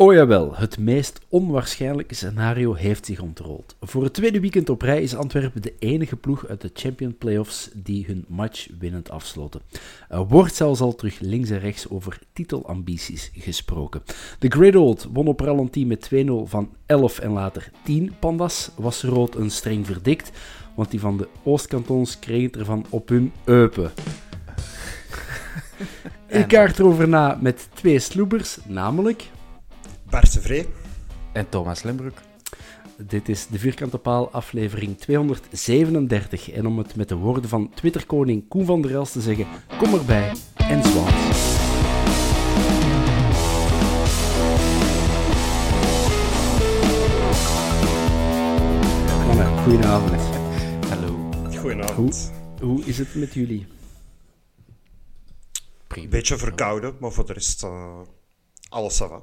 Oh 0.00 0.14
jawel, 0.14 0.56
het 0.56 0.78
meest 0.78 1.20
onwaarschijnlijke 1.28 2.14
scenario 2.14 2.74
heeft 2.74 3.06
zich 3.06 3.20
ontrold. 3.20 3.76
Voor 3.80 4.02
het 4.02 4.14
tweede 4.14 4.40
weekend 4.40 4.68
op 4.68 4.82
rij 4.82 5.02
is 5.02 5.16
Antwerpen 5.16 5.62
de 5.62 5.74
enige 5.78 6.16
ploeg 6.16 6.46
uit 6.46 6.60
de 6.60 6.70
Champion 6.74 7.16
Playoffs 7.16 7.70
die 7.74 8.04
hun 8.06 8.24
match 8.28 8.68
winnend 8.78 9.10
afsloten. 9.10 9.60
Er 10.08 10.26
wordt 10.26 10.54
zelfs 10.54 10.80
al 10.80 10.94
terug 10.94 11.20
links 11.20 11.50
en 11.50 11.58
rechts 11.58 11.88
over 11.88 12.18
titelambities 12.32 13.30
gesproken. 13.34 14.02
De 14.38 14.48
Great 14.48 14.76
Old 14.76 15.08
won 15.12 15.26
op 15.26 15.40
Rallantie 15.40 15.86
met 15.86 16.10
2-0 16.14 16.30
van 16.44 16.70
11 16.86 17.18
en 17.18 17.30
later 17.30 17.70
10 17.84 18.12
pandas. 18.18 18.70
Was 18.76 19.02
rood 19.02 19.34
een 19.34 19.50
streng 19.50 19.86
verdikt, 19.86 20.30
want 20.74 20.90
die 20.90 21.00
van 21.00 21.16
de 21.16 21.28
Oostkantons 21.42 22.18
kregen 22.18 22.52
ervan 22.52 22.86
op 22.88 23.08
hun 23.08 23.32
eupen. 23.44 23.90
Ik 26.28 26.48
kaart 26.48 26.78
erover 26.78 27.08
na 27.08 27.38
met 27.40 27.68
twee 27.74 27.98
sloebers, 27.98 28.58
namelijk... 28.66 29.28
Bart. 30.10 30.66
En 31.32 31.48
Thomas 31.48 31.82
Lembroek. 31.82 32.18
Dit 32.96 33.28
is 33.28 33.46
de 33.46 33.58
Vierkante 33.58 33.98
Paal, 33.98 34.30
aflevering 34.30 34.98
237. 34.98 36.50
En 36.50 36.66
om 36.66 36.78
het 36.78 36.96
met 36.96 37.08
de 37.08 37.14
woorden 37.14 37.48
van 37.48 37.70
Twitterkoning 37.74 38.48
Koen 38.48 38.64
van 38.64 38.82
der 38.82 38.94
Els 38.94 39.12
te 39.12 39.20
zeggen, 39.20 39.46
kom 39.78 39.94
erbij 39.94 40.32
en 40.54 40.82
zwart. 40.82 41.14
Mannen, 49.26 49.58
goedenavond. 49.62 50.20
Hallo. 50.88 51.30
Goedenavond. 51.58 52.32
Hoe, 52.60 52.68
hoe 52.68 52.84
is 52.84 52.98
het 52.98 53.14
met 53.14 53.34
jullie? 53.34 53.66
Een 55.88 56.08
beetje 56.08 56.38
verkouden, 56.38 56.96
maar 57.00 57.12
voor 57.12 57.26
de 57.26 57.32
rest 57.32 57.64
uh, 57.64 58.00
alles 58.68 58.96
va. 58.96 59.22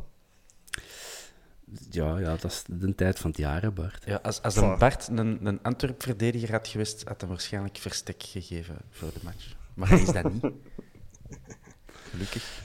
Ja, 1.89 2.17
ja, 2.17 2.35
dat 2.35 2.43
is 2.43 2.63
de 2.67 2.95
tijd 2.95 3.19
van 3.19 3.29
het 3.29 3.39
jaar, 3.39 3.61
hè, 3.61 3.71
Bart. 3.71 4.03
Ja, 4.05 4.19
als, 4.23 4.41
als 4.41 4.55
een 4.55 4.77
Bart 4.77 5.07
een, 5.07 5.45
een 5.45 5.59
Antwerp-verdediger 5.61 6.51
had 6.51 6.67
geweest, 6.67 7.03
had 7.07 7.21
hij 7.21 7.29
waarschijnlijk 7.29 7.77
verstek 7.77 8.23
gegeven 8.23 8.77
voor 8.89 9.09
de 9.13 9.19
match. 9.23 9.55
Maar 9.73 9.89
hij 9.89 10.01
is 10.01 10.11
dat 10.11 10.33
niet. 10.33 10.43
Gelukkig. 12.11 12.61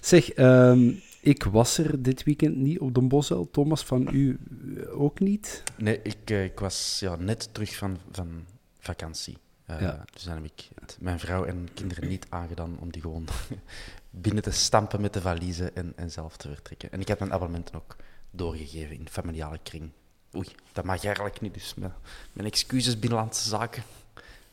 Zeg, 0.00 0.30
ehm, 0.30 0.92
ik 1.20 1.42
was 1.42 1.78
er 1.78 2.02
dit 2.02 2.22
weekend 2.22 2.56
niet 2.56 2.78
op 2.78 2.94
de 2.94 3.00
Bosel. 3.00 3.50
Thomas, 3.50 3.84
van 3.84 4.08
u 4.12 4.38
eh, 4.76 5.00
ook 5.00 5.20
niet? 5.20 5.62
Nee, 5.76 6.00
ik, 6.02 6.16
eh, 6.24 6.44
ik 6.44 6.58
was 6.58 6.96
ja, 7.00 7.16
net 7.16 7.48
terug 7.54 7.76
van, 7.76 7.98
van 8.10 8.44
vakantie. 8.78 9.36
Uh, 9.70 9.80
Ja. 9.80 10.04
Dus 10.12 10.22
dan 10.22 10.34
heb 10.34 10.44
ik 10.44 10.68
het 10.80 10.96
mijn 11.00 11.18
vrouw 11.18 11.44
en 11.44 11.68
kinderen 11.74 12.08
niet 12.08 12.26
aangedaan 12.28 12.76
om 12.78 12.90
die 12.90 13.02
gewoon 13.02 13.28
binnen 14.20 14.42
te 14.42 14.50
stampen 14.50 15.00
met 15.00 15.12
de 15.12 15.20
valiezen 15.20 15.76
en, 15.76 15.92
en 15.96 16.10
zelf 16.10 16.36
te 16.36 16.48
vertrekken. 16.48 16.92
En 16.92 17.00
ik 17.00 17.08
heb 17.08 17.18
mijn 17.18 17.32
abonnementen 17.32 17.74
ook 17.74 17.96
doorgegeven 18.30 18.98
in 18.98 19.08
familiale 19.08 19.58
kring. 19.62 19.90
Oei, 20.34 20.48
dat 20.72 20.84
mag 20.84 21.04
eigenlijk 21.04 21.40
niet, 21.40 21.54
dus 21.54 21.74
mijn, 21.74 21.92
mijn 22.32 22.46
excuses 22.46 22.98
binnenlandse 22.98 23.48
zaken. 23.48 23.82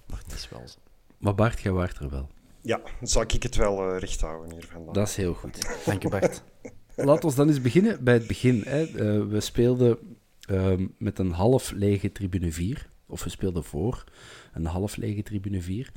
Maar 0.05 0.19
het 0.25 0.33
is 0.33 0.49
wel 0.49 0.67
zo. 0.67 0.77
Maar 1.17 1.35
Bart, 1.35 1.61
jij 1.61 1.71
waart 1.71 1.97
er 1.97 2.09
wel. 2.09 2.29
Ja, 2.61 2.77
dan 2.99 3.07
zal 3.07 3.21
ik 3.21 3.43
het 3.43 3.55
wel 3.55 3.89
eh, 3.89 3.99
recht 3.99 4.21
houden 4.21 4.51
hier 4.53 4.67
vandaan. 4.71 4.93
Dat 4.93 5.07
is 5.07 5.15
heel 5.15 5.33
goed. 5.33 5.85
Dank 5.85 6.01
je, 6.01 6.09
Bart. 6.09 6.43
Laten 6.95 7.29
we 7.29 7.35
dan 7.35 7.47
eens 7.47 7.61
beginnen 7.61 8.03
bij 8.03 8.13
het 8.13 8.27
begin. 8.27 8.61
Hè. 8.65 8.83
Eh, 8.83 9.27
we 9.27 9.39
speelden 9.39 10.17
ehm, 10.39 10.87
met 10.97 11.19
een 11.19 11.31
half 11.31 11.71
lege 11.71 12.11
tribune 12.11 12.51
4. 12.51 12.89
Of 13.05 13.23
we 13.23 13.29
speelden 13.29 13.63
voor 13.63 14.03
een 14.53 14.65
half 14.65 14.95
lege 14.95 15.23
tribune 15.23 15.61
4. 15.61 15.91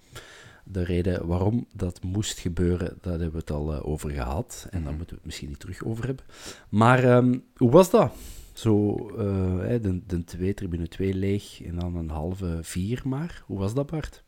De 0.68 0.84
reden 0.84 1.26
waarom 1.26 1.66
dat 1.72 2.02
moest 2.02 2.38
gebeuren, 2.38 2.98
daar 3.00 3.12
hebben 3.12 3.32
we 3.32 3.38
het 3.38 3.50
al 3.50 3.72
eh, 3.72 3.88
over 3.88 4.10
gehad. 4.10 4.66
En 4.70 4.84
daar 4.84 4.94
moeten 4.94 5.08
we 5.08 5.14
het 5.14 5.24
misschien 5.24 5.48
niet 5.48 5.60
terug 5.60 5.84
over 5.84 6.06
hebben. 6.06 6.24
Maar 6.68 7.04
ehm, 7.04 7.38
hoe 7.56 7.70
was 7.70 7.90
dat? 7.90 8.12
Zo, 8.52 8.96
hè, 9.60 9.80
de, 9.80 10.06
de 10.06 10.24
twee, 10.24 10.54
tribune 10.54 10.88
2 10.88 11.14
leeg 11.14 11.62
en 11.62 11.78
dan 11.78 11.96
een 11.96 12.10
halve 12.10 12.58
4 12.62 13.02
maar. 13.04 13.42
Hoe 13.46 13.58
was 13.58 13.74
dat, 13.74 13.86
Bart? 13.86 14.24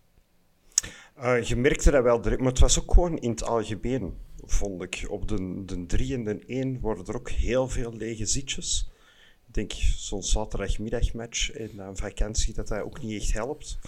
Eh, 1.19 1.43
je 1.43 1.57
merkte 1.57 1.91
dat 1.91 2.03
wel 2.03 2.21
direct, 2.21 2.41
maar 2.41 2.51
het 2.51 2.61
was 2.61 2.81
ook 2.81 2.93
gewoon 2.95 3.19
in 3.19 3.31
het 3.31 3.45
algemeen, 3.45 4.15
vond 4.45 4.83
ik. 4.83 5.07
Op 5.09 5.29
de, 5.29 5.65
de 5.65 5.87
3 5.87 6.15
en 6.15 6.25
de 6.25 6.39
1 6.47 6.81
worden 6.81 7.07
er 7.07 7.17
ook 7.17 7.31
heel 7.31 7.69
veel 7.69 7.93
lege 7.93 8.27
zitjes. 8.27 8.91
Ik 9.47 9.55
denk 9.55 9.73
zo'n 9.97 10.23
zaterdagmiddagmatch 10.23 11.51
en 11.51 11.79
een 11.79 11.97
vakantie, 11.97 12.55
dat 12.55 12.69
dat 12.69 12.81
ook 12.83 13.03
niet 13.03 13.21
echt 13.21 13.33
helpt. 13.33 13.79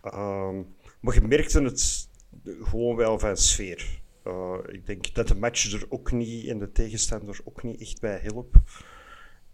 Ehm, 0.00 0.62
maar 1.04 1.14
je 1.14 1.20
merkte 1.20 1.62
het 1.62 2.08
gewoon 2.44 2.96
wel 2.96 3.18
van 3.18 3.36
sfeer. 3.36 4.00
Eh, 4.22 4.58
ik 4.66 4.86
denk 4.86 5.14
dat 5.14 5.28
de 5.28 5.34
match 5.34 5.72
er 5.72 5.86
ook 5.88 6.12
niet 6.12 6.46
en 6.46 6.58
de 6.58 6.72
tegenstander 6.72 7.40
ook 7.44 7.62
niet 7.62 7.80
echt 7.80 8.00
bij 8.00 8.20
hielp. 8.20 8.60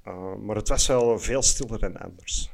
Eh, 0.03 0.37
maar 0.37 0.57
het 0.57 0.69
was 0.69 0.87
wel 0.87 1.19
veel 1.19 1.43
stiller 1.43 1.79
dan 1.79 1.97
anders. 1.97 2.51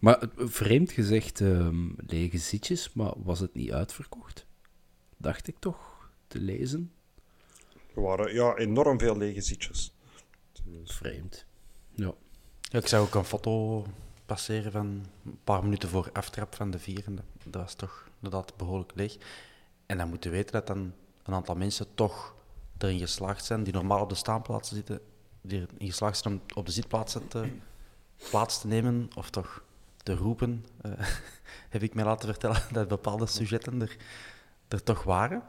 Maar 0.00 0.18
eh, 0.18 0.28
vreemd 0.36 0.92
gezegd, 0.92 1.40
ehm, 1.40 1.88
lege 1.96 2.38
zitjes, 2.38 2.92
maar 2.92 3.12
was 3.16 3.40
het 3.40 3.54
niet 3.54 3.72
uitverkocht? 3.72 4.46
Dacht 5.16 5.48
ik 5.48 5.56
toch, 5.58 6.10
te 6.26 6.38
lezen. 6.38 6.92
Er 7.94 8.02
waren 8.02 8.34
ja, 8.34 8.56
enorm 8.56 8.98
veel 8.98 9.16
lege 9.16 9.40
zitjes. 9.40 9.94
Vreemd. 10.84 11.46
Ja. 11.94 12.14
Ja, 12.60 12.78
ik 12.78 12.86
zag 12.86 13.00
ook 13.00 13.14
een 13.14 13.24
foto 13.24 13.84
passeren 14.26 14.72
van 14.72 15.06
een 15.24 15.38
paar 15.44 15.62
minuten 15.62 15.88
voor 15.88 16.10
aftrap 16.12 16.54
van 16.54 16.70
de 16.70 16.78
vierde. 16.78 17.22
Dat 17.44 17.62
was 17.62 17.74
toch 17.74 18.08
inderdaad 18.20 18.56
behoorlijk 18.56 18.92
leeg. 18.94 19.16
En 19.86 19.98
dan 19.98 20.08
moeten 20.08 20.30
we 20.30 20.36
weten 20.36 20.52
dat 20.52 20.66
dan 20.66 20.92
een 21.22 21.34
aantal 21.34 21.54
mensen 21.54 21.94
toch 21.94 22.34
erin 22.78 22.98
geslaagd 22.98 23.44
zijn, 23.44 23.62
die 23.62 23.72
normaal 23.72 24.00
op 24.00 24.08
de 24.08 24.14
staanplaatsen 24.14 24.76
zitten, 24.76 25.00
die 25.40 25.60
erin 25.60 25.88
geslaagd 25.88 26.18
zijn 26.18 26.34
om 26.34 26.40
op 26.54 26.66
de 26.66 26.72
zitplaatsen 26.72 27.28
te, 27.28 27.52
plaats 28.30 28.60
te 28.60 28.66
nemen, 28.66 29.08
of 29.14 29.30
toch 29.30 29.62
te 30.02 30.14
roepen, 30.14 30.66
eh, 30.80 30.92
heb 31.74 31.82
ik 31.82 31.94
mij 31.94 32.04
laten 32.04 32.28
vertellen 32.28 32.62
dat 32.72 32.88
bepaalde 32.88 33.26
sujetten 33.26 33.80
er, 33.80 33.96
er 34.68 34.82
toch 34.82 35.02
waren. 35.02 35.42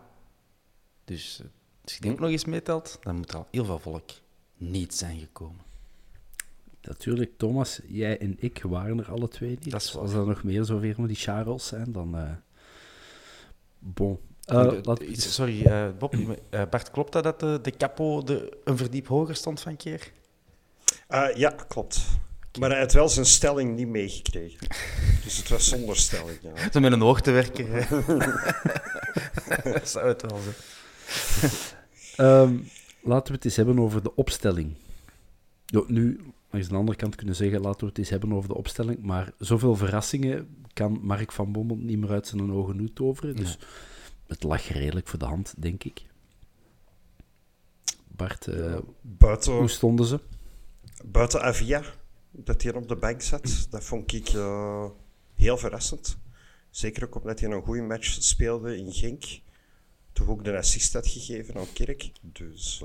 Dus 1.05 1.39
eh, 1.39 1.47
als 1.83 1.93
je 1.93 2.01
die 2.01 2.11
ook 2.11 2.19
nog 2.19 2.29
eens 2.29 2.45
meetelt, 2.45 2.97
dan 3.01 3.15
moet 3.15 3.29
er 3.29 3.37
al 3.37 3.47
heel 3.51 3.65
veel 3.65 3.79
volk 3.79 4.09
niet 4.57 4.93
zijn 4.93 5.19
gekomen. 5.19 5.66
Natuurlijk, 6.87 7.31
Thomas, 7.37 7.79
jij 7.87 8.17
en 8.19 8.35
ik 8.39 8.61
waren 8.63 8.99
er 8.99 9.11
alle 9.11 9.27
twee 9.27 9.49
niet. 9.49 9.71
Dat 9.71 9.81
is 9.81 9.87
Dus 9.91 9.95
als 10.01 10.13
er 10.13 10.25
nog 10.25 10.43
meer 10.43 10.63
zoveel 10.63 10.93
van 10.93 11.07
die 11.07 11.15
Charles 11.15 11.67
zijn, 11.67 11.91
dan... 11.91 12.17
eh, 12.17 12.29
bon. 13.79 14.19
Uh, 14.51 14.69
de- 14.69 14.79
laat- 14.83 15.01
is- 15.01 15.33
Sorry, 15.33 15.65
eh, 15.65 15.87
Bob. 15.99 16.15
Bart, 16.71 16.91
klopt 16.91 17.11
dat 17.11 17.23
dat 17.23 17.39
de, 17.39 17.59
de 17.61 17.71
capo 17.71 18.23
de, 18.23 18.57
een 18.63 18.77
verdiep 18.77 19.07
hoger 19.07 19.35
stond 19.35 19.61
van 19.61 19.75
keer? 19.75 20.11
Eh, 21.07 21.27
ja, 21.35 21.49
klopt. 21.67 21.99
Maar 22.59 22.69
hij 22.69 22.79
had 22.79 22.93
wel 22.93 23.09
zijn 23.09 23.25
stelling 23.25 23.75
niet 23.75 23.87
meegekregen. 23.87 24.67
Dus 25.23 25.37
het 25.37 25.49
was 25.49 25.67
zonder 25.67 25.97
stelling. 25.97 26.37
Ja. 26.41 26.71
Zo 26.71 26.79
met 26.79 26.91
een 26.91 27.01
hoogtewerker. 27.01 27.65
hè. 27.69 27.81
Zou 29.85 30.07
het 30.07 30.21
wel 30.21 30.39
zijn. 30.39 31.51
Ehm, 32.15 32.55
laten 33.01 33.27
we 33.27 33.33
het 33.35 33.45
eens 33.45 33.55
hebben 33.55 33.79
over 33.79 34.03
de 34.03 34.15
opstelling. 34.15 34.75
Nu, 35.87 36.19
langs 36.49 36.67
de 36.67 36.75
andere 36.75 36.97
kant 36.97 37.15
kunnen 37.15 37.35
zeggen, 37.35 37.61
laten 37.61 37.79
we 37.79 37.85
het 37.85 37.97
eens 37.97 38.09
hebben 38.09 38.33
over 38.33 38.49
de 38.49 38.55
opstelling. 38.55 39.01
Maar 39.01 39.31
zoveel 39.37 39.75
verrassingen 39.75 40.65
kan 40.73 40.99
Mark 41.01 41.31
van 41.31 41.51
Bommel 41.51 41.77
niet 41.77 41.99
meer 41.99 42.11
uit 42.11 42.27
zijn 42.27 42.51
ogen 42.51 42.75
nu 42.75 42.93
toveren. 42.93 43.35
Dus 43.35 43.57
het 44.27 44.43
lag 44.43 44.67
redelijk 44.67 45.07
voor 45.07 45.19
de 45.19 45.25
hand, 45.25 45.53
denk 45.57 45.83
ik. 45.83 46.05
Bart, 48.07 48.47
eh, 48.47 48.77
Buiten, 49.01 49.53
hoe 49.53 49.67
stonden 49.67 50.05
ze? 50.05 50.19
buiten 51.05 51.41
Avia, 51.41 51.83
dat 52.31 52.61
hij 52.61 52.73
op 52.73 52.87
de 52.87 52.95
bank 52.95 53.21
zat, 53.21 53.67
dat 53.69 53.83
vond 53.83 54.13
ik 54.13 54.27
eh, 54.27 54.85
heel 55.35 55.57
verrassend. 55.57 56.17
Zeker 56.69 57.03
ook 57.03 57.15
omdat 57.15 57.39
hij 57.39 57.49
een 57.49 57.63
goede 57.63 57.81
match 57.81 58.07
speelde 58.07 58.77
in 58.77 58.93
Genk. 58.93 59.23
Toch 60.13 60.27
ook 60.27 60.43
de 60.43 60.57
assist 60.57 60.93
had 60.93 61.07
gegeven 61.07 61.55
aan 61.55 61.73
Kerk. 61.73 62.11
Dus 62.21 62.83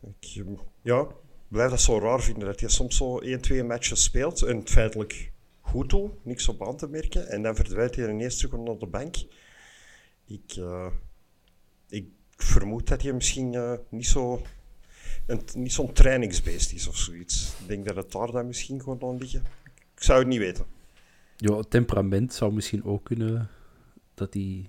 ik 0.00 0.44
eh, 0.46 0.52
ja, 0.82 1.06
blijf 1.50 1.70
dat 1.70 1.80
zo 1.80 1.98
raar 1.98 2.20
vinden 2.20 2.46
dat 2.46 2.60
hij 2.60 2.68
soms 2.68 2.96
zo 2.96 3.18
1, 3.18 3.40
2 3.40 3.64
matches 3.64 4.02
speelt 4.02 4.42
en 4.42 4.68
feitelijk 4.68 5.32
goed 5.60 5.90
doet, 5.90 6.24
niks 6.24 6.48
op 6.48 6.66
aan 6.66 6.76
te 6.76 6.88
merken. 6.88 7.28
En 7.28 7.42
dan 7.42 7.54
verdwijnt 7.54 7.96
hij 7.96 8.08
ineens 8.08 8.36
terug 8.36 8.52
onder 8.52 8.78
de 8.78 8.86
bank. 8.86 9.16
Ik, 10.26 10.52
eh, 10.56 10.86
ik 11.88 12.08
vermoed 12.36 12.88
dat 12.88 13.02
hij 13.02 13.12
misschien 13.12 13.54
eh, 13.54 13.72
niet 13.88 14.06
zo 14.06 14.42
een, 15.26 15.42
niet 15.54 15.72
zo'n 15.72 15.92
trainingsbeest 15.92 16.72
is 16.72 16.88
of 16.88 16.96
zoiets. 16.96 17.54
Ik 17.60 17.68
denk 17.68 17.86
dat 17.86 17.96
het 17.96 18.12
daar 18.12 18.30
dan 18.30 18.46
misschien 18.46 18.80
gewoon 18.80 19.02
aan 19.02 19.18
liggen. 19.18 19.44
Ik 19.94 20.02
zou 20.02 20.18
het 20.18 20.28
niet 20.28 20.38
weten. 20.38 20.64
Ja, 21.36 21.62
temperament 21.62 22.32
zou 22.32 22.52
misschien 22.52 22.84
ook 22.84 23.04
kunnen 23.04 23.48
dat 24.14 24.34
hij 24.34 24.68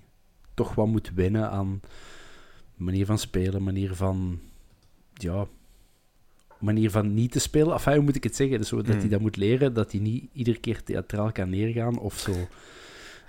toch 0.54 0.74
wat 0.74 0.86
moet 0.86 1.10
wennen 1.14 1.50
aan 1.50 1.80
manier 2.74 3.06
van 3.06 3.18
spelen, 3.18 3.62
manier 3.62 3.94
van 3.94 4.40
ja, 5.14 5.46
manier 6.62 6.90
van 6.90 7.14
niet 7.14 7.32
te 7.32 7.38
spelen. 7.38 7.72
Enfin, 7.72 7.94
hoe 7.94 8.02
moet 8.02 8.16
ik 8.16 8.24
het 8.24 8.36
zeggen? 8.36 8.58
Dus 8.58 8.68
zo 8.68 8.76
dat 8.76 8.86
Hmm. 8.86 8.98
hij 8.98 9.08
dat 9.08 9.20
moet 9.20 9.36
leren, 9.36 9.74
dat 9.74 9.92
hij 9.92 10.00
niet 10.00 10.24
iedere 10.32 10.58
keer 10.58 10.82
theatraal 10.82 11.32
kan 11.32 11.50
neergaan 11.50 11.98
of 11.98 12.18
zo. 12.18 12.32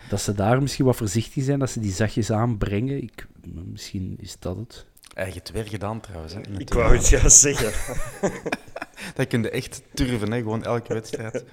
Dat 0.09 0.21
ze 0.21 0.33
daar 0.33 0.61
misschien 0.61 0.85
wat 0.85 0.95
voorzichtig 0.95 1.43
zijn, 1.43 1.59
dat 1.59 1.69
ze 1.69 1.79
die 1.79 1.91
zachtjes 1.91 2.31
aanbrengen. 2.31 3.03
Ik, 3.03 3.27
misschien 3.71 4.17
is 4.19 4.35
dat 4.39 4.55
het. 4.57 4.85
Eigen 5.13 5.39
het 5.39 5.51
weer 5.51 5.67
gedaan 5.67 5.99
trouwens. 5.99 6.33
Hè, 6.33 6.39
Ik 6.57 6.73
wou 6.73 6.95
het 6.95 7.07
ja 7.09 7.29
zeggen. 7.29 7.71
Dat 9.15 9.27
kun 9.27 9.41
je 9.41 9.49
echt 9.49 9.81
turven, 9.93 10.31
hè, 10.31 10.37
gewoon 10.37 10.63
elke 10.63 10.93
wedstrijd. 10.93 11.45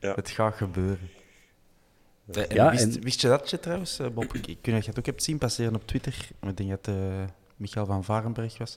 Ja. 0.00 0.14
Het 0.14 0.30
gaat 0.30 0.54
gebeuren. 0.54 0.98
Eh, 2.32 2.42
en 2.50 2.54
Ja, 2.54 2.70
wist, 2.70 2.82
en- 2.96 3.02
wist 3.02 3.20
je 3.20 3.28
dat 3.28 3.50
je 3.50 3.60
trouwens, 3.60 3.98
eh, 3.98 4.06
Bob? 4.08 4.24
Ik, 4.34 4.46
ik 4.46 4.46
weet 4.46 4.66
niet 4.66 4.74
of 4.74 4.82
je 4.82 4.88
het 4.88 4.98
ook 4.98 5.06
hebt 5.06 5.22
zien 5.22 5.38
passeren 5.38 5.74
op 5.74 5.86
Twitter. 5.86 6.28
Ik 6.42 6.56
denk 6.56 6.70
dat 6.70 6.88
eh 6.88 6.94
Michael 7.56 7.86
van 7.86 8.04
Varenberg 8.04 8.58
was. 8.58 8.76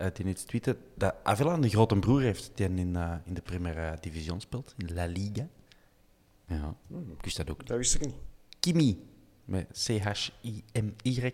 Eh, 0.00 0.06
die 0.12 0.26
iets 0.26 0.44
tweette 0.44 0.76
dat 0.94 1.14
Avila 1.22 1.52
een 1.52 1.68
grote 1.68 1.98
broer 1.98 2.20
heeft 2.20 2.50
die 2.54 2.68
in, 2.68 2.96
eh, 2.96 3.14
in 3.24 3.34
de 3.34 3.40
Primera 3.40 3.96
Division 4.00 4.40
speelt, 4.40 4.74
in 4.76 4.94
La 4.94 5.06
Liga. 5.06 5.46
Ja, 6.46 6.74
ik 6.88 7.22
wist 7.24 7.36
dat 7.36 7.50
ook 7.50 7.58
niet. 7.58 7.68
Dat 7.68 7.76
wist 7.76 7.94
ik 7.94 8.00
niet. 8.00 8.14
Kimi, 8.60 9.04
met 9.44 9.66
C-H-I-M-Y, 9.86 11.32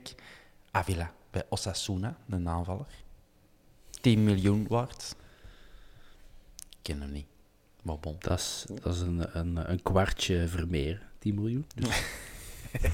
Avila, 0.71 1.13
bij 1.31 1.45
Osasuna, 1.49 2.19
een 2.29 2.49
aanvaller. 2.49 2.87
10 4.01 4.25
miljoen 4.25 4.67
waard. 4.69 5.17
Ik 6.71 6.79
ken 6.83 7.01
hem 7.01 7.12
niet, 7.12 7.27
maar 7.83 7.99
bon. 7.99 8.17
Dat 8.19 8.39
is, 8.39 8.67
dat 8.83 8.95
is 8.95 9.01
een, 9.01 9.39
een, 9.39 9.71
een 9.71 9.83
kwartje 9.83 10.49
Vermeer, 10.49 11.09
10 11.19 11.35
miljoen. 11.35 11.67
Dus. 11.75 12.03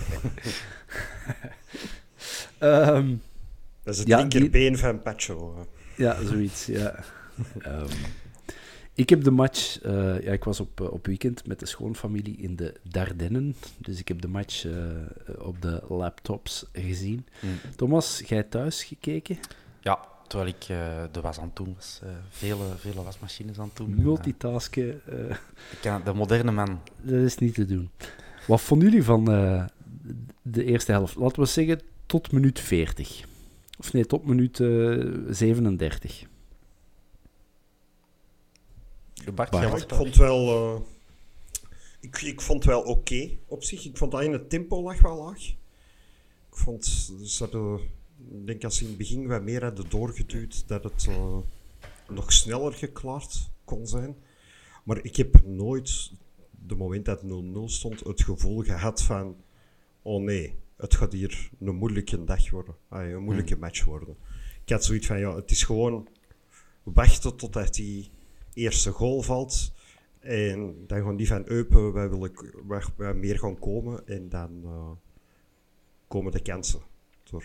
Ehm, 2.59 3.17
Dat 3.83 3.95
is 3.95 3.99
het 4.01 4.09
Ja, 4.09 4.19
linkerbeen 4.19 4.79
van 4.79 5.03
Pacho. 5.03 5.67
Ja, 5.97 6.25
zoiets, 6.25 6.67
ja. 6.67 6.95
Ehm, 7.59 7.87
ik 8.95 9.09
heb 9.11 9.25
de 9.25 9.31
match... 9.31 9.81
eh, 9.83 10.23
ja, 10.23 10.33
ik 10.33 10.45
was 10.45 10.61
op, 10.61 10.81
eh, 10.81 10.93
op 10.93 11.07
weekend 11.07 11.47
met 11.47 11.59
de 11.61 11.67
schoonfamilie 11.67 12.37
in 12.37 12.57
de 12.57 12.75
Dardennen. 12.83 13.55
Dus 13.79 13.99
ik 13.99 14.09
heb 14.09 14.21
de 14.21 14.29
match 14.29 14.65
eh, 14.67 14.73
op 15.39 15.63
de 15.63 15.83
laptops 15.89 16.67
gezien. 16.73 17.27
Mm. 17.41 17.51
Thomas, 17.77 18.23
jij 18.27 18.43
thuis 18.43 18.85
gekeken? 18.85 19.39
Ja, 19.81 19.99
terwijl 20.27 20.51
ik 20.51 20.63
eh, 20.69 21.03
de 21.13 21.21
was 21.21 21.39
aan 21.39 21.45
het 21.47 21.57
doen 21.57 21.75
was. 21.75 22.01
eh, 22.03 22.09
vele, 22.31 22.65
vele 22.77 23.03
wasmachines 23.03 23.59
aan 23.59 23.67
het 23.69 23.77
doen. 23.77 23.95
Multitasken, 24.03 25.01
eh, 25.07 25.31
ik 25.71 25.79
ken 25.81 26.01
de 26.05 26.13
moderne 26.13 26.53
man. 26.53 26.81
dat 27.01 27.21
is 27.23 27.37
niet 27.39 27.55
te 27.55 27.65
doen. 27.65 27.91
Wat 28.47 28.61
vonden 28.61 28.89
jullie 28.89 29.05
van 29.05 29.33
eh, 29.33 29.65
de 30.43 30.65
eerste 30.65 30.93
helft? 30.93 31.17
Laten 31.17 31.43
we 31.43 31.49
zeggen 31.49 31.81
tot 32.07 32.33
minuut 32.33 32.61
40. 32.61 33.25
Of 33.83 33.93
nee, 33.93 34.07
tot 34.07 34.25
minuut 34.25 34.61
eh, 34.61 35.05
37. 35.29 36.27
Bart, 39.25 39.35
Bart. 39.35 39.53
Ja, 39.53 39.71
was 39.71 39.83
ik 39.83 39.95
vond 39.95 40.17
wel, 40.17 40.49
eh, 40.49 40.81
ik, 42.01 42.23
ik 42.23 42.41
vond 42.41 42.65
wel 42.65 42.83
oké 42.83 43.31
op 43.47 43.65
zich. 43.65 43.85
Ik 43.85 43.97
vond 43.97 44.13
dat 44.13 44.23
in 44.23 44.33
het 44.33 44.51
tempo 44.51 44.83
lag 44.83 45.01
wel 45.01 45.25
laag. 45.25 45.49
Ik 46.49 46.57
vond, 46.59 46.85
ze 47.25 47.81
ik 48.31 48.47
denk 48.47 48.65
als 48.65 48.77
ze 48.77 48.83
in 48.83 48.89
het 48.89 48.99
begin 48.99 49.27
wat 49.27 49.43
meer 49.43 49.65
hadden 49.65 49.91
doorgeduwd, 49.91 50.69
dat 50.69 50.85
het 50.85 51.07
eh, 51.09 51.37
nog 52.09 52.33
sneller 52.33 52.73
geklaard 52.73 53.51
kon 53.65 53.87
zijn. 53.87 54.17
Maar 54.85 55.05
ik 55.05 55.17
heb 55.17 55.45
nooit, 55.45 56.13
de 56.67 56.75
moment 56.75 57.05
dat 57.05 57.23
0-0 57.23 57.27
stond, 57.65 58.01
het 58.01 58.23
gevoel 58.23 58.63
gehad 58.63 59.03
van, 59.03 59.37
oh 60.03 60.23
nee, 60.23 60.55
het 60.83 60.95
gaat 60.95 61.13
hier 61.13 61.51
een 61.61 61.75
moeilijke 61.75 62.25
dag 62.25 62.51
worden. 62.51 62.75
Een 62.89 63.23
moeilijke 63.23 63.57
match 63.57 63.85
worden. 63.85 64.17
Ik 64.65 64.73
had 64.73 64.85
zoiets 64.85 65.07
van, 65.07 65.19
ja, 65.19 65.35
het 65.37 65.51
is 65.51 65.63
gewoon 65.63 66.09
wachten 66.83 67.37
totdat 67.37 67.75
die 67.75 68.11
eerste 68.55 68.91
goal 68.91 69.23
valt. 69.23 69.73
En 70.21 70.85
dan 70.87 71.03
gaan 71.03 71.17
die 71.17 71.27
van 71.27 71.43
Eupen, 71.47 71.93
wij 71.93 72.09
willen 72.11 72.33
waar 72.97 73.17
meer 73.17 73.39
gaan 73.39 73.59
komen. 73.59 74.07
En 74.07 74.29
dan 74.29 74.61
eh, 74.65 74.91
komen 76.09 76.33
de 76.33 76.43
kansen. 76.43 76.81
Door, 77.23 77.45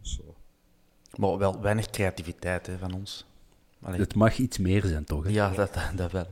dus, 0.00 0.20
eh, 0.20 1.18
Maar 1.18 1.38
wel 1.38 1.60
weinig 1.60 1.90
creativiteit 1.90 2.66
hè, 2.66 2.78
van 2.78 2.94
ons. 2.94 3.26
Allee, 3.80 4.00
Het 4.00 4.14
mag 4.14 4.38
iets 4.38 4.58
meer 4.58 4.84
zijn, 4.84 5.04
toch? 5.04 5.24
hè? 5.24 5.30
Ja, 5.30 5.50
dat, 5.50 5.74
dat, 5.74 5.90
dat 5.96 6.12
wel. 6.12 6.26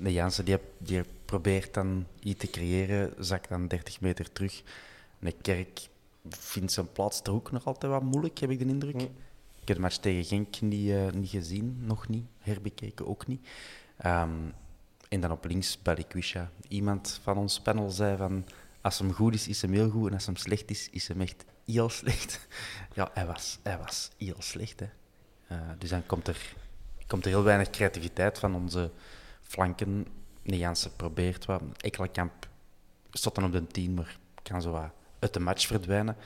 De 0.00 0.12
Jansen 0.12 0.44
die, 0.44 0.58
die 0.78 1.02
probeert 1.24 1.74
dan 1.74 2.06
iets 2.22 2.40
te 2.40 2.50
creëren, 2.50 3.14
zakt 3.18 3.48
dan 3.48 3.68
30 3.68 4.00
meter 4.00 4.32
terug. 4.32 4.62
En 5.24 5.30
de 5.30 5.36
Kerk 5.42 5.88
vindt 6.28 6.72
zijn 6.72 6.92
plaats 6.92 7.20
er 7.22 7.32
ook 7.32 7.50
nog 7.50 7.64
altijd 7.64 7.92
wat 7.92 8.02
moeilijk, 8.02 8.38
heb 8.38 8.50
ik 8.50 8.58
de 8.58 8.64
indruk. 8.64 9.02
Ik 9.02 9.68
heb 9.68 9.76
de 9.76 9.82
match 9.82 9.96
tegen 9.96 10.24
Genk 10.24 10.60
niet, 10.60 10.90
eh, 10.90 11.10
niet 11.10 11.30
gezien, 11.30 11.76
nog 11.80 12.08
niet. 12.08 12.24
Herbekeken 12.38 13.06
ook 13.06 13.26
niet. 13.26 13.48
Ehm, 13.96 14.30
en 15.08 15.20
dan 15.20 15.30
op 15.30 15.44
links 15.44 15.82
Balikwisha. 15.82 16.50
Iemand 16.68 17.20
van 17.22 17.36
ons 17.36 17.60
panel 17.60 17.90
zei 17.90 18.16
van... 18.16 18.44
Als 18.80 18.98
hem 18.98 19.12
goed 19.12 19.34
is, 19.34 19.48
is 19.48 19.62
hem 19.62 19.72
heel 19.72 19.90
goed. 19.90 20.08
En 20.08 20.14
als 20.14 20.26
hem 20.26 20.36
slecht 20.36 20.70
is, 20.70 20.88
is 20.90 21.08
hem 21.08 21.20
echt 21.20 21.44
heel 21.64 21.88
slecht. 21.88 22.40
Ja, 22.94 23.10
hij 23.14 23.26
was, 23.26 23.58
hij 23.62 23.78
was 23.78 24.10
heel 24.16 24.36
slecht. 24.38 24.80
Hè. 24.80 24.88
Eh, 25.46 25.70
dus 25.78 25.90
dan 25.90 26.06
komt 26.06 26.28
er, 26.28 26.54
komt 27.06 27.24
er 27.24 27.30
heel 27.30 27.42
weinig 27.42 27.70
creativiteit 27.70 28.38
van 28.38 28.54
onze 28.54 28.90
flanken. 29.40 30.06
Jansen 30.42 30.96
probeert 30.96 31.44
wat. 31.44 31.62
Ekkelenkamp 31.76 32.48
stond 33.10 33.34
dan 33.34 33.44
op 33.44 33.52
de 33.52 33.66
10, 33.66 33.94
maar 33.94 34.18
kan 34.42 34.62
zo 34.62 34.70
wat 34.70 34.90
uit 35.24 35.34
de 35.34 35.40
match 35.40 35.66
verdwijnen. 35.66 36.16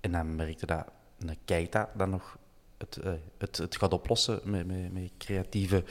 En 0.00 0.12
dan 0.12 0.36
merkte 0.36 0.66
dat 0.66 0.86
een 1.18 1.36
Keita 1.44 1.90
dan 1.94 2.10
nog 2.10 2.38
het, 2.76 2.96
eh, 2.96 3.12
het, 3.38 3.56
het 3.56 3.76
gaat 3.76 3.92
oplossen 3.92 4.40
met, 4.44 4.66
met, 4.66 4.92
met 4.92 5.10
creatieve 5.18 5.84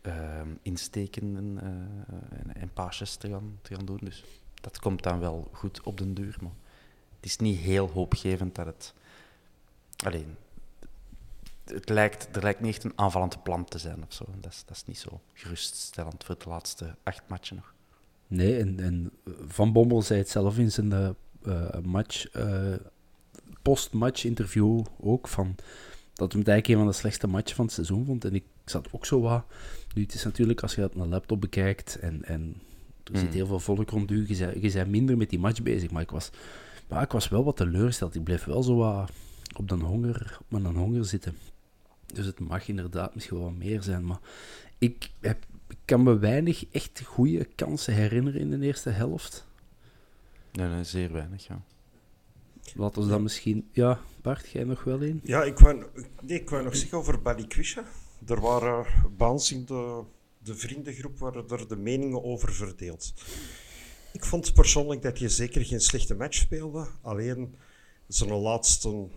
ehm, 0.00 0.48
insteken 0.62 1.36
en, 1.36 1.58
eh, 1.62 2.62
en, 2.62 2.70
paasjes 2.72 3.16
te 3.16 3.28
gaan, 3.28 3.58
te 3.62 3.74
gaan 3.74 3.84
doen. 3.84 4.00
Dus 4.02 4.24
dat 4.54 4.78
komt 4.78 5.02
dan 5.02 5.20
wel 5.20 5.48
goed 5.52 5.80
op 5.82 5.98
den 5.98 6.14
duur. 6.14 6.36
Maar 6.40 6.52
het 7.16 7.24
is 7.24 7.36
niet 7.36 7.58
heel 7.58 7.90
hoopgevend 7.90 8.54
dat 8.54 8.66
het. 8.66 8.94
Alleen, 10.04 10.36
het 11.64 11.88
lijkt, 11.88 12.36
er 12.36 12.42
lijkt 12.42 12.60
niet 12.60 12.74
echt 12.74 12.84
een 12.84 12.98
aanvallend 12.98 13.42
plan 13.42 13.64
te 13.64 13.78
zijn 13.78 14.02
of 14.06 14.12
zo. 14.12 14.24
Dat 14.40 14.52
is, 14.52 14.62
dat 14.66 14.76
is 14.76 14.84
niet 14.84 14.98
zo 14.98 15.20
geruststellend 15.32 16.24
voor 16.24 16.38
de 16.38 16.48
laatste 16.48 16.94
acht 17.02 17.22
matchen 17.28 17.56
nog. 17.56 17.74
Nee, 18.26 18.58
en, 18.58 18.80
en 18.80 19.10
Van 19.46 19.72
Bommel 19.72 20.02
zei 20.02 20.18
het 20.18 20.28
zelf 20.28 20.58
in 20.58 20.72
zijn 20.72 20.92
eh, 20.92 21.06
eh, 21.06 21.14
match, 21.82 22.30
eh, 22.30 22.74
post-match 23.62 24.24
interview 24.24 24.84
ook, 25.00 25.28
van, 25.28 25.54
dat 26.14 26.32
het 26.32 26.48
eigenlijk 26.48 26.68
een 26.68 26.76
van 26.76 26.86
de 26.86 26.98
slechtste 26.98 27.26
matchen 27.26 27.56
van 27.56 27.64
het 27.64 27.74
seizoen 27.74 28.04
vond. 28.04 28.24
En 28.24 28.34
ik 28.34 28.44
zat 28.64 28.88
ook 28.92 29.06
zo 29.06 29.20
wat... 29.20 29.44
Nu, 29.94 30.02
het 30.02 30.14
is 30.14 30.24
natuurlijk, 30.24 30.60
als 30.62 30.74
je 30.74 30.80
dat 30.80 30.94
op 30.94 31.00
een 31.00 31.08
laptop 31.08 31.40
bekijkt 31.40 31.98
en, 31.98 32.24
en 32.24 32.54
er 33.12 33.18
zit 33.18 33.28
Mm. 33.28 33.34
heel 33.34 33.46
veel 33.46 33.60
volk 33.60 33.90
rond 33.90 34.10
u, 34.10 34.24
je 34.28 34.36
bent, 34.36 34.62
je 34.62 34.72
bent 34.72 34.90
minder 34.90 35.16
met 35.16 35.30
die 35.30 35.38
match 35.38 35.62
bezig, 35.62 35.90
maar 35.90 36.02
ik 36.02 36.10
was 36.10 36.30
Maar 36.88 37.02
ik 37.02 37.12
was 37.12 37.28
wel 37.28 37.44
wat 37.44 37.56
teleurgesteld. 37.56 38.14
Ik 38.14 38.24
bleef 38.24 38.44
wel 38.44 38.62
zo 38.62 38.76
wat 38.76 39.10
op 39.56 39.68
de 39.68 39.74
honger, 39.74 40.38
op 40.40 40.62
mijn 40.62 40.76
honger 40.76 41.04
zitten. 41.04 41.36
Dus 42.12 42.26
het 42.26 42.40
mag 42.40 42.68
inderdaad 42.68 43.14
misschien 43.14 43.38
wel 43.38 43.50
meer 43.50 43.82
zijn. 43.82 44.06
Maar 44.06 44.20
ik, 44.78 45.10
heb, 45.20 45.46
ik 45.68 45.78
kan 45.84 46.02
me 46.02 46.18
weinig 46.18 46.64
echt 46.70 47.02
goede 47.04 47.44
kansen 47.44 47.94
herinneren 47.94 48.40
in 48.40 48.50
de 48.50 48.66
eerste 48.66 48.90
helft. 48.90 49.46
Nee, 50.52 50.68
nee 50.68 50.84
zeer 50.84 51.12
weinig, 51.12 51.46
ja. 51.46 51.62
Laten 52.74 53.02
we 53.02 53.08
dan 53.08 53.22
misschien... 53.22 53.68
Ja, 53.72 54.00
Bart, 54.22 54.48
jij 54.50 54.64
nog 54.64 54.84
wel 54.84 55.00
in? 55.00 55.20
Ja, 55.24 55.42
ik 55.42 55.58
wou, 55.58 55.84
nee, 56.20 56.40
ik 56.40 56.50
wou 56.50 56.64
nog 56.64 56.76
zeggen 56.76 56.98
over 56.98 57.22
Balikwisha. 57.22 57.84
Er 58.26 58.40
waren 58.40 58.86
baans 59.16 59.52
in 59.52 59.64
de, 59.64 60.02
de 60.38 60.54
vriendengroep 60.54 61.18
waar 61.18 61.34
er 61.34 61.68
de 61.68 61.76
meningen 61.76 62.24
over 62.24 62.52
verdeeld. 62.52 63.14
Ik 64.12 64.24
vond 64.24 64.54
persoonlijk 64.54 65.02
dat 65.02 65.18
je 65.18 65.28
zeker 65.28 65.64
geen 65.64 65.80
slechte 65.80 66.14
match 66.14 66.34
speelde. 66.36 66.86
Alleen 67.02 67.54
zijn 68.06 68.32
laatste 68.32 69.08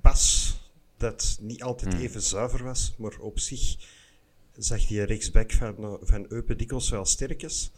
pas, 0.00 0.56
dat 0.96 1.38
niet 1.40 1.62
altijd 1.62 1.92
Hmm. 1.92 2.02
even 2.02 2.22
zuiver 2.22 2.64
was, 2.64 2.94
maar 2.98 3.18
op 3.18 3.38
zich 3.38 3.76
zag 4.56 4.86
die 4.86 5.02
rechtsback 5.02 5.52
van, 5.52 5.76
eh, 5.84 5.94
van 6.00 6.26
Eupen 6.28 6.58
dikwijls 6.58 6.90
wel 6.90 7.04
sterk 7.04 7.42
is. 7.42 7.70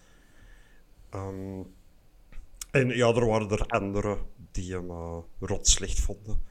Ehm, 1.11 1.63
en 2.71 2.89
ja, 2.89 3.07
er 3.15 3.27
waren 3.27 3.51
er 3.51 3.67
anderen 3.67 4.19
die 4.53 4.73
hem 4.73 4.91
eh, 4.91 5.19
rot 5.41 5.69
slecht 5.69 6.01
vonden. 6.01 6.43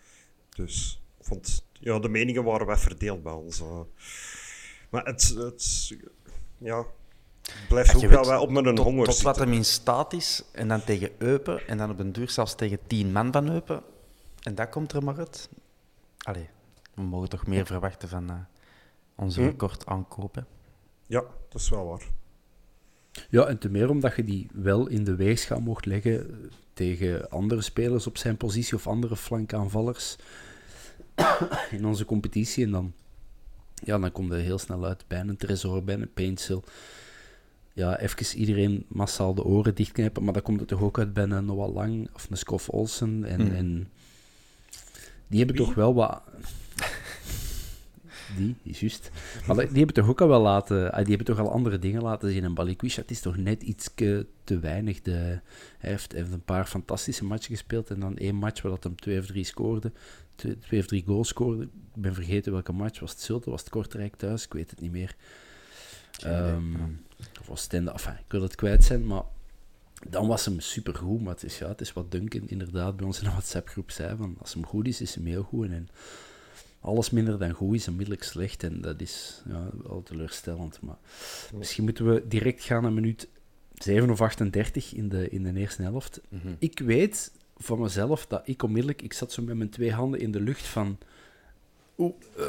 Dus 0.55 1.01
vond, 1.21 1.65
ja, 1.73 1.99
de 1.99 2.09
meningen 2.09 2.43
waren 2.43 2.67
wel 2.67 2.77
verdeeld 2.77 3.23
bij 3.23 3.33
ons. 3.33 3.59
eh. 3.59 3.79
Maar 4.89 5.03
het, 5.05 5.33
het 5.37 5.91
ja, 6.57 6.85
blijft 7.69 7.89
Ja, 7.91 7.95
ook 7.95 8.01
wel 8.01 8.09
weet, 8.19 8.27
wel 8.27 8.41
op 8.41 8.49
mijn 8.49 8.65
tot, 8.75 8.77
honger 8.85 9.05
tot 9.05 9.21
wat 9.21 9.37
hem 9.37 9.53
in 9.53 9.65
staat 9.65 10.13
is, 10.13 10.43
en 10.51 10.67
dan 10.67 10.83
tegen 10.83 11.11
Eupen, 11.17 11.67
en 11.67 11.77
dan 11.77 11.89
op 11.89 11.99
een 11.99 12.11
duur 12.11 12.29
zelfs 12.29 12.55
tegen 12.55 12.79
tien 12.87 13.11
man 13.11 13.31
van 13.31 13.49
Eupen. 13.49 13.83
En 14.43 14.55
dat 14.55 14.69
komt 14.69 14.93
er 14.93 15.03
maar 15.03 15.17
uit. 15.17 15.49
Allee, 16.17 16.49
we 16.93 17.01
mogen 17.01 17.29
toch 17.29 17.47
meer 17.47 17.65
verwachten 17.65 18.09
van 18.09 18.29
eh, 18.29 18.35
onze 19.15 19.39
Hm. 19.41 19.45
record 19.47 19.85
aankopen. 19.85 20.47
Ja, 21.07 21.21
dat 21.49 21.61
is 21.61 21.69
wel 21.69 21.85
waar. 21.85 22.07
Ja, 23.29 23.45
en 23.45 23.57
te 23.57 23.69
meer 23.69 23.89
omdat 23.89 24.15
je 24.15 24.23
die 24.23 24.47
wel 24.53 24.87
in 24.87 25.03
de 25.03 25.15
weegschaal 25.15 25.59
mocht 25.59 25.85
leggen 25.85 26.29
eh, 26.29 26.35
tegen 26.73 27.29
andere 27.29 27.61
spelers 27.61 28.07
op 28.07 28.17
zijn 28.17 28.37
positie 28.37 28.75
of 28.75 28.87
andere 28.87 29.15
flankaanvallers 29.15 30.15
in 31.77 31.85
onze 31.85 32.05
competitie. 32.05 32.65
En 32.65 32.71
dan, 32.71 32.93
ja, 33.83 33.99
dan 33.99 34.11
komt 34.11 34.31
er 34.31 34.39
heel 34.39 34.59
snel 34.59 34.85
uit 34.85 35.03
bij 35.07 35.19
een 35.19 35.37
Tresor, 35.37 35.83
bij 35.83 35.95
een 35.95 36.13
Paintsel. 36.13 36.63
Ja, 37.73 37.99
even 37.99 38.37
iedereen 38.37 38.85
massaal 38.87 39.33
de 39.33 39.43
oren 39.43 39.75
dichtknijpen, 39.75 40.23
maar 40.23 40.33
dan 40.33 40.41
komt 40.41 40.59
het 40.59 40.69
toch 40.69 40.81
ook 40.81 40.99
uit 40.99 41.13
bij 41.13 41.23
een 41.23 41.45
Noah 41.45 41.73
Lang 41.73 42.09
of 42.13 42.27
een 42.29 42.37
Scoff 42.37 42.69
Olsen. 42.69 43.23
En, 43.23 43.41
Hmm. 43.41 43.55
en 43.55 43.87
die 45.27 45.37
hebben 45.37 45.55
Wie? 45.55 45.65
toch 45.65 45.75
wel 45.75 45.93
wat... 45.93 46.21
Die, 48.37 48.55
is 48.63 48.79
juist. 48.79 49.11
Maar 49.47 49.55
die 49.55 49.77
hebben 49.77 49.93
toch 49.95 50.07
ook 50.09 50.21
al 50.21 50.27
wel 50.27 50.41
laten... 50.41 50.91
ah, 50.91 50.97
Die 51.05 51.15
hebben 51.15 51.35
toch 51.35 51.45
al 51.45 51.51
andere 51.51 51.79
dingen 51.79 52.01
laten 52.01 52.31
zien. 52.31 52.43
En 52.43 52.53
Balikwisha, 52.53 53.01
het 53.01 53.11
is 53.11 53.19
toch 53.19 53.37
net 53.37 53.63
iets 53.63 53.89
te 54.43 54.59
weinig. 54.59 55.01
De, 55.01 55.11
hij 55.77 55.89
heeft, 55.89 56.11
heeft 56.11 56.31
een 56.31 56.43
paar 56.43 56.65
fantastische 56.65 57.25
matchen 57.25 57.51
gespeeld. 57.51 57.89
En 57.89 57.99
dan 57.99 58.17
één 58.17 58.35
match 58.35 58.61
waar 58.61 58.71
dat 58.71 58.83
hem 58.83 58.95
twee 58.95 59.19
of 59.19 59.25
drie 59.25 59.43
scoorde. 59.43 59.91
Twee, 60.35 60.57
twee 60.59 60.79
of 60.79 60.85
drie 60.85 61.03
goals 61.05 61.27
scoorde. 61.27 61.63
Ik 61.63 61.69
ben 62.01 62.13
vergeten 62.13 62.51
welke 62.51 62.71
match. 62.71 62.99
Was 62.99 63.11
het 63.11 63.21
Zulte? 63.21 63.49
Was 63.49 63.59
het 63.59 63.69
Kortrijk 63.69 64.15
thuis? 64.15 64.45
Ik 64.45 64.53
weet 64.53 64.69
het 64.69 64.81
niet 64.81 64.91
meer. 64.91 65.15
Ehm. 66.19 66.73
Of 67.41 67.49
Oostende. 67.49 67.91
Enfin, 67.91 68.13
ik 68.13 68.31
wil 68.31 68.41
het 68.41 68.55
kwijt 68.55 68.83
zijn, 68.83 69.05
maar... 69.05 69.23
Dan 70.09 70.27
was 70.27 70.45
hem 70.45 70.59
supergoed, 70.59 71.21
maar 71.21 71.33
het 71.33 71.43
is, 71.43 71.57
ja, 71.57 71.67
het 71.67 71.81
is 71.81 71.93
wat 71.93 72.11
Duncan 72.11 72.47
inderdaad 72.47 72.95
bij 72.95 73.05
ons 73.05 73.17
in 73.17 73.23
de 73.23 73.29
WhatsApp-groep 73.29 73.91
zei. 73.91 74.15
Van, 74.17 74.35
als 74.39 74.53
hem 74.53 74.65
goed 74.65 74.87
is, 74.87 75.01
is 75.01 75.15
hem 75.15 75.25
heel 75.25 75.43
goed. 75.43 75.69
En 75.69 75.89
alles 76.85 77.09
minder 77.09 77.39
dan 77.39 77.51
goed 77.51 77.75
is 77.75 77.87
onmiddellijk 77.87 78.23
slecht. 78.23 78.63
En 78.63 78.81
dat 78.81 79.01
is 79.01 79.41
ja, 79.47 79.69
wel 79.83 80.03
teleurstellend. 80.03 80.81
Maar 80.81 80.97
misschien 81.53 81.83
moeten 81.83 82.13
we 82.13 82.23
direct 82.27 82.63
gaan 82.63 82.81
naar 82.81 82.93
minuut 82.93 83.27
7 83.73 84.09
of 84.09 84.21
38 84.21 84.93
in 84.93 85.09
de, 85.09 85.29
in 85.29 85.43
de 85.43 85.59
eerste 85.59 85.81
helft. 85.81 86.21
Mhm. 86.29 86.53
Ik 86.59 86.79
weet 86.79 87.31
van 87.57 87.79
mezelf 87.79 88.25
dat 88.27 88.41
ik 88.47 88.63
onmiddellijk... 88.63 89.01
Ik 89.01 89.13
zat 89.13 89.31
zo 89.31 89.43
met 89.43 89.57
mijn 89.57 89.69
twee 89.69 89.91
handen 89.91 90.19
in 90.19 90.31
de 90.31 90.41
lucht 90.41 90.65
van... 90.65 90.97
Oeh, 91.97 92.13
eh, 92.37 92.45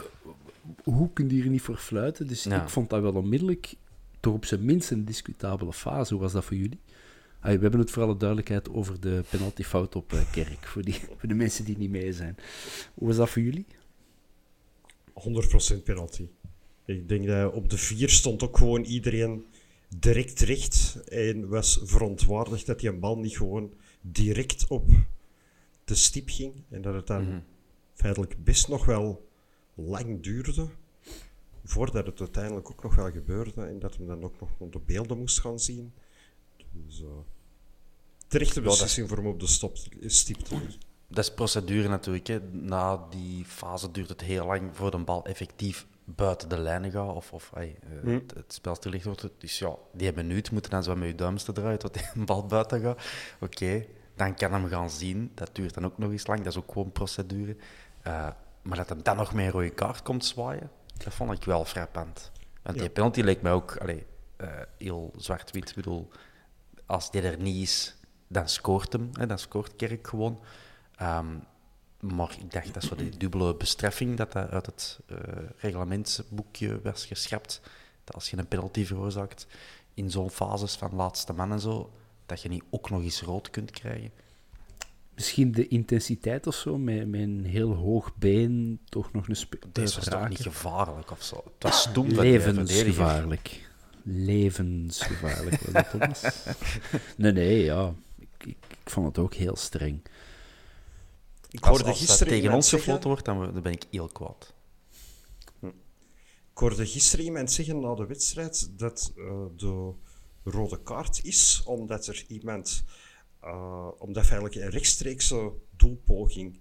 hoe 0.85 1.11
kun 1.13 1.29
je 1.29 1.35
hier 1.35 1.49
niet 1.49 1.63
voor 1.63 1.77
fluiten? 1.77 2.27
Dus 2.27 2.45
Ja. 2.45 2.63
ik 2.63 2.69
vond 2.69 2.91
dat 2.91 3.01
wel 3.03 3.13
onmiddellijk 3.15 3.75
toch 4.21 4.35
op 4.35 4.45
zijn 4.45 4.65
minst 4.65 4.91
een 4.91 5.05
discutabele 5.05 5.73
fase. 5.73 6.13
Hoe 6.13 6.23
was 6.23 6.33
dat 6.33 6.45
voor 6.45 6.57
jullie? 6.57 6.81
Ah, 7.41 7.53
we 7.53 7.61
hebben 7.61 7.81
het 7.81 7.91
voor 7.91 8.03
alle 8.03 8.17
duidelijkheid 8.17 8.71
over 8.71 9.01
de 9.01 9.23
penaltyfout 9.31 9.97
op 9.97 10.13
eh, 10.13 10.33
Kerk, 10.33 10.67
voor, 10.67 10.83
die, 10.83 10.95
voor 11.19 11.29
de 11.29 11.35
mensen 11.35 11.65
die 11.65 11.79
niet 11.79 11.91
mee 11.91 12.13
zijn. 12.13 12.37
Hoe 12.95 13.07
was 13.09 13.17
dat 13.17 13.31
voor 13.31 13.43
jullie? 13.43 13.67
100% 15.23 15.83
penalty. 15.85 16.29
Ik 16.85 17.09
denk 17.09 17.27
dat 17.27 17.53
op 17.53 17.71
de 17.71 17.79
vier 17.79 18.09
stond 18.09 18.43
ook 18.43 18.57
gewoon 18.57 18.83
iedereen 18.85 19.45
direct 19.99 20.41
recht 20.41 21.05
en 21.09 21.49
was 21.49 21.81
verontwaardigd 21.83 22.67
dat 22.67 22.81
die 22.81 22.89
een 22.89 23.01
bal 23.01 23.19
niet 23.19 23.37
gewoon 23.37 23.73
direct 24.01 24.67
op 24.69 24.91
de 25.85 25.95
stip 25.95 26.29
ging 26.29 26.53
en 26.71 26.83
dat 26.83 26.95
het 26.95 27.07
dan 27.07 27.25
Mhm. 27.29 27.41
feitelijk 27.95 28.45
best 28.45 28.69
nog 28.69 28.85
wel 28.85 29.29
lang 29.75 30.23
duurde 30.23 30.67
voordat 31.65 32.07
het 32.07 32.21
uiteindelijk 32.21 32.71
ook 32.71 32.83
nog 32.83 32.95
wel 32.95 33.11
gebeurde 33.11 33.63
en 33.63 33.79
dat 33.79 33.97
hem 33.97 34.07
dan 34.07 34.23
ook 34.25 34.41
nog 34.41 34.51
op 34.59 34.73
de 34.73 34.81
beelden 34.87 35.19
moest 35.19 35.41
gaan 35.41 35.59
zien. 35.61 35.93
Dus 36.73 37.01
uh, 37.01 37.07
terechte 38.29 38.61
is- 38.61 38.67
beslissing 38.67 39.09
voor 39.09 39.17
hem 39.17 39.27
op 39.27 39.41
de 39.41 39.47
stop, 39.47 39.77
stip 40.01 40.37
te 40.39 40.55
leggen. 40.55 40.81
Dat 41.09 41.25
is 41.25 41.35
procedure 41.35 41.89
natuurlijk. 41.89 42.27
Hè. 42.27 42.41
Na 42.53 43.07
die 43.11 43.45
fase 43.45 43.91
duurt 43.91 44.09
het 44.09 44.21
heel 44.21 44.47
lang 44.47 44.71
voor 44.73 44.91
de 44.91 44.99
bal 44.99 45.25
effectief 45.25 45.87
buiten 46.05 46.49
de 46.49 46.59
lijnen 46.59 46.91
gaat. 46.91 47.15
Of, 47.15 47.33
of 47.33 47.53
ey, 47.55 47.77
eh, 47.83 47.89
Hm. 48.03 48.09
het, 48.15 48.35
het 48.35 48.53
spel 48.53 48.77
wordt. 49.03 49.29
Dus 49.39 49.59
ja, 49.59 49.75
die 49.93 50.13
minuut 50.13 50.51
moeten 50.51 50.71
dan 50.71 50.83
zo 50.83 50.97
met 50.97 51.09
je 51.09 51.15
duims 51.15 51.43
te 51.43 51.53
draaien 51.53 51.79
tot 51.79 51.95
die 51.95 52.25
bal 52.25 52.47
buiten 52.47 52.81
gaat. 52.81 53.03
Oké, 53.41 53.85
dan 54.15 54.35
kan 54.35 54.53
hem 54.53 54.69
gaan 54.69 54.91
zien. 54.91 55.31
Dat 55.35 55.51
duurt 55.53 55.75
dan 55.75 55.85
ook 55.85 55.99
nog 55.99 56.11
eens 56.11 56.27
lang. 56.27 56.39
Dat 56.39 56.53
is 56.53 56.59
ook 56.59 56.73
gewoon 56.73 56.93
procedure. 56.93 57.57
Eh, 58.03 58.29
maar 58.63 58.77
dat 58.77 58.89
hem 58.89 59.03
dan 59.03 59.17
nog 59.17 59.35
met 59.35 59.45
een 59.45 59.51
rode 59.51 59.71
kaart 59.71 60.03
komt 60.03 60.25
zwaaien, 60.25 60.71
dat 61.05 61.15
vond 61.15 61.33
ik 61.33 61.45
wel 61.45 61.65
frappant. 61.65 62.31
Want 62.63 62.79
die 62.79 62.91
penalty 62.91 63.21
leek 63.21 63.43
mij 63.43 63.53
ook 63.53 63.77
allee, 63.77 64.07
eh, 64.37 64.49
heel 64.79 65.13
zwart-wit. 65.17 65.69
Ik 65.69 65.75
bedoel, 65.75 66.09
als 66.87 67.11
die 67.11 67.23
er 67.23 67.39
niet 67.39 67.63
is, 67.63 67.97
dan 68.29 68.49
scoort 68.49 68.93
hem. 68.93 69.11
Hè, 69.13 69.27
dan 69.27 69.39
scoort 69.39 69.77
Kerk 69.77 70.07
gewoon. 70.07 70.41
Ehm, 70.97 71.27
maar 72.01 72.37
ik 72.41 72.53
dacht 72.53 72.75
dat 72.75 72.83
zo 72.83 72.95
die 72.95 73.17
dubbele 73.17 73.55
bestraffing, 73.55 74.17
dat 74.17 74.33
dat 74.33 74.51
uit 74.51 74.67
het 74.67 74.99
eh, 75.07 75.17
reglementsboekje 75.57 76.81
was 76.83 77.07
geschrapt. 77.07 77.61
Dat 78.05 78.15
als 78.15 78.31
je 78.31 78.37
een 78.37 78.47
penalty 78.49 78.85
veroorzaakt 78.85 79.47
in 79.95 80.11
zo'n 80.11 80.31
fases 80.31 80.75
van 80.75 80.95
laatste 80.95 81.33
man 81.33 81.53
en 81.53 81.61
zo, 81.61 81.93
dat 82.27 82.43
je 82.43 82.49
niet 82.49 82.63
ook 82.71 82.91
nog 82.91 83.03
eens 83.03 83.23
rood 83.23 83.51
kunt 83.51 83.71
krijgen. 83.71 84.11
Misschien 85.15 85.53
de 85.53 85.69
intensiteit 85.69 86.47
of 86.47 86.55
zo, 86.55 86.79
met, 86.79 87.09
met 87.09 87.21
een 87.21 87.45
heel 87.45 87.73
hoog 87.73 88.15
been 88.17 88.81
toch 88.89 89.13
nog 89.13 89.29
een 89.29 89.37
spe- 89.37 89.59
Deze 89.73 89.95
was 89.97 90.05
toch 90.05 90.29
niet 90.29 90.41
gevaarlijk 90.41 91.11
of 91.11 91.23
zo? 91.23 91.37
Het 91.37 91.63
was 91.63 91.83
verdediger. 91.83 92.53
Levensgevaarlijk. 92.53 93.69
Levensgevaarlijk 94.03 95.61
was 95.61 95.73
dat, 95.73 95.91
Thomas? 95.91 96.23
nee, 97.17 97.33
nee, 97.33 97.65
ja. 97.65 97.95
Ik, 98.19 98.29
ik, 98.39 98.57
ik 98.69 98.91
vond 98.91 99.07
het 99.07 99.19
ook 99.19 99.35
heel 99.35 99.57
streng. 99.57 100.01
Ik 101.57 101.63
Als, 101.63 101.71
hoorde 101.71 101.85
als 101.91 101.99
gisteren 101.99 102.33
tegen 102.33 102.53
ons 102.53 102.69
zeggen- 102.69 102.79
gefloten 102.79 103.09
wordt, 103.09 103.25
dan, 103.25 103.53
dan 103.53 103.63
ben 103.63 103.73
ik 103.73 103.85
heel 103.91 104.09
kwaad. 104.09 104.55
Ik 106.51 106.63
hoorde 106.63 106.87
gisteren 106.87 107.25
iemand 107.25 107.53
zeggen 107.53 107.81
na 107.81 107.95
de 107.95 108.07
wedstrijd 108.07 108.79
dat 108.79 109.13
eh, 109.17 109.45
de 109.57 109.93
rode 110.45 110.83
kaart 110.83 111.25
is 111.25 111.63
omdat 111.65 112.07
er 112.07 112.25
iemand, 112.29 112.85
eh, 113.41 113.89
omdat 113.99 114.27
feitelijk 114.27 114.55
een 114.55 114.71
rechtstreekse 114.71 115.53
doelpoging 115.77 116.61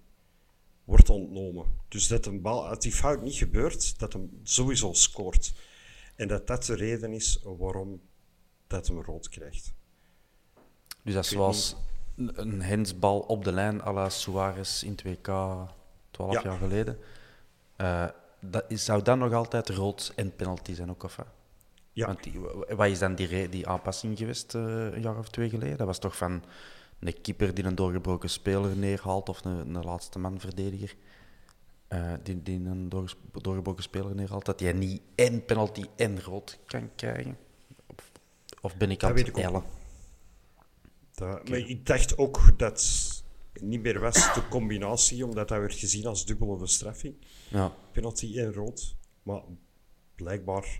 wordt 0.84 1.10
ontnomen. 1.10 1.66
Dus 1.88 2.08
dat 2.08 2.26
een 2.26 2.40
bal 2.40 2.66
uit 2.66 2.82
die 2.82 2.92
fout 2.92 3.22
niet 3.22 3.34
gebeurt, 3.34 3.98
dat 3.98 4.12
hem 4.12 4.40
sowieso 4.42 4.92
scoort. 4.92 5.54
En 6.14 6.28
dat 6.28 6.46
dat 6.46 6.64
de 6.64 6.74
reden 6.74 7.12
is 7.12 7.40
waarom 7.42 8.00
dat 8.66 8.86
hem 8.86 9.00
rood 9.02 9.28
krijgt. 9.28 9.72
Dus 11.02 11.14
dat 11.14 11.26
zoals 11.26 11.76
een, 12.16 12.62
hensbal 12.62 13.18
op 13.20 13.44
de 13.44 13.52
lijn 13.52 13.82
à 13.82 13.92
la 13.92 14.08
Suarez 14.08 14.82
in 14.82 14.94
2K 15.06 15.22
12 16.10 16.32
Ja. 16.32 16.40
jaar 16.42 16.58
geleden. 16.58 16.98
Eh, 17.76 18.04
dat 18.40 18.64
is, 18.68 18.84
zou 18.84 19.02
dat 19.02 19.18
nog 19.18 19.32
altijd 19.32 19.68
rood 19.68 20.12
en 20.16 20.36
penalty 20.36 20.74
zijn 20.74 20.90
ook, 20.90 21.02
of 21.02 21.16
wat? 21.16 21.26
Ja, 21.92 22.06
Want 22.06 22.22
die, 22.22 22.40
wa- 22.40 22.74
wat 22.76 22.86
is 22.88 22.98
dan 22.98 23.14
die, 23.14 23.48
die 23.48 23.68
aanpassing 23.68 24.18
geweest 24.18 24.54
eh, 24.54 24.62
een 24.62 25.00
jaar 25.00 25.18
of 25.18 25.28
twee 25.28 25.48
geleden? 25.48 25.76
Dat 25.76 25.86
was 25.86 25.98
toch 25.98 26.16
van 26.16 26.42
een 26.98 27.20
keeper 27.20 27.54
die 27.54 27.64
een 27.64 27.74
doorgebroken 27.74 28.30
speler 28.30 28.76
neerhaalt 28.76 29.28
of 29.28 29.44
een, 29.44 29.74
een 29.74 29.84
laatste 29.84 30.18
man 30.18 30.40
verdediger 30.40 30.94
eh, 31.88 32.12
die, 32.22 32.42
die 32.42 32.66
een 32.68 32.88
doorgebroken 33.32 33.82
speler 33.82 34.14
neerhaalt, 34.14 34.44
dat 34.44 34.60
hij 34.60 34.72
niet 34.72 35.02
en 35.14 35.44
penalty 35.44 35.84
en 35.96 36.22
rood 36.22 36.58
kan 36.66 36.90
krijgen? 36.96 37.38
Of, 37.86 38.10
of 38.60 38.76
ben 38.76 38.90
ik 38.90 39.00
Dat 39.00 39.10
aan 39.10 39.16
het 39.16 39.28
ik 39.28 39.34
Maar 41.20 41.58
ik 41.58 41.86
dacht 41.86 42.18
ook 42.18 42.52
dat 42.56 42.84
niet 43.60 43.82
meer 43.82 44.00
was 44.00 44.34
de 44.34 44.48
combinatie, 44.48 45.24
omdat 45.24 45.48
dat 45.48 45.58
werd 45.58 45.74
gezien 45.74 46.06
als 46.06 46.26
dubbele 46.26 46.56
bestraffing. 46.56 47.14
Ja. 47.48 47.74
Penalty 47.92 48.38
en 48.38 48.52
rood. 48.52 48.96
Maar 49.22 49.42
blijkbaar, 50.14 50.76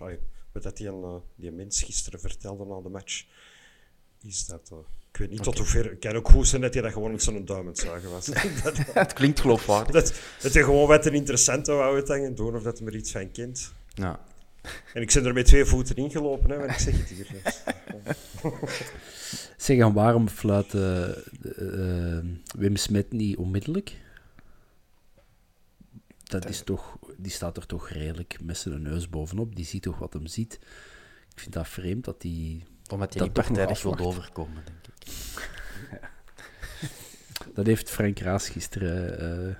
wat 0.51 0.63
dat 0.63 0.77
die, 0.77 0.87
een, 0.87 1.03
eh, 1.03 1.15
die 1.35 1.51
mens 1.51 1.81
gisteren 1.81 2.19
vertelde 2.19 2.65
na 2.65 2.81
de 2.81 2.89
match, 2.89 3.25
is 4.21 4.45
dat... 4.45 4.69
eh, 4.71 4.77
ik 5.11 5.17
weet 5.17 5.29
niet 5.29 5.43
tot 5.43 5.57
hoever... 5.57 5.89
Het 5.89 5.99
kan 5.99 6.15
ook 6.15 6.29
goed 6.29 6.47
zijn 6.47 6.61
dat 6.61 6.73
hij 6.73 6.83
dat 6.83 6.91
gewoon 6.91 7.11
met 7.11 7.23
zo'n 7.23 7.45
duim 7.45 7.75
zagen 7.75 8.11
was. 8.11 8.25
dat, 8.63 8.77
het 8.77 9.13
klinkt 9.13 9.39
geloofwaardig. 9.39 9.93
dat, 9.93 10.13
dat 10.41 10.53
hij 10.53 10.63
gewoon 10.63 10.87
wat 10.87 11.05
een 11.05 11.13
interessante 11.13 11.71
wou 11.71 11.95
uithangen, 11.95 12.35
door 12.35 12.55
of 12.55 12.63
dat 12.63 12.77
hij 12.77 12.87
er 12.87 12.95
iets 12.95 13.11
van 13.11 13.31
kent. 13.31 13.73
Ja. 13.93 14.25
En 14.93 15.01
ik 15.01 15.13
ben 15.13 15.25
er 15.25 15.33
met 15.33 15.45
twee 15.45 15.65
voeten 15.65 15.95
ingelopen, 15.95 16.49
hè, 16.49 16.57
want 16.57 16.71
ik 16.71 16.77
zeg 16.77 16.97
het 16.97 17.09
hier. 17.09 17.27
Dus. 19.57 19.65
Zeg, 19.65 19.77
en 19.77 19.93
waarom 19.93 20.29
fluit 20.29 20.73
eh, 20.73 21.09
eh, 22.17 22.25
Wim 22.57 22.75
Smet 22.75 23.11
niet 23.11 23.37
onmiddellijk? 23.37 23.95
Dat 26.23 26.49
is 26.49 26.61
toch, 26.61 26.97
die 27.17 27.31
staat 27.31 27.57
er 27.57 27.65
toch 27.65 27.89
redelijk 27.89 28.37
met 28.43 28.57
zijn 28.57 28.81
neus 28.81 29.09
bovenop. 29.09 29.55
Die 29.55 29.65
ziet 29.65 29.81
toch 29.81 29.99
wat 29.99 30.13
hem 30.13 30.27
ziet. 30.27 30.59
Ik 31.33 31.39
vind 31.39 31.53
dat 31.53 31.67
vreemd 31.67 32.05
dat 32.05 32.21
die... 32.21 32.63
Omdat 32.89 33.13
Dat 33.13 33.21
niet 33.21 33.33
partijdig 33.33 33.81
wil 33.81 33.97
overkomen, 33.97 34.63
denk 34.65 34.87
ik. 34.87 35.49
Dat 37.53 37.65
heeft 37.65 37.89
Frank 37.89 38.19
Raas 38.19 38.49
gisteren 38.49 39.19
eh, 39.19 39.55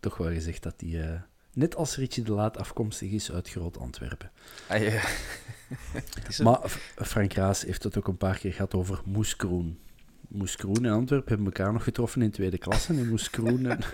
toch 0.00 0.16
wel 0.16 0.32
gezegd 0.32 0.62
dat 0.62 0.74
hij, 0.76 1.12
eh, 1.12 1.20
net 1.54 1.76
als 1.76 1.96
Richie 1.96 2.24
de 2.24 2.32
Laat, 2.32 2.58
afkomstig 2.58 3.10
is 3.10 3.32
uit 3.32 3.50
Groot-Antwerpen. 3.50 4.30
Ah, 4.68 4.82
ja. 4.82 5.02
Maar 6.44 6.70
Frank 6.96 7.32
Raas 7.32 7.62
heeft 7.62 7.82
het 7.82 7.98
ook 7.98 8.08
een 8.08 8.16
paar 8.16 8.38
keer 8.38 8.52
gehad 8.52 8.74
over 8.74 9.00
Moeskroen. 9.04 9.78
Moeskroen 10.28 10.84
en 10.84 10.92
Antwerpen 10.92 11.28
hebben 11.28 11.46
elkaar 11.46 11.72
nog 11.72 11.84
getroffen 11.84 12.22
in 12.22 12.30
tweede 12.30 12.58
klasse. 12.58 12.92
En 12.92 13.08
Moeskroen 13.08 13.66
en... 13.66 13.78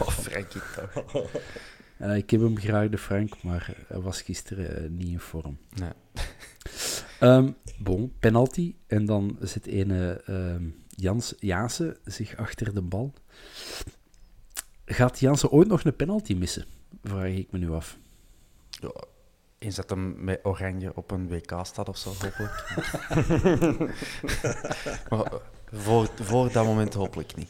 Oh, 0.00 0.08
Frankie 0.08 0.60
toch. 0.74 1.26
Eh, 1.96 2.16
ik 2.16 2.30
heb 2.30 2.40
hem 2.40 2.58
graag, 2.58 2.88
de 2.88 2.98
Frank, 2.98 3.42
maar 3.42 3.74
hij 3.86 4.00
was 4.00 4.22
gisteren 4.22 4.76
eh, 4.76 4.90
niet 4.90 5.08
in 5.08 5.20
vorm. 5.20 5.58
Nee. 5.74 5.90
Ehm 7.20 7.50
bon, 7.78 8.12
penalty. 8.18 8.74
En 8.86 9.04
dan 9.04 9.36
zit 9.40 9.66
ene 9.66 10.22
ehm 10.26 10.64
Jans 10.88 11.34
Jansen 11.38 11.96
zich 12.04 12.36
achter 12.36 12.74
de 12.74 12.82
bal. 12.82 13.12
Gaat 14.86 15.18
Jansen 15.20 15.50
ooit 15.50 15.68
nog 15.68 15.84
een 15.84 15.96
penalty 15.96 16.34
missen? 16.34 16.64
Vraag 17.02 17.28
ik 17.32 17.52
me 17.52 17.58
nu 17.58 17.70
af. 17.72 17.98
Ja, 18.68 18.90
eens 19.58 19.74
dat 19.76 19.90
hem 19.90 20.24
met 20.24 20.40
oranje 20.42 20.92
op 20.96 21.10
een 21.10 21.28
WK 21.28 21.52
staat 21.62 21.88
of 21.88 21.96
zo, 21.96 22.08
hopelijk. 22.18 22.64
maar 25.10 25.22
eh, 25.32 25.38
voor, 25.72 26.08
voor 26.20 26.52
dat 26.52 26.64
moment 26.64 26.94
hopelijk 26.94 27.36
niet. 27.36 27.48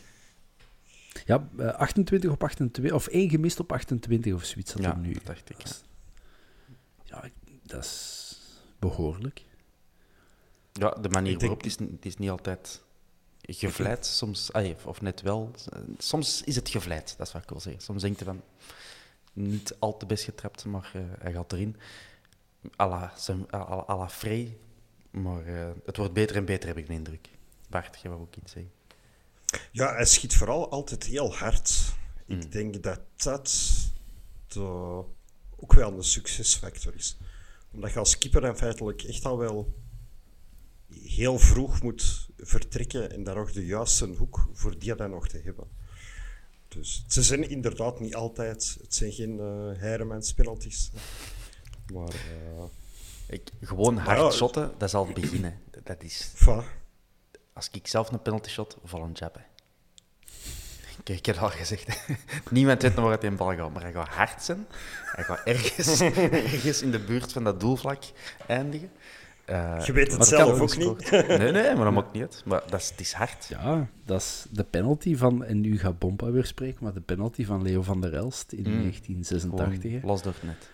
Ja, 1.24 1.48
eh, 1.58 1.68
28 1.68 2.30
op 2.30 2.42
28, 2.42 2.92
of 2.92 3.06
één 3.06 3.30
gemist 3.30 3.60
op 3.60 3.72
28 3.72 4.34
of 4.34 4.44
zoiets 4.44 4.72
had 4.72 4.82
Ja, 4.82 4.92
hem 4.92 5.00
nu. 5.00 5.12
dat 5.12 5.26
dacht 5.26 5.50
ik. 5.50 5.56
ja. 7.04 7.30
Dat 7.62 7.84
is 7.84 8.36
behoorlijk. 8.78 9.44
Ja, 10.72 10.90
de 10.90 11.08
manier 11.08 11.30
denk- 11.30 11.40
waarop, 11.40 11.62
het 11.62 11.66
is, 11.66 11.78
het 11.78 12.06
is 12.06 12.16
niet 12.16 12.30
altijd 12.30 12.82
gevleid, 13.46 14.06
soms, 14.06 14.52
ah, 14.52 14.74
of- 14.84 15.00
net 15.00 15.20
wel. 15.20 15.50
Soms 15.98 16.42
is 16.42 16.56
het 16.56 16.68
gevleid, 16.68 17.14
dat 17.18 17.26
is 17.26 17.32
wat 17.32 17.42
ik 17.42 17.48
wil 17.48 17.60
zeggen. 17.60 17.82
Soms 17.82 18.02
denk 18.02 18.18
je 18.18 18.24
van, 18.24 18.42
niet 19.32 19.76
al 19.78 19.96
te 19.96 20.06
best 20.06 20.24
getrapt, 20.24 20.64
maar 20.64 20.90
eh, 20.94 21.00
hij 21.18 21.32
gaat 21.32 21.52
erin. 21.52 21.76
La, 22.76 23.12
zijn- 23.16 23.46
à 23.54 23.58
la, 23.68 23.84
à 23.88 23.96
la 23.98 24.08
Frey, 24.08 24.56
maar 25.10 25.46
eh, 25.46 25.70
het 25.84 25.96
wordt 25.96 26.12
beter 26.12 26.36
en 26.36 26.44
beter, 26.44 26.68
heb 26.68 26.76
ik 26.78 26.86
de 26.86 26.92
indruk. 26.92 27.28
Bart, 27.68 27.98
jij 28.02 28.10
wou 28.10 28.22
ook 28.22 28.36
iets 28.36 28.52
zeggen. 28.52 28.72
Ja, 29.72 29.94
hij 29.94 30.04
schiet 30.04 30.36
vooral 30.36 30.70
altijd 30.70 31.04
heel 31.04 31.34
hard. 31.34 31.94
Mm. 32.26 32.40
Ik 32.40 32.52
denk 32.52 32.82
dat 32.82 33.00
dat 33.16 33.70
de, 34.46 34.60
ook 35.56 35.72
wel 35.72 35.92
een 35.92 36.04
succesfactor 36.04 36.94
is. 36.94 37.16
Omdat 37.72 37.92
je 37.92 37.98
als 37.98 38.18
keeper 38.18 38.40
dan 38.40 38.56
feitelijk 38.56 39.02
echt 39.02 39.24
al 39.24 39.38
wel 39.38 39.74
heel 41.04 41.38
vroeg 41.38 41.82
moet 41.82 42.28
vertrekken 42.36 43.12
en 43.12 43.24
daar 43.24 43.34
nog 43.36 43.52
de 43.52 43.66
juiste 43.66 44.06
hoek 44.06 44.48
voor 44.52 44.78
die 44.78 44.94
dan 44.94 45.10
nog 45.10 45.28
te 45.28 45.40
hebben. 45.44 45.66
Dus 46.68 47.04
ze 47.08 47.22
zijn 47.22 47.48
inderdaad 47.50 48.00
niet 48.00 48.14
altijd, 48.14 48.76
het 48.80 48.94
zijn 48.94 49.12
geen 49.12 49.38
uh, 49.38 49.78
Heiremans 49.80 50.32
penalties. 50.34 50.90
Maar, 51.92 52.08
eh 52.08 52.64
Ik, 53.26 53.50
gewoon 53.60 53.96
hard 53.96 54.18
ja, 54.18 54.30
shotten, 54.30 54.72
dat 54.78 54.88
is 54.88 54.94
al 54.94 55.06
het 55.06 55.14
begin. 55.14 55.44
hè. 55.44 55.52
Dat 55.84 56.02
is, 56.02 56.32
als 57.52 57.68
ik 57.72 57.86
zelf 57.86 58.12
een 58.12 58.22
penalty 58.22 58.48
shot, 58.48 58.76
of 58.82 58.94
al 58.94 59.02
een 59.02 59.12
jab. 59.12 59.34
hè. 59.34 59.40
Ik, 60.98 61.08
ik 61.18 61.26
heb 61.26 61.34
het 61.34 61.44
al 61.44 61.50
gezegd. 61.50 61.86
hè. 61.86 62.14
Niemand 62.50 62.82
weet 62.82 62.94
nog 62.94 63.04
waar 63.04 63.12
het 63.14 63.24
in 63.24 63.36
bal 63.36 63.54
gaat, 63.56 63.72
maar 63.72 63.82
hij 63.82 63.92
gaat 63.92 64.08
hard 64.08 64.42
zijn. 64.42 64.66
Hij 65.04 65.24
gaat 65.24 65.40
ergens, 65.44 66.00
ergens 66.30 66.82
in 66.82 66.90
de 66.90 66.98
buurt 67.04 67.32
van 67.32 67.44
dat 67.44 67.60
doelvlak 67.60 68.02
eindigen. 68.46 68.90
Eh, 69.46 69.80
Je 69.84 69.92
weet 69.92 70.12
het 70.12 70.26
zelf 70.26 70.60
ook 70.60 70.70
gescoord. 70.72 71.10
Nee, 71.10 71.52
nee, 71.52 71.74
maar 71.74 71.84
dat 71.84 71.92
maakt 72.00 72.12
niet 72.12 72.22
uit. 72.22 72.42
Maar 72.44 72.62
dat 72.70 72.80
is, 72.80 72.90
het 72.90 73.00
is 73.00 73.12
hard. 73.12 73.46
Ja, 73.48 73.86
dat 74.04 74.20
is 74.20 74.46
de 74.50 74.64
penalty 74.64 75.16
van, 75.16 75.44
en 75.44 75.60
nu 75.60 75.78
gaat 75.78 75.98
Bompa 75.98 76.30
weer 76.30 76.44
spreken, 76.46 76.84
maar 76.84 76.92
de 76.92 77.00
penalty 77.00 77.44
van 77.44 77.62
Leo 77.62 77.82
van 77.82 78.00
der 78.00 78.14
Elst 78.14 78.52
in 78.52 78.58
Mm. 78.70 78.80
1986. 78.80 79.82
hè. 79.82 79.98
Gewoon 79.98 80.10
los 80.10 80.22
door 80.22 80.32
het 80.32 80.42
net. 80.42 80.68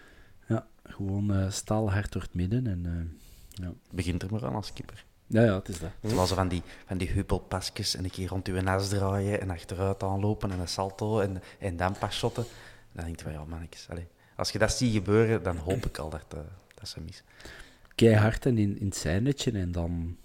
Ja, 0.47 0.67
gewoon 0.85 1.35
eh 1.35 1.51
staalhard 1.51 2.13
door 2.13 2.23
het 2.23 2.35
midden. 2.35 2.67
En, 2.67 2.83
eh, 2.87 3.65
ja. 3.65 3.73
Begint 3.91 4.23
er 4.23 4.29
maar 4.31 4.45
aan 4.47 4.55
als 4.55 4.73
keeper. 4.73 5.05
ja, 5.27 5.43
ja, 5.45 5.55
het 5.55 5.69
is 5.69 5.79
dat. 5.81 5.91
Terwijl 6.01 6.27
ze 6.27 6.35
van 6.35 6.49
die, 6.49 6.63
van 6.87 6.97
die 6.99 7.09
huppelpasjes 7.11 7.97
en 7.97 8.05
een 8.05 8.11
keer 8.11 8.29
rond 8.29 8.47
uw 8.49 8.61
nas 8.61 8.89
draaien 8.89 9.41
en 9.41 9.51
achteruit 9.51 10.03
aanlopen 10.03 10.51
en 10.51 10.61
een 10.61 10.69
salto 10.69 11.21
en, 11.21 11.43
en 11.59 11.77
dan 11.77 11.97
pas 11.99 12.17
shotten. 12.17 12.45
Dan 12.93 13.05
denk 13.05 13.19
je 13.19 13.25
van, 13.25 13.33
ja 13.33 13.45
mannetjes, 13.45 13.89
als 14.37 14.51
je 14.51 14.59
dat 14.59 14.73
ziet 14.73 14.93
gebeuren, 14.93 15.43
dan 15.43 15.57
hoop 15.57 15.87
ik 15.87 15.99
al 15.99 16.11
dat, 16.11 16.25
dat 16.75 16.89
ze 16.89 17.01
mis. 17.01 17.23
Keihard 17.95 18.47
en 18.47 18.59
in, 18.59 18.79
in 18.79 18.87
het 18.87 18.97
zijnetje 18.97 19.51
en 19.51 19.73
dan... 19.73 20.17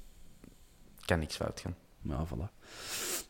Kan 1.05 1.19
niks 1.19 1.35
fout 1.35 1.59
gaan. 1.59 1.75
Ja, 2.01 2.25
voilà. 2.27 2.55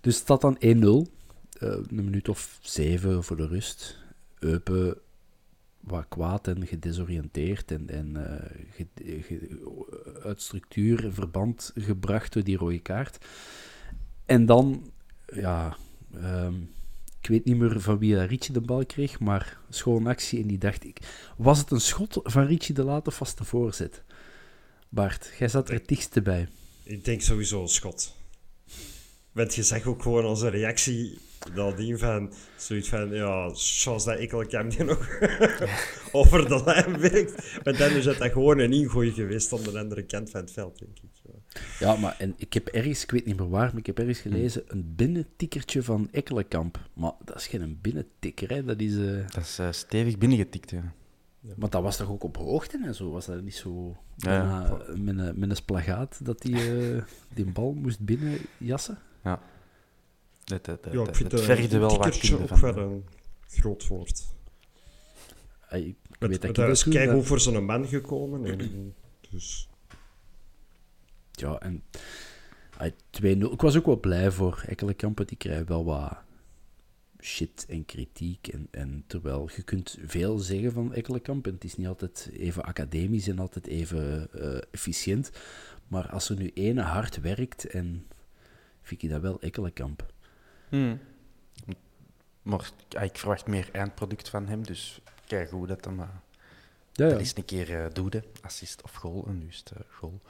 Dus 0.02 0.13
het 0.15 0.23
staat 0.23 0.41
dan 0.41 0.56
1-0. 0.56 0.60
eh, 0.60 1.69
een 1.69 1.88
minuut 1.89 2.30
of 2.30 2.58
zeven 2.62 3.23
voor 3.23 3.38
de 3.38 3.47
rust. 3.47 3.97
Eupen 4.39 4.97
wat 5.80 6.06
kwaad 6.10 6.47
en 6.47 6.67
gedesoriënteerd 6.67 7.71
en, 7.71 7.89
en 7.89 8.15
ge- 8.71 9.21
ge- 9.21 10.19
uit 10.23 10.41
structuur 10.41 11.04
en 11.06 11.13
verband 11.13 11.71
gebracht 11.76 12.34
door 12.34 12.43
die 12.43 12.58
rode 12.58 12.80
kaart. 12.80 13.26
En 14.26 14.45
dan, 14.45 14.91
ja, 15.34 15.78
ehm, 16.13 16.54
ik 17.21 17.28
weet 17.28 17.45
niet 17.45 17.58
meer 17.58 17.82
van 17.82 17.97
wie 17.97 18.15
dat 18.15 18.30
de 18.54 18.62
bal 18.62 18.86
kreeg, 18.86 19.19
maar 19.19 19.58
schoon 19.69 20.08
actie 20.08 20.41
en 20.41 20.47
die 20.47 20.58
dacht 20.58 20.84
ik, 20.84 21.00
was 21.38 21.60
het 21.60 21.71
een 21.71 21.82
schot 21.82 22.19
van 22.23 22.45
Richie 22.45 22.76
de 22.76 22.84
Laat 22.84 23.08
of 23.08 23.19
was 23.19 23.36
voorzet? 23.45 24.04
Bart, 24.89 25.32
jij 25.39 25.47
zat 25.47 25.67
er 25.67 25.73
het 25.73 25.88
dichtste 25.88 26.21
bij. 26.21 26.47
ik 26.84 27.06
denk 27.06 27.21
sowieso 27.21 27.62
een 27.62 27.67
schot. 27.67 28.15
Want 29.32 29.56
je 29.56 29.63
zag 29.63 29.86
ook 29.86 30.02
gewoon 30.02 30.26
onze 30.26 30.47
reactie 30.47 31.17
nadien 31.54 31.97
van 32.00 32.34
zoiets 32.58 32.89
van, 32.89 33.10
ja, 33.13 33.50
chance 33.54 34.06
dat 34.10 34.17
Ekkelkamp 34.19 34.71
die 34.71 34.84
nog 34.84 35.08
over 36.12 36.47
de 36.50 36.63
lijn 36.65 37.00
werkt. 37.00 37.62
Maar 37.63 37.78
dan 37.78 37.89
is 37.91 38.06
het 38.06 38.17
dat 38.17 38.32
gewoon 38.32 38.60
een 38.60 38.73
ingooi 38.73 39.12
geweest 39.12 39.54
aan 39.54 39.63
de 39.63 39.80
andere 39.80 40.04
kant 40.06 40.30
van 40.30 40.41
het 40.41 40.52
veld, 40.52 40.80
denk 40.80 40.91
ik. 40.97 41.10
Ja. 41.23 41.34
Ja, 41.80 41.95
maar 41.95 42.15
en 42.19 42.34
ik 42.38 42.54
heb 42.54 42.67
ergens, 42.67 43.04
ik 43.04 43.12
weet 43.12 43.26
niet 43.26 43.38
meer 43.39 43.50
waar, 43.50 43.67
maar 43.69 43.78
ik 43.80 43.86
heb 43.86 44.00
ergens 44.00 44.19
gelezen 44.19 44.63
een 44.67 44.93
binnentikkertje 44.95 45.84
van 45.84 46.08
Ekkelenkamp. 46.12 46.80
Maar 46.93 47.12
dat 47.26 47.36
is 47.36 47.47
geen 47.47 47.80
binnentikker, 47.82 48.50
hè. 48.50 48.63
Dat 48.63 48.80
is... 48.82 48.95
eh, 48.95 49.28
Dat 49.28 49.43
is 49.43 49.60
eh, 49.60 49.71
stevig 49.71 50.17
binnengetikt, 50.17 50.69
ja. 50.69 50.93
Maar 51.56 51.70
dat 51.70 51.82
was 51.84 51.98
toch 51.98 52.10
ook 52.10 52.24
op 52.24 52.38
hoogte 52.38 52.80
en 52.86 52.96
zo? 52.96 53.12
Was 53.12 53.26
dat 53.26 53.42
niet 53.42 53.56
zo... 53.56 53.98
Ja, 54.16 54.34
ja. 54.34 54.78
met, 54.96 55.18
een, 55.18 55.40
met 55.40 55.50
een 55.50 55.56
splagaat 55.56 56.26
dat 56.26 56.42
die, 56.42 56.56
eh, 56.96 57.04
die 57.34 57.46
bal 57.46 57.74
moest 57.74 58.00
binnenjassen? 58.00 58.98
ja. 59.24 59.42
Het, 60.46 60.66
het, 60.66 60.84
het, 60.86 60.94
Ja, 60.94 61.02
ik 61.08 61.16
vind 61.16 61.32
het 61.32 61.40
eh, 61.42 61.46
vergde 61.46 61.78
wel 61.78 61.92
een 61.92 61.98
wat 61.98 62.34
ook 62.34 62.48
van. 62.58 62.74
wel 62.74 62.78
een 62.92 63.06
groot 63.48 63.88
woord. 63.88 64.24
Ik 65.70 65.96
weet 66.20 66.42
dat 66.42 66.56
dat 66.56 66.70
is 66.70 66.84
keigoed 66.84 67.16
dat- 67.16 67.26
voor 67.26 67.40
zo'n 67.40 67.66
man 67.66 67.88
gekomen. 67.88 68.46
En, 68.46 68.94
dus, 69.30 69.70
Ja, 71.32 71.58
en... 71.60 71.84
ay, 72.78 72.94
2-0. 73.22 73.24
Ik 73.52 73.62
was 73.62 73.76
ook 73.78 73.86
wel 73.86 74.00
blij 74.00 74.32
voor 74.32 74.64
Ekkelenkamp, 74.68 75.18
want 75.18 75.30
die 75.30 75.38
krijgt 75.38 75.68
wel 75.68 75.86
wat 75.86 76.18
shit 77.28 77.66
en 77.70 77.86
kritiek. 77.86 78.48
En, 78.48 78.68
en 78.72 79.04
terwijl 79.08 79.50
je 79.56 79.63
kunt 79.63 79.98
veel 80.06 80.38
zeggen 80.38 80.72
van 80.72 80.94
Ekkelenkamp, 80.94 81.48
en 81.48 81.54
het 81.54 81.63
is 81.63 81.78
niet 81.78 81.88
altijd 81.88 82.30
even 82.34 82.63
academisch 82.63 83.28
en 83.28 83.40
altijd 83.40 83.68
even 83.68 84.28
eh, 84.34 84.62
efficiënt. 84.72 85.32
Maar 85.88 86.10
als 86.10 86.30
er 86.30 86.38
nu 86.38 86.52
ene 86.54 86.82
hard 86.82 87.22
werkt, 87.22 87.66
en 87.66 88.08
vind 88.82 89.04
ik 89.04 89.10
dat 89.10 89.22
wel 89.22 89.40
Ekkelenkamp. 89.42 90.06
Hmm. 90.70 91.00
Maar 92.42 92.72
ja, 92.90 93.00
ik 93.02 93.18
verwacht 93.18 93.48
meer 93.48 93.70
eindproduct 93.72 94.30
van 94.30 94.48
hem, 94.48 94.63
dus 94.66 95.02
kijk 95.26 95.50
hoe 95.50 95.68
dat 95.68 95.84
dan. 95.84 96.00
eh, 96.00 96.08
Ja, 96.94 97.10
Dat 97.10 97.20
is 97.20 97.36
een 97.36 97.46
keer 97.46 97.80
eh 97.84 97.94
doede, 97.94 98.24
assist 98.42 98.84
of 98.84 98.94
goal, 98.94 99.26
en 99.28 99.38
nu 99.38 99.48
is 99.48 99.63
het 99.63 99.74
goal. 99.90 100.22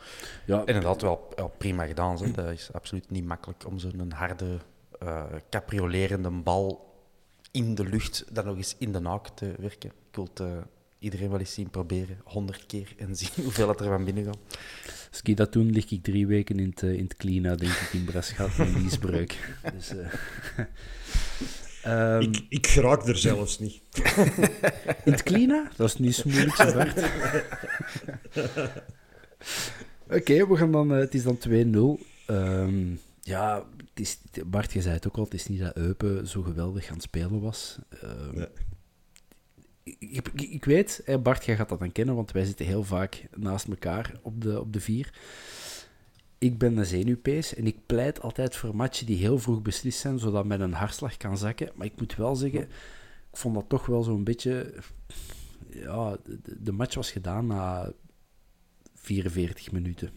ja, 0.46 0.58
Inderdaad, 0.66 1.02
wel, 1.02 1.32
wel 1.36 1.50
prima 1.58 1.86
gedaan. 1.86 2.18
Zo. 2.18 2.32
Dat 2.32 2.52
is 2.52 2.74
absoluut 2.74 3.10
niet 3.10 3.26
makkelijk 3.26 3.66
om 3.66 3.80
zo'n 3.80 4.12
harde 4.12 4.58
uh, 5.04 5.24
capriolerende 5.50 6.30
bal 6.30 6.87
in 7.52 7.76
de 7.76 7.84
lucht 7.84 8.26
dan 8.32 8.46
nog 8.46 8.58
eens 8.58 8.76
in 8.78 8.92
de 8.92 9.00
naak 9.00 9.28
te 9.28 9.54
werken. 9.60 9.90
Ik 9.90 10.16
wil 10.16 10.28
het, 10.34 10.40
uh, 10.40 10.58
iedereen 11.00 11.30
wel 11.30 11.40
eens 11.40 11.54
zien 11.54 11.70
proberen, 11.70 12.18
honderd 12.24 12.66
keer, 12.66 12.94
en 12.98 13.16
zien 13.16 13.30
hoeveel 13.44 13.68
het 13.68 13.80
er 13.80 13.86
van 13.86 14.06
binnen 14.06 14.26
gaat. 14.26 14.38
Als 15.12 15.22
ik 15.24 15.38
dat 15.38 15.54
doen, 15.54 15.72
lig 15.72 15.92
ik 15.92 16.04
drie 16.04 16.28
weken 16.28 16.60
in 16.60 16.70
het, 16.70 16.82
in 16.82 17.04
het 17.04 17.16
Klina, 17.16 17.56
denk 17.56 17.72
ik, 17.72 17.94
in 17.94 18.04
Braschat 18.04 18.58
met 18.58 18.76
liesbreuk. 18.76 19.56
dus, 19.76 19.94
uh, 19.94 20.08
um, 22.16 22.22
ik, 22.32 22.46
ik 22.50 22.68
geraak 22.68 23.08
er 23.08 23.18
zelfs 23.18 23.60
niet. 23.60 23.82
in 25.06 25.12
het 25.12 25.24
Klina? 25.24 25.72
Dat 25.76 25.88
is 25.88 25.98
niet 25.98 26.16
zo 26.16 26.30
moeilijk, 26.30 26.56
zo 26.56 26.72
hard. 26.72 27.04
Oké, 30.06 30.16
okay, 30.16 30.48
we 30.48 30.58
gaan 30.58 30.72
dan, 30.72 30.94
uh, 30.94 31.00
het 31.00 31.14
is 31.14 31.24
dan 31.24 31.40
2-0. 31.48 31.52
Um, 32.30 33.00
ja, 33.22 33.66
is, 34.00 34.20
Bart, 34.46 34.74
je 34.74 34.82
zei 34.82 34.94
het 34.94 35.08
ook 35.08 35.18
al, 35.18 35.24
het 35.24 35.34
is 35.34 35.48
niet 35.48 35.60
dat 35.60 35.76
Eupen 35.76 36.28
zo 36.28 36.42
geweldig 36.42 36.88
aan 36.88 36.94
het 36.94 37.04
spelen 37.04 37.40
was. 37.40 37.80
Uh, 38.04 38.32
nee. 38.32 38.48
ik, 39.84 40.28
ik, 40.34 40.42
ik, 40.42 40.66
weet, 40.66 41.04
Bart, 41.24 41.46
jij 41.46 41.56
gaat 41.56 41.70
dat 41.70 41.80
dan 41.80 41.92
kennen, 41.92 42.16
want 42.16 42.32
wij 42.32 42.46
zitten 42.46 42.66
heel 42.66 42.84
vaak 42.84 43.28
naast 43.36 43.68
elkaar 43.68 44.20
op 44.22 44.42
de, 44.42 44.60
op 44.60 44.74
de 44.74 44.80
vier. 44.80 45.14
Ik 46.38 46.58
ben 46.58 46.78
een 46.78 46.86
zenuwpees 46.86 47.54
en 47.54 47.68
ik 47.68 47.86
pleit 47.86 48.22
altijd 48.22 48.56
voor 48.56 48.76
matchen 48.76 49.06
die 49.06 49.18
heel 49.18 49.40
vroeg 49.40 49.62
beslist 49.62 50.00
zijn, 50.00 50.20
zodat 50.20 50.46
men 50.46 50.62
een 50.62 50.74
hartslag 50.74 51.18
kan 51.18 51.38
zakken. 51.38 51.72
Maar 51.76 51.86
ik 51.86 52.00
moet 52.00 52.16
wel 52.16 52.36
zeggen, 52.36 52.62
ik 53.32 53.38
vond 53.38 53.56
dat 53.56 53.70
toch 53.70 53.86
wel 53.86 54.04
zo'n 54.04 54.24
beetje... 54.24 54.74
Ja, 55.70 56.18
de, 56.24 56.62
de 56.64 56.72
match 56.72 56.96
was 56.96 57.12
gedaan 57.12 57.48
na 57.48 57.94
44 58.94 59.72
minuten. 59.72 60.10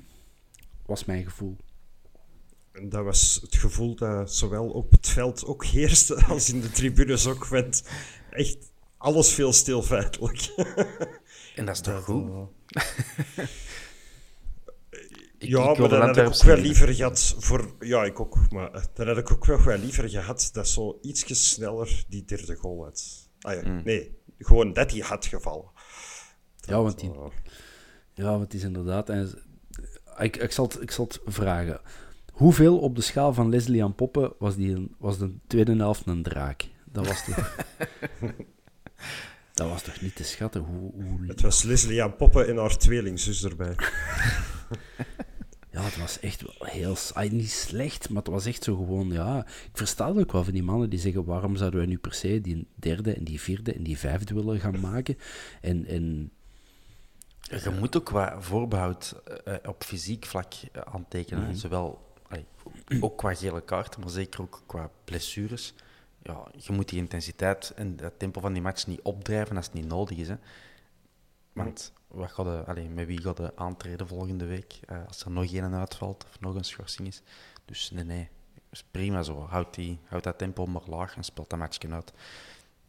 Was 0.86 1.04
mijn 1.04 1.24
gevoel. 1.24 1.56
En 2.72 2.88
dat 2.88 3.04
was 3.04 3.38
het 3.42 3.56
gevoel 3.56 3.94
dat 3.94 4.34
zowel 4.34 4.68
op 4.68 4.90
het 4.90 5.08
veld 5.08 5.44
ook 5.44 5.64
heerste 5.64 6.24
als 6.28 6.52
in 6.52 6.60
de 6.60 6.70
tribunes 6.70 7.26
ook. 7.26 7.46
werd 7.46 7.82
echt 8.30 8.58
alles 8.96 9.32
veel 9.32 9.52
stil 9.52 9.82
feitelijk. 9.82 10.48
En 11.54 11.66
dat 11.66 11.74
is 11.74 11.80
toch 11.80 12.04
goed? 12.04 12.30
ja, 15.38 15.74
maar 15.74 15.88
dan 15.88 16.00
had 16.00 16.16
ik 16.16 16.26
ook 16.26 16.42
wel 16.42 16.56
liever 16.56 16.94
gehad 16.94 17.34
voor... 17.38 17.74
Ja, 17.80 18.04
ik 18.04 18.20
ook. 18.20 18.50
Maar 18.50 18.86
dan 18.94 19.06
had 19.06 19.16
ik 19.16 19.30
ook 19.30 19.44
wel, 19.44 19.62
wel 19.62 19.78
liever 19.78 20.08
gehad 20.08 20.50
dat 20.52 20.68
zo 20.68 20.98
ietsje 21.02 21.34
sneller 21.34 22.04
die 22.08 22.24
derde 22.24 22.56
goal 22.56 22.84
had. 22.84 23.28
Ah, 23.40 23.54
ja, 23.54 23.68
mm. 23.68 23.82
Nee, 23.84 24.18
gewoon 24.38 24.72
dat 24.72 24.90
die 24.90 25.02
had 25.02 25.26
gevallen. 25.26 25.70
ja, 26.60 26.82
want 26.82 27.00
die... 27.00 27.12
Ja, 28.14 28.24
want 28.24 28.42
het 28.42 28.54
is 28.54 28.62
inderdaad... 28.62 29.08
En, 29.08 29.42
ik, 30.18 30.36
ik, 30.36 30.52
zal 30.52 30.64
het, 30.64 30.80
ik 30.82 30.90
zal 30.90 31.04
het 31.04 31.20
vragen. 31.24 31.80
Hoeveel 32.40 32.78
op 32.78 32.96
de 32.96 33.02
schaal 33.02 33.34
van 33.34 33.48
Leslie 33.48 33.84
aan 33.84 33.94
Poppen 33.94 34.32
was, 34.38 34.56
die 34.56 34.74
een, 34.74 34.94
was 34.98 35.18
de 35.18 35.34
tweede 35.46 35.76
helft 35.76 36.06
een 36.06 36.22
draak? 36.22 36.68
Dat 36.84 37.06
was 37.06 37.24
toch... 37.24 37.56
dat 39.54 39.68
was 39.68 39.82
toch 39.82 40.00
niet 40.00 40.16
te 40.16 40.24
schatten? 40.24 40.60
Hoe, 40.62 40.92
hoe... 40.92 41.26
Het 41.26 41.40
was 41.40 41.62
Leslie 41.62 42.02
aan 42.02 42.16
Poppen 42.16 42.48
en 42.48 42.56
haar 42.56 42.76
tweelingzus 42.76 43.44
erbij. 43.44 43.74
ja, 45.72 45.82
het 45.82 45.96
was 45.98 46.20
echt 46.20 46.42
wel 46.42 46.68
heel... 46.68 46.96
Niet 47.30 47.50
slecht, 47.50 48.08
maar 48.08 48.22
het 48.22 48.32
was 48.32 48.46
echt 48.46 48.64
zo 48.64 48.76
gewoon... 48.76 49.12
Ja, 49.12 49.46
ik 49.46 49.70
versta 49.72 50.08
ook 50.08 50.32
wel 50.32 50.44
van 50.44 50.52
die 50.52 50.62
mannen 50.62 50.90
die 50.90 50.98
zeggen... 50.98 51.24
Waarom 51.24 51.56
zouden 51.56 51.78
wij 51.78 51.88
nu 51.88 51.98
per 51.98 52.14
se 52.14 52.40
die 52.40 52.66
derde 52.74 53.14
en 53.14 53.24
die 53.24 53.40
vierde 53.40 53.72
en 53.72 53.82
die 53.82 53.98
vijfde 53.98 54.34
willen 54.34 54.60
gaan 54.60 54.80
maken? 54.90 55.18
En... 55.60 55.86
en 55.86 56.30
je 57.40 57.70
moet 57.78 57.96
ook 57.96 58.04
qua 58.04 58.40
voorbehoud 58.40 59.22
uh, 59.48 59.54
op 59.64 59.84
fysiek 59.84 60.26
vlak 60.26 60.52
uh, 60.54 60.82
aantekenen. 60.82 61.42
Mm 61.42 61.48
-hmm. 61.48 61.56
Zowel 61.58 62.08
ook 63.00 63.18
qua 63.18 63.34
gele 63.34 63.60
kaarten, 63.60 64.00
maar 64.00 64.10
zeker 64.10 64.40
ook 64.40 64.62
qua 64.66 64.90
blessures. 65.04 65.74
Ja, 66.22 66.46
je 66.56 66.72
moet 66.72 66.88
die 66.88 66.98
intensiteit 66.98 67.72
en 67.76 67.96
het 68.00 68.18
tempo 68.18 68.40
van 68.40 68.52
die 68.52 68.62
match 68.62 68.86
niet 68.86 69.02
opdrijven 69.02 69.56
als 69.56 69.66
het 69.66 69.74
niet 69.74 69.86
nodig 69.86 70.18
is. 70.18 70.28
Hè. 70.28 70.36
Want 71.52 71.92
wat 72.08 72.30
gaat 72.30 72.76
de, 72.76 72.82
met 72.82 73.06
wie 73.06 73.20
gaat 73.20 73.36
de 73.36 73.56
aantreden 73.56 74.06
volgende 74.06 74.46
week 74.46 74.80
uh, 74.90 75.06
als 75.06 75.24
er 75.24 75.30
nog 75.30 75.52
één 75.52 75.74
uitvalt 75.74 76.24
of 76.28 76.40
nog 76.40 76.54
een 76.54 76.64
schorsing 76.64 77.08
is? 77.08 77.22
Dus 77.64 77.90
nee, 77.90 78.04
nee, 78.04 78.28
is 78.70 78.84
prima 78.90 79.22
zo. 79.22 79.46
Houd, 79.48 79.74
die, 79.74 79.98
houd 80.04 80.22
dat 80.22 80.38
tempo 80.38 80.66
maar 80.66 80.82
laag 80.86 81.16
en 81.16 81.24
speelt 81.24 81.50
dat 81.50 81.58
matchje 81.58 81.90
uit. 81.90 82.12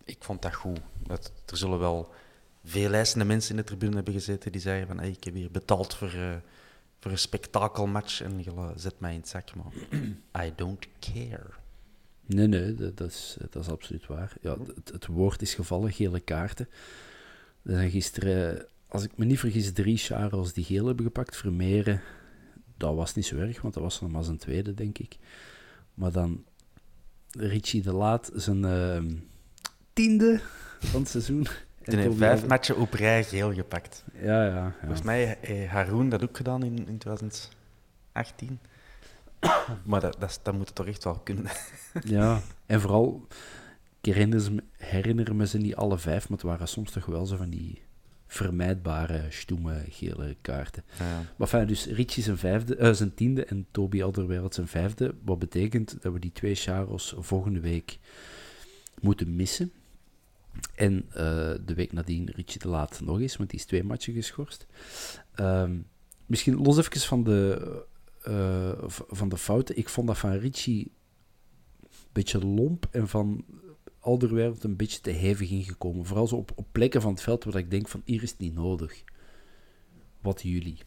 Ik 0.03 0.17
vond 0.19 0.41
dat 0.41 0.53
goed. 0.53 0.79
Dat, 1.03 1.31
er 1.45 1.57
zullen 1.57 1.79
wel 1.79 2.13
veel 2.63 2.89
lijstende 2.89 3.25
mensen 3.25 3.51
in 3.51 3.57
de 3.57 3.63
tribune 3.63 3.95
hebben 3.95 4.13
gezeten 4.13 4.51
die 4.51 4.61
zeggen 4.61 4.87
van 4.87 4.99
hey, 4.99 5.09
ik 5.09 5.23
heb 5.23 5.33
hier 5.33 5.51
betaald 5.51 5.95
voor, 5.95 6.13
uh, 6.13 6.35
voor 7.01 7.11
een 7.11 7.17
spektakelmatch 7.17 8.21
en 8.21 8.43
je 8.43 8.73
zet 8.75 8.99
mij 8.99 9.13
in 9.13 9.19
het 9.19 9.29
zak, 9.29 9.55
maar 9.55 9.73
I 10.45 10.53
don't 10.55 10.87
care. 10.99 11.49
Nee, 12.25 12.47
nee, 12.47 12.75
dat, 12.75 12.97
dat, 12.97 13.09
is, 13.09 13.37
dat 13.49 13.63
is 13.63 13.69
absoluut 13.69 14.07
waar. 14.07 14.33
Ja, 14.41 14.57
het, 14.75 14.91
het, 14.91 15.05
woord 15.05 15.41
is 15.41 15.53
gevallen, 15.53 15.91
gele 15.91 16.19
kaarten. 16.19 16.69
Er 17.63 17.89
gisteren, 17.89 18.65
als 18.87 19.03
ik 19.03 19.17
me 19.17 19.25
niet 19.25 19.39
vergis, 19.39 19.73
drie 19.73 19.97
Charles 19.97 20.53
die 20.53 20.63
geel 20.63 20.85
hebben 20.85 21.05
gepakt. 21.05 21.37
Vermeeren, 21.37 22.01
dat 22.77 22.95
was 22.95 23.15
niet 23.15 23.25
zo 23.25 23.37
erg, 23.37 23.61
want 23.61 23.73
dat 23.73 23.83
was 23.83 24.01
nog 24.01 24.11
maar 24.11 24.23
zijn 24.23 24.37
tweede, 24.37 24.73
denk 24.73 24.97
ik. 24.97 25.17
Maar 25.93 26.11
dan 26.11 26.45
Richie 27.29 27.81
de 27.81 27.93
Laat, 27.93 28.31
zijn 28.33 28.63
uh, 28.63 29.15
tiende 29.93 30.41
van 30.79 31.01
het 31.01 31.09
seizoen. 31.09 31.47
Die 31.83 31.99
heeft 31.99 32.17
vijf 32.17 32.47
matchen 32.47 32.77
op 32.77 32.93
rij 32.93 33.23
geel 33.23 33.53
gepakt. 33.53 34.03
Ja, 34.13 34.45
ja, 34.45 34.55
ja. 34.55 34.75
Volgens 34.79 35.01
mij 35.01 35.37
heeft 35.41 35.71
Haroon 35.71 36.09
dat 36.09 36.23
ook 36.23 36.37
gedaan 36.37 36.63
in, 36.63 36.87
in 36.87 36.97
2018. 36.97 38.59
maar 39.85 40.01
dat, 40.01 40.15
dat, 40.19 40.39
dat 40.43 40.53
moet 40.53 40.67
het 40.67 40.75
toch 40.75 40.87
echt 40.87 41.03
wel 41.03 41.19
kunnen. 41.19 41.51
ja, 42.03 42.41
en 42.65 42.81
vooral, 42.81 43.27
ik 44.01 44.13
herinner, 44.77 45.35
me 45.35 45.47
ze 45.47 45.57
niet 45.57 45.75
alle 45.75 45.97
vijf, 45.97 46.29
maar 46.29 46.37
het 46.37 46.47
waren 46.47 46.67
soms 46.67 46.91
toch 46.91 47.05
wel 47.05 47.25
zo 47.25 47.35
van 47.35 47.49
die 47.49 47.81
vermijdbare, 48.27 49.25
stoeme, 49.29 49.83
gele 49.89 50.35
kaarten. 50.41 50.83
Ja. 50.99 51.21
Maar 51.35 51.47
fijn, 51.47 51.67
dus 51.67 51.85
Richie 51.85 52.23
zijn, 52.23 52.37
vijfde, 52.37 52.77
uh, 52.77 52.91
zijn 52.91 53.13
tiende 53.13 53.45
en 53.45 53.65
Toby 53.71 54.03
Alderweireld 54.03 54.53
zijn 54.53 54.67
vijfde. 54.67 55.15
Wat 55.23 55.39
betekent 55.39 56.01
dat 56.01 56.13
we 56.13 56.19
die 56.19 56.31
twee 56.31 56.55
Charos 56.55 57.15
volgende 57.17 57.59
week 57.59 57.99
moeten 59.01 59.35
missen. 59.35 59.71
En 60.75 61.05
uh, 61.07 61.13
de 61.65 61.73
week 61.75 61.91
nadien 61.91 62.29
Richie 62.35 62.59
de 62.59 62.67
Laat 62.67 63.01
nog 63.01 63.19
eens, 63.19 63.37
want 63.37 63.49
die 63.49 63.59
is 63.59 63.65
twee 63.65 63.83
matchen 63.83 64.13
geschorst. 64.13 64.65
Um, 65.35 65.87
misschien 66.25 66.55
los 66.55 66.77
even 66.77 66.99
van 66.99 67.23
de, 67.23 67.85
uh, 68.27 68.83
van 68.87 69.29
de 69.29 69.37
fouten. 69.37 69.77
Ik 69.77 69.89
vond 69.89 70.07
dat 70.07 70.17
van 70.17 70.31
Richie 70.31 70.91
een 71.81 71.89
beetje 72.11 72.45
lomp 72.45 72.87
en 72.91 73.07
van 73.07 73.45
Alderweireld 73.99 74.63
een 74.63 74.75
beetje 74.75 75.01
te 75.01 75.09
hevig 75.09 75.49
ingekomen. 75.49 76.05
Vooral 76.05 76.27
zo 76.27 76.35
op, 76.35 76.51
op 76.55 76.67
plekken 76.71 77.01
van 77.01 77.11
het 77.11 77.21
veld 77.21 77.43
waar 77.43 77.55
ik 77.55 77.71
denk 77.71 77.87
van 77.87 78.01
hier 78.05 78.23
is 78.23 78.29
het 78.29 78.39
niet 78.39 78.53
nodig. 78.53 79.03
Wat 80.21 80.41
jullie? 80.41 80.77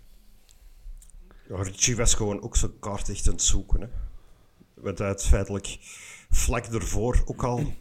Ja, 1.48 1.62
Richie 1.62 1.96
was 1.96 2.14
gewoon 2.14 2.42
ook 2.42 2.57
zijn 2.57 2.79
kaart 2.79 3.09
echt 3.09 3.27
aan 3.27 3.33
het 3.33 3.42
zoeken. 3.42 3.81
Hè. 3.81 3.87
Want 4.74 4.98
hij 4.98 5.18
feitelijk 5.18 5.77
vlak 6.31 6.64
ervoor 6.64 7.22
ook 7.24 7.42
al 7.42 7.72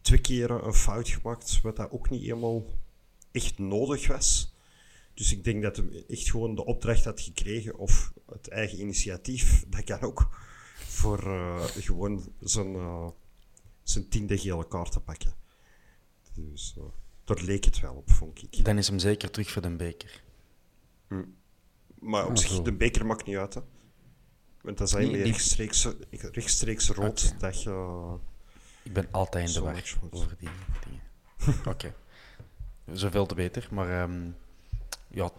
twee 0.00 0.20
keren 0.20 0.66
een 0.66 0.74
fout 0.74 1.08
gemaakt, 1.08 1.60
wat 1.62 1.76
dat 1.76 1.90
ook 1.90 2.10
niet 2.10 2.22
helemaal 2.22 2.64
echt 3.30 3.58
nodig 3.58 4.06
was. 4.06 4.54
Dus 5.14 5.32
ik 5.32 5.44
denk 5.44 5.62
dat 5.62 5.76
hij 5.76 6.04
echt 6.08 6.30
gewoon 6.30 6.54
de 6.54 6.64
opdracht 6.64 7.04
had 7.04 7.20
gekregen, 7.20 7.78
of 7.78 8.12
het 8.26 8.48
eigen 8.48 8.80
initiatief, 8.80 9.64
dat 9.68 9.84
kan 9.84 10.00
ook, 10.00 10.28
voor 10.74 11.24
uh, 11.24 11.64
gewoon 11.64 12.32
zijn, 12.40 12.74
uh, 12.74 13.08
zijn 13.82 14.08
tiende 14.08 14.38
gele 14.38 14.68
kaart 14.68 14.92
te 14.92 15.00
pakken. 15.00 15.34
Dus 16.34 16.74
uh, 16.78 16.84
daar 17.24 17.42
leek 17.42 17.64
het 17.64 17.80
wel 17.80 17.94
op, 17.94 18.10
vond 18.10 18.42
ik. 18.42 18.64
Dan 18.64 18.78
is 18.78 18.88
hem 18.88 18.98
zeker 18.98 19.30
terug 19.30 19.50
voor 19.50 19.62
de 19.62 19.76
beker. 19.76 20.22
Hm. 21.08 21.24
Maar 21.98 22.24
op 22.24 22.30
ah, 22.30 22.36
zich, 22.36 22.62
de 22.62 22.72
beker 22.72 23.06
maakt 23.06 23.26
niet 23.26 23.36
uit, 23.36 23.54
hè. 23.54 23.60
Want 24.60 24.78
dat 24.78 24.88
is 24.88 24.94
eigenlijk 24.94 25.24
nee, 25.24 25.32
rechtstreeks, 25.32 25.88
rechtstreeks 26.10 26.88
rood 26.88 27.24
okay. 27.26 27.38
dat 27.38 27.62
je 27.62 28.16
ik 28.82 28.92
ben 28.92 29.08
altijd 29.10 29.48
in 29.48 29.54
de 29.54 29.60
war 29.60 29.96
over 30.10 30.36
die 30.38 30.48
dingen. 30.84 31.02
Oké. 31.58 31.68
Okay. 31.68 31.94
Zoveel 32.92 33.26
te 33.26 33.34
beter. 33.34 33.68
Maar 33.70 34.02
um, 34.02 34.36
ja, 35.08 35.30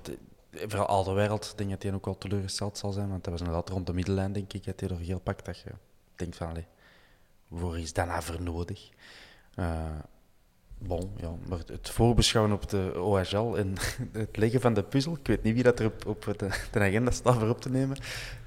vooral 0.51 0.85
al 0.85 1.03
de 1.03 1.11
wereld 1.11 1.53
denk 1.55 1.69
dat 1.69 1.83
hij 1.83 1.93
ook 1.93 2.05
wel 2.05 2.17
teleurgesteld 2.17 2.77
zal 2.77 2.91
zijn. 2.91 3.09
Want 3.09 3.23
dat 3.23 3.33
was 3.33 3.41
inderdaad 3.41 3.69
rond 3.69 3.87
de 3.87 3.93
middellijn, 3.93 4.33
denk 4.33 4.53
ik, 4.53 4.65
dat 4.65 4.79
hij 4.79 4.89
er 4.89 4.97
heel 4.97 5.19
pakt. 5.19 5.45
Dat 5.45 5.59
je 5.59 5.71
denkt 6.15 6.35
van, 6.35 6.47
allee, 6.47 6.65
waar 7.47 7.79
is 7.79 7.93
dat 7.93 8.07
nou 8.07 8.23
voor 8.23 8.41
nodig? 8.41 8.89
Uh, 9.55 9.99
bon, 10.77 11.11
ja, 11.17 11.33
maar 11.47 11.59
het 11.65 11.89
voorbeschouwen 11.89 12.53
op 12.53 12.69
de 12.69 12.93
OHL 12.95 13.57
en 13.57 13.75
het 14.11 14.37
leggen 14.37 14.61
van 14.61 14.73
de 14.73 14.83
puzzel. 14.83 15.13
Ik 15.13 15.27
weet 15.27 15.43
niet 15.43 15.53
wie 15.53 15.63
dat 15.63 15.79
er 15.79 15.85
op, 15.85 16.05
op 16.05 16.33
de, 16.37 16.49
de 16.71 16.79
agenda 16.79 17.11
staat 17.11 17.35
voor 17.35 17.49
op 17.49 17.61
te 17.61 17.69
nemen 17.69 17.97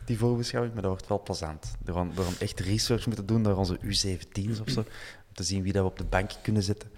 die 0.04 0.18
voorbeschouwing, 0.18 0.74
maar 0.74 0.82
dat 0.82 0.92
wordt 0.92 1.08
wel 1.08 1.22
plezant. 1.22 1.74
Door, 1.84 2.06
door 2.14 2.26
om 2.26 2.34
echt 2.38 2.60
research 2.60 3.06
moeten 3.06 3.26
doen 3.26 3.40
naar 3.40 3.56
onze 3.56 3.78
U17's 3.78 4.60
of 4.60 4.68
zo, 4.70 4.80
om 4.80 5.32
te 5.34 5.42
zien 5.42 5.62
wie 5.62 5.72
dat 5.72 5.82
we 5.82 5.90
op 5.90 5.98
de 5.98 6.04
bank 6.04 6.30
kunnen 6.42 6.62
zetten. 6.62 6.90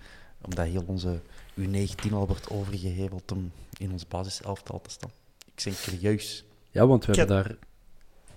Omdat 0.42 0.66
heel 0.66 0.84
onze 0.86 1.20
U19 1.60 2.12
al 2.12 2.26
wordt 2.26 2.50
overgeheveld 2.50 3.32
om 3.32 3.52
in 3.78 3.92
ons 3.92 4.08
basiselftal 4.08 4.80
te 4.80 4.90
staan. 4.90 5.10
Ik 5.54 5.64
ben 5.64 5.74
serieus. 5.74 6.44
Ja, 6.70 6.86
want 6.86 7.04
we 7.04 7.14
hebben 7.14 7.36
daar... 7.36 7.56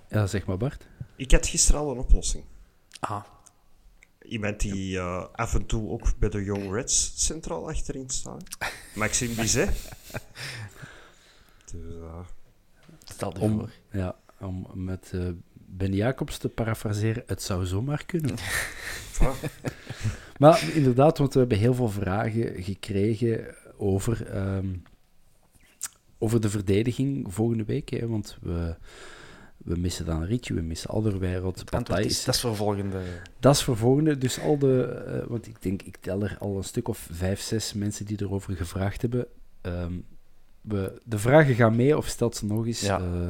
Ja, 0.09 0.27
zeg 0.27 0.45
maar 0.45 0.57
Bart. 0.57 0.87
Ik 1.15 1.31
had 1.31 1.47
gisteren 1.47 1.81
al 1.81 1.91
een 1.91 1.97
oplossing. 1.97 2.43
Ah, 2.99 3.23
Iemand 4.21 4.59
die 4.59 4.97
eh, 4.97 5.25
af 5.31 5.53
en 5.53 5.65
toe 5.65 5.89
ook 5.89 6.19
bij 6.19 6.29
de 6.29 6.43
Young 6.43 6.71
Reds 6.73 7.25
centraal 7.25 7.69
achterin 7.69 8.09
staat. 8.09 8.43
Maxime 8.95 9.33
Bizet. 9.33 9.69
Dus, 11.71 11.95
eh, 12.01 12.19
stel 13.03 13.33
je 13.33 13.39
Om, 13.39 13.59
voor. 13.59 13.69
ja, 13.91 14.15
om 14.41 14.67
met 14.73 15.11
eh 15.13 15.21
Ben 15.71 15.93
Jacobs 15.93 16.37
te 16.37 16.49
parafraseren, 16.49 17.23
het 17.25 17.41
zou 17.41 17.65
zomaar 17.65 18.05
kunnen. 18.05 18.35
Maar 20.39 20.69
inderdaad, 20.73 21.17
want 21.17 21.33
we 21.33 21.39
hebben 21.39 21.57
heel 21.57 21.73
veel 21.73 21.89
vragen 21.89 22.63
gekregen 22.63 23.55
over, 23.77 24.25
ehm, 24.27 24.75
over 26.17 26.41
de 26.41 26.49
verdediging 26.49 27.33
volgende 27.33 27.63
week. 27.63 27.89
Hè, 27.89 28.07
want 28.07 28.37
we, 28.41 28.75
we 29.57 29.77
missen 29.77 30.05
dan 30.05 30.23
Ritje, 30.23 30.53
we 30.53 30.61
missen 30.61 30.89
antwoord 30.89 31.69
Bataille. 31.69 32.09
is, 32.09 32.23
dat 32.23 32.35
is 32.35 32.41
voor 32.41 32.55
volgende... 32.55 33.01
Dat 33.39 33.55
is 33.55 33.63
voor 33.63 33.77
volgende. 33.77 34.17
Dus 34.17 34.39
al 34.39 34.57
de, 34.57 34.83
eh, 34.83 35.27
want 35.27 35.47
ik 35.47 35.61
denk, 35.61 35.81
ik 35.81 35.97
tel 35.97 36.23
er 36.23 36.37
al 36.39 36.57
een 36.57 36.63
stuk 36.63 36.87
of 36.87 37.07
vijf, 37.11 37.39
zes 37.39 37.73
mensen 37.73 38.05
die 38.05 38.21
erover 38.21 38.55
gevraagd 38.55 39.01
hebben. 39.01 39.27
Ehm, 39.61 39.93
we, 40.61 41.01
de 41.03 41.19
vragen 41.19 41.55
gaan 41.55 41.75
mee, 41.75 41.97
of 41.97 42.07
stelt 42.07 42.35
ze 42.35 42.45
nog 42.45 42.65
eens 42.65 42.81
Ja. 42.81 42.99
eh, 42.99 43.29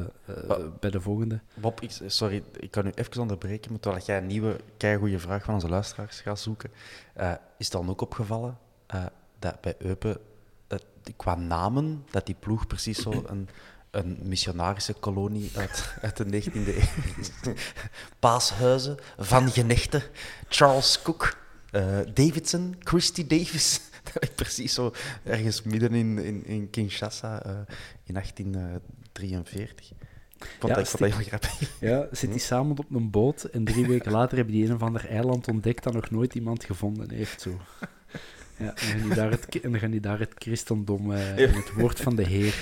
eh, 0.50 0.56
bij 0.80 0.90
de 0.90 1.00
volgende. 1.00 1.40
Bob, 1.54 1.80
ik, 1.80 1.90
sorry, 2.06 2.42
ik 2.56 2.70
kan 2.70 2.86
u 2.86 2.90
even 2.94 3.20
onderbreken, 3.20 3.70
maar 3.70 3.80
terwijl 3.80 4.04
jij 4.04 4.18
een 4.18 4.26
nieuwe, 4.26 4.56
keigoede 4.76 5.18
vraag 5.18 5.44
van 5.44 5.54
onze 5.54 5.68
luisteraars 5.68 6.20
gaat 6.20 6.40
zoeken, 6.40 6.70
eh, 7.14 7.30
is 7.30 7.64
het 7.66 7.72
dan 7.72 7.88
ook 7.90 8.00
opgevallen 8.00 8.58
dat 9.38 9.60
bij 9.60 9.74
Eupen, 9.78 10.18
dat, 10.66 10.84
qua 11.16 11.34
namen, 11.34 12.04
dat 12.10 12.26
die 12.26 12.36
ploeg 12.38 12.66
precies 12.66 12.98
zo 13.02 13.10
een, 13.26 13.48
een 13.90 14.18
missionarische 14.22 14.92
kolonie 14.92 15.50
uit, 15.56 15.94
uit 16.02 16.16
de 16.16 16.24
19e 16.42 16.52
eeuw 16.54 17.18
is. 17.18 17.30
Paashuizen, 18.18 18.96
Van 19.18 19.50
Genechten, 19.58 20.02
Charles 20.48 21.02
Cook, 21.02 21.36
Davidson, 22.14 22.76
Christy 22.78 23.26
Davis. 23.26 23.80
Dat 24.14 24.34
precies 24.42 24.74
zo 24.74 24.92
ergens 25.24 25.62
midden 25.62 25.92
in, 25.94 26.18
in, 26.18 26.46
in 26.46 26.70
Kinshasa 26.70 27.42
eh, 27.42 27.50
in 28.04 28.14
1843. 28.14 29.90
Ik 29.90 30.46
vond 30.58 30.72
Ja, 30.72 30.78
dat, 30.78 30.78
ik 30.78 30.86
vond 30.86 30.98
dat 31.02 31.10
heel 31.12 31.20
stiek- 31.20 31.28
grappig. 31.28 31.70
Ja, 31.80 32.08
zit 32.12 32.30
die 32.30 32.40
samen 32.40 32.78
op 32.78 32.84
een 32.94 33.10
boot 33.10 33.42
en 33.44 33.64
drie 33.64 33.86
weken 33.86 34.12
later 34.12 34.36
hebben 34.36 34.54
die 34.54 34.66
een 34.66 34.74
of 34.74 34.82
ander 34.82 35.08
eiland 35.08 35.48
ontdekt 35.48 35.82
dat 35.84 35.92
nog 35.92 36.10
nooit 36.10 36.34
iemand 36.34 36.64
gevonden 36.64 37.10
heeft. 37.10 37.40
Zo. 37.40 37.60
Ja, 38.56 38.74
en, 38.74 38.74
dan 38.74 38.88
gaan 38.88 39.00
die 39.08 39.14
daar 39.14 39.30
het, 39.30 39.60
en 39.60 39.78
gaan 39.78 39.90
die 39.90 40.00
daar 40.00 40.18
het 40.18 40.32
christendom 40.38 41.12
eh, 41.12 41.38
en 41.38 41.54
het 41.54 41.72
woord 41.72 42.00
van 42.00 42.16
de 42.16 42.22
Heer 42.26 42.54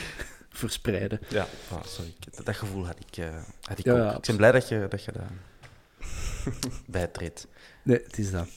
verspreiden. 0.51 1.21
Ja, 1.29 1.47
ah, 1.71 1.85
sorry. 1.85 2.15
Dat, 2.31 2.47
dat 2.47 2.57
gevoel 2.57 2.87
had 2.87 2.99
ik, 3.09 3.17
eh, 3.17 3.37
had 3.63 3.79
ik 3.79 3.85
Ja, 3.85 3.93
ook. 3.93 3.99
ja, 3.99 4.17
ik 4.17 4.21
ben 4.27 4.37
blij 4.37 4.53
dat 4.53 4.69
je, 4.69 4.87
dat 4.89 5.05
je 5.05 5.13
daar 5.13 5.31
bijtreedt. 6.87 7.47
Nee, 7.83 8.01
het 8.05 8.19
is 8.19 8.31
dat. 8.31 8.49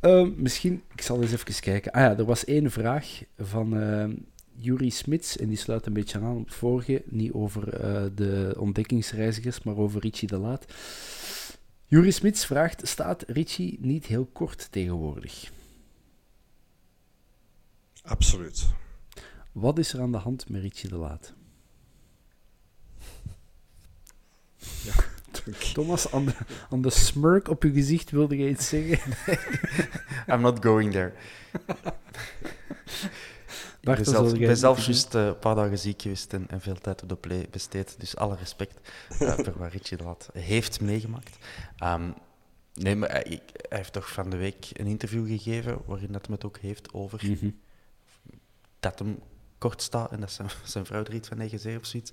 Ehm, 0.00 0.30
misschien, 0.36 0.82
ik 0.92 1.00
zal 1.00 1.22
eens 1.22 1.32
even 1.32 1.60
kijken. 1.60 1.92
Ah 1.92 2.00
ja, 2.00 2.18
er 2.18 2.24
was 2.24 2.44
één 2.44 2.70
vraag 2.70 3.22
van 3.36 3.80
ehm 3.80 4.12
Yuri 4.58 4.90
Smits, 4.90 5.36
en 5.36 5.48
die 5.48 5.56
sluit 5.56 5.86
een 5.86 5.92
beetje 5.92 6.18
aan 6.18 6.36
op 6.36 6.44
het 6.44 6.54
vorige. 6.54 7.02
Niet 7.06 7.32
over 7.32 7.68
eh, 7.68 8.04
de 8.14 8.54
ontdekkingsreizigers, 8.58 9.62
maar 9.62 9.76
over 9.76 10.00
Richie 10.00 10.28
de 10.28 10.36
Laat. 10.36 10.64
Yuri 11.86 12.12
Smits 12.12 12.46
vraagt, 12.46 12.88
staat 12.88 13.24
Richie 13.26 13.78
niet 13.80 14.06
heel 14.06 14.28
kort 14.32 14.68
tegenwoordig? 14.70 15.50
Absoluut. 18.02 18.66
Wat 19.52 19.78
is 19.78 19.92
er 19.92 20.00
aan 20.00 20.12
de 20.12 20.18
hand 20.18 20.48
met 20.48 20.62
Richie 20.62 20.90
de 20.90 20.96
Laat? 20.96 21.34
Thomas, 25.72 26.12
aan 26.12 26.24
de, 26.24 26.32
aan 26.70 26.82
de 26.82 26.90
smirk 26.90 27.48
op 27.48 27.62
je 27.62 27.72
gezicht 27.72 28.10
wilde 28.10 28.36
je 28.36 28.48
iets 28.48 28.68
zeggen? 28.68 29.12
I'm 30.34 30.40
not 30.40 30.64
going 30.64 30.92
there. 30.92 31.12
Ik 33.80 33.92
Bart, 33.92 34.04
ben 34.04 34.04
dat 34.04 34.06
zelf, 34.14 34.32
ik 34.32 34.46
ben 34.46 34.56
zelf 34.56 34.76
moeten 34.76 34.92
juist 34.92 35.14
eh, 35.14 35.26
een 35.26 35.38
paar 35.38 35.54
dagen 35.54 35.78
ziek 35.78 36.02
geweest 36.02 36.32
en, 36.32 36.46
en 36.48 36.60
veel 36.60 36.74
tijd 36.74 37.02
op 37.02 37.08
de 37.08 37.16
play 37.16 37.46
besteed. 37.50 37.94
Dus 37.98 38.16
alle 38.16 38.36
respect 38.36 38.90
eh, 39.18 39.32
voor 39.44 39.58
wat 39.58 39.72
Richie 39.72 39.96
de 39.96 40.04
Laat 40.04 40.28
heeft 40.32 40.80
meegemaakt. 40.80 41.36
Ehm, 41.76 42.10
nee, 42.74 42.96
maar 42.96 43.10
hij, 43.10 43.22
ik- 43.22 43.50
hij 43.68 43.78
heeft 43.78 43.92
toch 43.92 44.08
van 44.12 44.30
de 44.30 44.36
week 44.36 44.66
een 44.72 44.86
interview 44.86 45.26
gegeven 45.26 45.78
waarin 45.86 46.12
dat 46.12 46.22
hem 46.26 46.32
het 46.34 46.44
ook 46.44 46.58
heeft 46.58 46.92
over 46.92 47.20
Mhm. 47.22 47.50
dat 48.80 48.98
hem 48.98 49.18
kort 49.58 49.82
staat 49.82 50.10
en 50.12 50.20
dat 50.20 50.32
zijn, 50.32 50.48
zijn 50.64 50.86
vrouw 50.86 51.04
er 51.04 51.14
iets 51.14 51.28
van 51.28 51.38
tegen 51.38 51.58
zei 51.58 51.76
of 51.76 51.86
zoiets. 51.86 52.10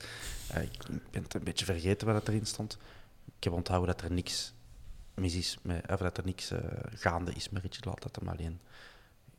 Eh, 0.48 0.62
ik 0.63 0.72
ben 1.12 1.24
het 1.24 1.34
een 1.34 1.43
beetje 1.43 1.65
vergeten 1.65 2.13
wat 2.13 2.28
erin 2.28 2.46
stond. 2.46 2.78
Ik 3.43 3.49
heb 3.49 3.58
onthouden 3.58 3.95
dat 3.95 4.06
er 4.06 4.12
niks 4.12 4.53
mis 5.13 5.36
is, 5.36 5.58
met, 5.62 5.91
of 5.91 5.99
dat 5.99 6.17
er 6.17 6.25
niks 6.25 6.51
eh, 6.51 6.60
gaande 6.93 7.34
is 7.34 7.49
met 7.49 7.62
Richard 7.62 7.86
Laat, 7.86 8.01
dat 8.01 8.15
hem 8.15 8.27
alleen 8.27 8.60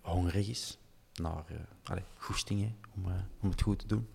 hongerig 0.00 0.48
is 0.48 0.78
naar 1.14 1.44
uh, 1.50 1.56
allee, 1.82 2.02
goestingen 2.16 2.76
om, 2.94 3.04
eh, 3.06 3.12
om 3.40 3.50
het 3.50 3.62
goed 3.62 3.78
te 3.78 3.86
doen. 3.86 4.08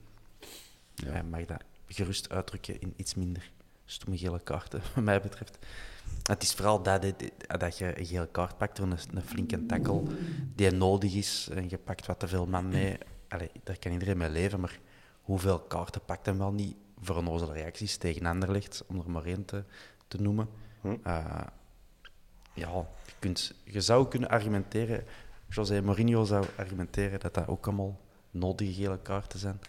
Hij 1.05 1.23
mag 1.23 1.45
dat 1.45 1.63
gerust 1.87 2.29
uitdrukken 2.29 2.81
in 2.81 2.93
iets 2.95 3.15
minder 3.15 3.51
stomme 3.85 4.17
gele 4.17 4.39
kaarten, 4.39 4.81
wat 4.95 5.03
mij 5.03 5.21
betreft. 5.21 5.57
Het 6.23 6.43
is 6.43 6.53
vooral 6.53 6.83
dat, 6.83 7.01
dit- 7.01 7.31
dat 7.59 7.77
je 7.77 7.99
een 7.99 8.05
gele 8.05 8.27
kaart 8.31 8.57
pakt 8.57 8.77
door 8.77 8.87
een, 8.87 8.97
een 9.13 9.21
flinke 9.21 9.65
tackle 9.65 10.03
die 10.55 10.71
nodig 10.71 11.13
is 11.13 11.49
en 11.51 11.69
je 11.69 11.77
pakt 11.77 12.05
wat 12.05 12.19
te 12.19 12.27
veel 12.27 12.45
man 12.45 12.69
mee. 12.69 12.97
Allee, 13.27 13.51
daar 13.63 13.79
kan 13.79 13.91
iedereen 13.91 14.17
mee 14.17 14.29
leven, 14.29 14.59
maar 14.59 14.79
hoeveel 15.21 15.59
kaarten 15.59 16.05
pakt 16.05 16.25
hem 16.25 16.37
wel 16.37 16.51
niet 16.51 16.75
voor 17.01 17.15
onnozele 17.15 17.53
reacties 17.53 17.97
tegen 17.97 18.25
Anderlecht, 18.25 18.83
om 18.87 18.99
er 18.99 19.09
maar 19.09 19.25
één 19.25 19.45
te, 19.45 19.63
te 20.07 20.21
noemen. 20.21 20.49
Hm. 20.81 20.95
Eh, 21.03 21.41
ja, 22.53 22.69
je, 22.69 23.13
kunt, 23.19 23.53
je 23.63 23.81
zou 23.81 24.07
kunnen 24.07 24.29
argumenteren, 24.29 25.05
José 25.49 25.81
Mourinho 25.81 26.23
zou 26.23 26.45
argumenteren 26.57 27.19
dat 27.19 27.33
dat 27.33 27.47
ook 27.47 27.65
allemaal 27.67 27.99
nodige 28.31 28.73
gele 28.73 28.99
kaarten 28.99 29.39
zijn, 29.39 29.59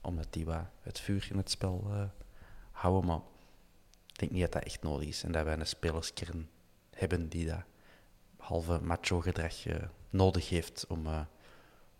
omdat 0.00 0.26
die 0.30 0.44
wat 0.44 0.64
het 0.82 1.00
vuur 1.00 1.26
in 1.30 1.36
het 1.36 1.50
spel 1.50 1.86
eh, 1.90 2.02
houden, 2.70 3.06
maar 3.06 3.20
ik 4.06 4.18
denk 4.18 4.30
niet 4.30 4.42
dat 4.42 4.52
dat 4.52 4.62
echt 4.62 4.82
nodig 4.82 5.08
is 5.08 5.22
en 5.22 5.32
dat 5.32 5.44
wij 5.44 5.58
een 5.58 5.66
spelerskern 5.66 6.48
hebben 6.90 7.28
die 7.28 7.46
dat 7.46 7.62
halve 8.36 8.80
macho-gedrag 8.80 9.66
eh, 9.66 9.76
nodig 10.10 10.48
heeft 10.48 10.86
om, 10.88 11.06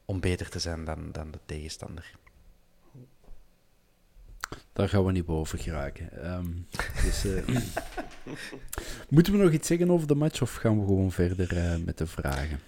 om 0.05 0.21
beter 0.21 0.49
te 0.51 0.59
zijn 0.59 0.85
dan, 0.85 1.13
dan 1.13 1.31
de 1.31 1.41
tegenstander. 1.47 2.19
Daar 4.73 4.89
gaan 4.89 5.05
we 5.05 5.13
niet 5.13 5.27
boven 5.27 5.59
geraken. 5.59 6.23
Ehm, 6.23 6.51
dus, 7.05 7.25
eh, 7.25 7.49
moeten 9.09 9.33
we 9.33 9.39
nog 9.39 9.53
iets 9.53 9.67
zeggen 9.67 9.91
over 9.91 10.07
de 10.07 10.15
match 10.15 10.43
of 10.43 10.55
gaan 10.55 10.81
we 10.81 10.87
gewoon 10.87 11.13
verder 11.13 11.57
eh, 11.57 11.85
met 11.85 11.99
de 11.99 12.07
vragen? 12.07 12.61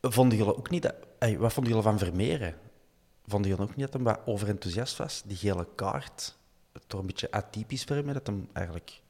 Vonden 0.00 0.38
jullie 0.38 0.56
ook 0.56 0.70
niet 0.70 0.82
dat... 0.82 0.94
wat 1.38 1.52
vonden 1.52 1.72
jullie 1.72 1.88
van 1.88 1.98
Vermeeren? 1.98 2.54
Vonden 3.26 3.50
jullie 3.50 3.64
ook 3.64 3.76
niet 3.76 3.92
dat 3.92 4.02
hij 4.02 4.16
overenthousiast 4.24 4.96
was? 4.96 5.22
Die 5.26 5.36
gele 5.36 5.66
kaart, 5.74 6.36
toch 6.86 7.00
een 7.00 7.06
beetje 7.06 7.30
atypisch 7.30 7.84
voor 7.84 7.96
hem, 7.96 8.12
dat 8.12 8.26
hem 8.26 8.48
eigenlijk 8.52 9.00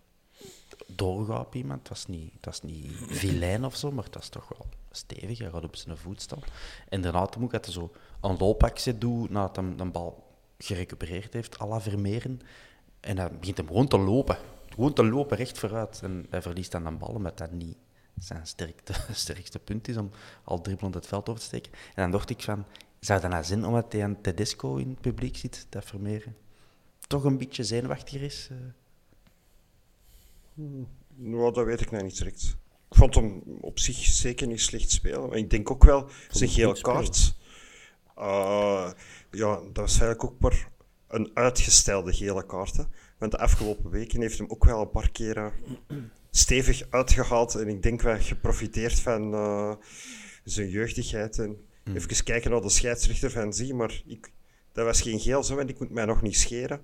doorgaat 0.87 1.47
op 1.47 1.55
iemand. 1.55 1.79
Het 1.79 1.89
was 1.89 2.07
niet, 2.07 2.63
niet 2.63 2.93
vilijn 3.07 3.65
of 3.65 3.77
zo, 3.77 3.91
maar 3.91 4.05
het 4.05 4.15
was 4.15 4.29
toch 4.29 4.49
wel 4.49 4.67
stevig. 4.91 5.39
Hij 5.39 5.51
gaat 5.51 5.65
op 5.65 5.77
zijn 5.77 5.97
voet 5.97 6.23
staan. 6.23 6.43
En 6.89 7.01
daarna 7.01 7.21
dat 7.21 7.51
hij 7.51 7.73
zo 7.73 7.93
een 8.21 8.37
loopactie 8.39 8.99
doet 8.99 9.31
nadat 9.31 9.57
hij 9.57 9.77
de 9.77 9.85
bal 9.85 10.30
gerecupereerd 10.65 11.33
heeft, 11.33 11.61
à 11.61 11.67
la 11.67 11.81
Vermeeren. 11.81 12.41
En 13.01 13.17
dan 13.17 13.39
begint 13.39 13.57
hem 13.57 13.67
gewoon 13.67 13.89
te 13.89 13.99
lopen. 13.99 14.39
Gewoon 14.69 14.93
te 14.93 15.05
lopen, 15.05 15.37
recht 15.37 15.59
vooruit. 15.59 16.01
En 16.03 16.27
hij 16.31 16.43
verliest 16.43 16.73
dan 16.73 16.85
de 16.85 16.91
bal, 16.91 17.09
omdat 17.15 17.39
dat 17.39 17.53
niet 17.53 17.77
zijn 18.19 18.47
sterkste, 18.47 18.93
sterkste 19.13 19.59
punt 19.59 19.89
is 19.89 19.97
om 19.97 20.11
al 20.45 20.61
dribbelend 20.61 20.95
het 20.95 21.07
veld 21.07 21.29
over 21.29 21.41
te 21.41 21.47
steken. 21.47 21.73
En 21.73 22.03
dan 22.03 22.11
dacht 22.11 22.31
ik 22.31 22.43
van, 22.43 22.65
zou 23.01 23.21
dat 23.21 23.31
nou 23.31 23.45
zin 23.45 23.65
omdat 23.65 23.93
hij 23.93 24.05
aan 24.05 24.21
Tedesco 24.21 24.77
in 24.77 24.89
het 24.89 25.01
publiek 25.01 25.37
zit, 25.37 25.67
dat 25.69 25.85
Vermeeren 25.85 26.37
toch 27.11 27.25
een 27.25 27.39
beetje 27.39 27.65
zenuwachtiger 27.65 28.23
is? 28.23 28.49
Nou, 31.15 31.53
dat 31.53 31.65
weet 31.65 31.81
ik 31.81 31.91
nou 31.91 32.03
niet 32.05 32.17
direct. 32.19 32.57
Ik 32.91 32.97
vond 32.97 33.15
hem 33.15 33.43
op 33.61 33.79
zich 33.79 33.97
zeker 33.97 34.47
niet 34.47 34.61
slecht 34.61 34.91
spelen. 34.91 35.29
Maar 35.29 35.39
ik 35.39 35.51
denk 35.51 35.71
ook 35.71 35.85
wel, 35.85 36.09
zijn 36.31 36.51
gele 36.51 36.81
kaart. 36.81 37.35
eh, 38.17 38.91
ja, 39.31 39.55
dat 39.55 39.77
was 39.77 40.01
eigenlijk 40.01 40.25
ook 40.25 40.41
maar 40.41 40.69
een 41.09 41.31
uitgestelde 41.35 42.13
gele 42.13 42.47
kaart. 42.47 42.77
Hè. 42.77 42.83
Want 43.19 43.33
de 43.33 43.39
afgelopen 43.39 43.91
weken 43.91 44.21
heeft 44.21 44.39
hem 44.39 44.51
ook 44.51 44.65
wel 44.65 44.81
een 44.81 44.91
paar 44.91 45.11
keren 45.11 45.53
stevig 46.31 46.83
uitgehaald. 46.91 47.55
En 47.55 47.69
ik 47.69 47.83
denk 47.83 48.03
wel 48.03 48.19
geprofiteerd 48.19 49.01
van 49.01 49.35
eh, 49.35 49.75
zijn 50.45 50.69
jeugdigheid. 50.69 51.39
En 51.39 51.57
even 51.95 52.25
kijken 52.25 52.51
naar 52.51 52.61
de 52.61 52.69
scheidsrechter 52.69 53.31
van 53.31 53.53
zie, 53.53 53.75
maar 53.75 54.03
ik, 54.07 54.33
dat 54.73 54.85
was 54.85 55.01
geen 55.01 55.21
geel 55.21 55.43
zo, 55.43 55.55
want 55.55 55.71
ik 55.71 55.79
moet 55.79 55.91
mij 55.91 56.05
nog 56.05 56.23
niet 56.23 56.37
scheren. 56.37 56.81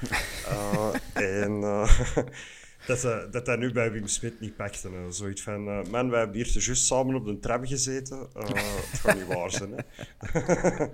Eh, 0.46 0.94
en 1.12 1.62
eh, 1.62 1.98
dat, 2.86 3.04
eh, 3.04 3.18
dat 3.30 3.46
dat 3.46 3.58
nu 3.58 3.72
bij 3.72 3.92
Wim 3.92 4.06
Smit 4.06 4.40
niet 4.40 4.56
pakte. 4.56 4.90
hè. 4.90 5.12
Zoiets 5.12 5.42
van, 5.42 5.68
eh, 5.68 5.84
man, 5.90 6.10
wij 6.10 6.18
hebben 6.18 6.36
hier 6.36 6.52
te 6.52 6.60
juist 6.64 6.86
samen 6.86 7.14
op 7.14 7.26
de 7.26 7.38
trap 7.38 7.66
gezeten. 7.66 8.28
Eh, 8.34 8.48
het 8.90 9.00
gaat 9.00 9.16
niet 9.16 9.26
waar 9.26 9.50
zijn. 9.50 9.72
Hè. 9.76 9.82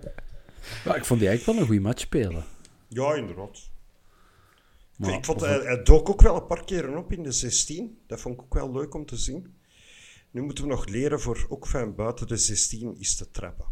Ja, 0.85 0.95
ik 0.95 1.05
vond 1.05 1.21
die 1.21 1.29
eigenlijk 1.29 1.45
wel 1.45 1.57
een 1.57 1.67
goede 1.73 1.89
match 1.89 2.01
spelen. 2.01 2.45
Ja, 2.89 3.15
inderdaad. 3.15 3.71
Maar 4.97 5.15
ik 5.15 5.25
vond, 5.25 5.43
of 5.43 5.49
hij, 5.49 5.59
hij 5.59 5.83
dook 5.83 6.09
ook 6.09 6.23
wel 6.23 6.37
een 6.37 6.47
paar 6.47 6.65
keren 6.65 6.97
op 6.97 7.13
in 7.13 7.23
de 7.23 7.33
16. 7.33 7.99
Dat 8.07 8.21
vond 8.21 8.35
ik 8.35 8.43
ook 8.43 8.55
wel 8.55 8.73
leuk 8.73 8.95
om 8.95 9.07
te 9.07 9.17
zien. 9.17 9.55
Nu 10.31 10.43
moeten 10.43 10.65
we 10.65 10.71
nog 10.71 10.87
leren 10.87 11.21
voor 11.21 11.47
ook 11.49 11.67
van 11.67 11.95
buiten 11.95 12.27
de 12.27 12.37
16 12.37 12.97
is 12.99 13.17
te 13.17 13.31
trappen. 13.31 13.67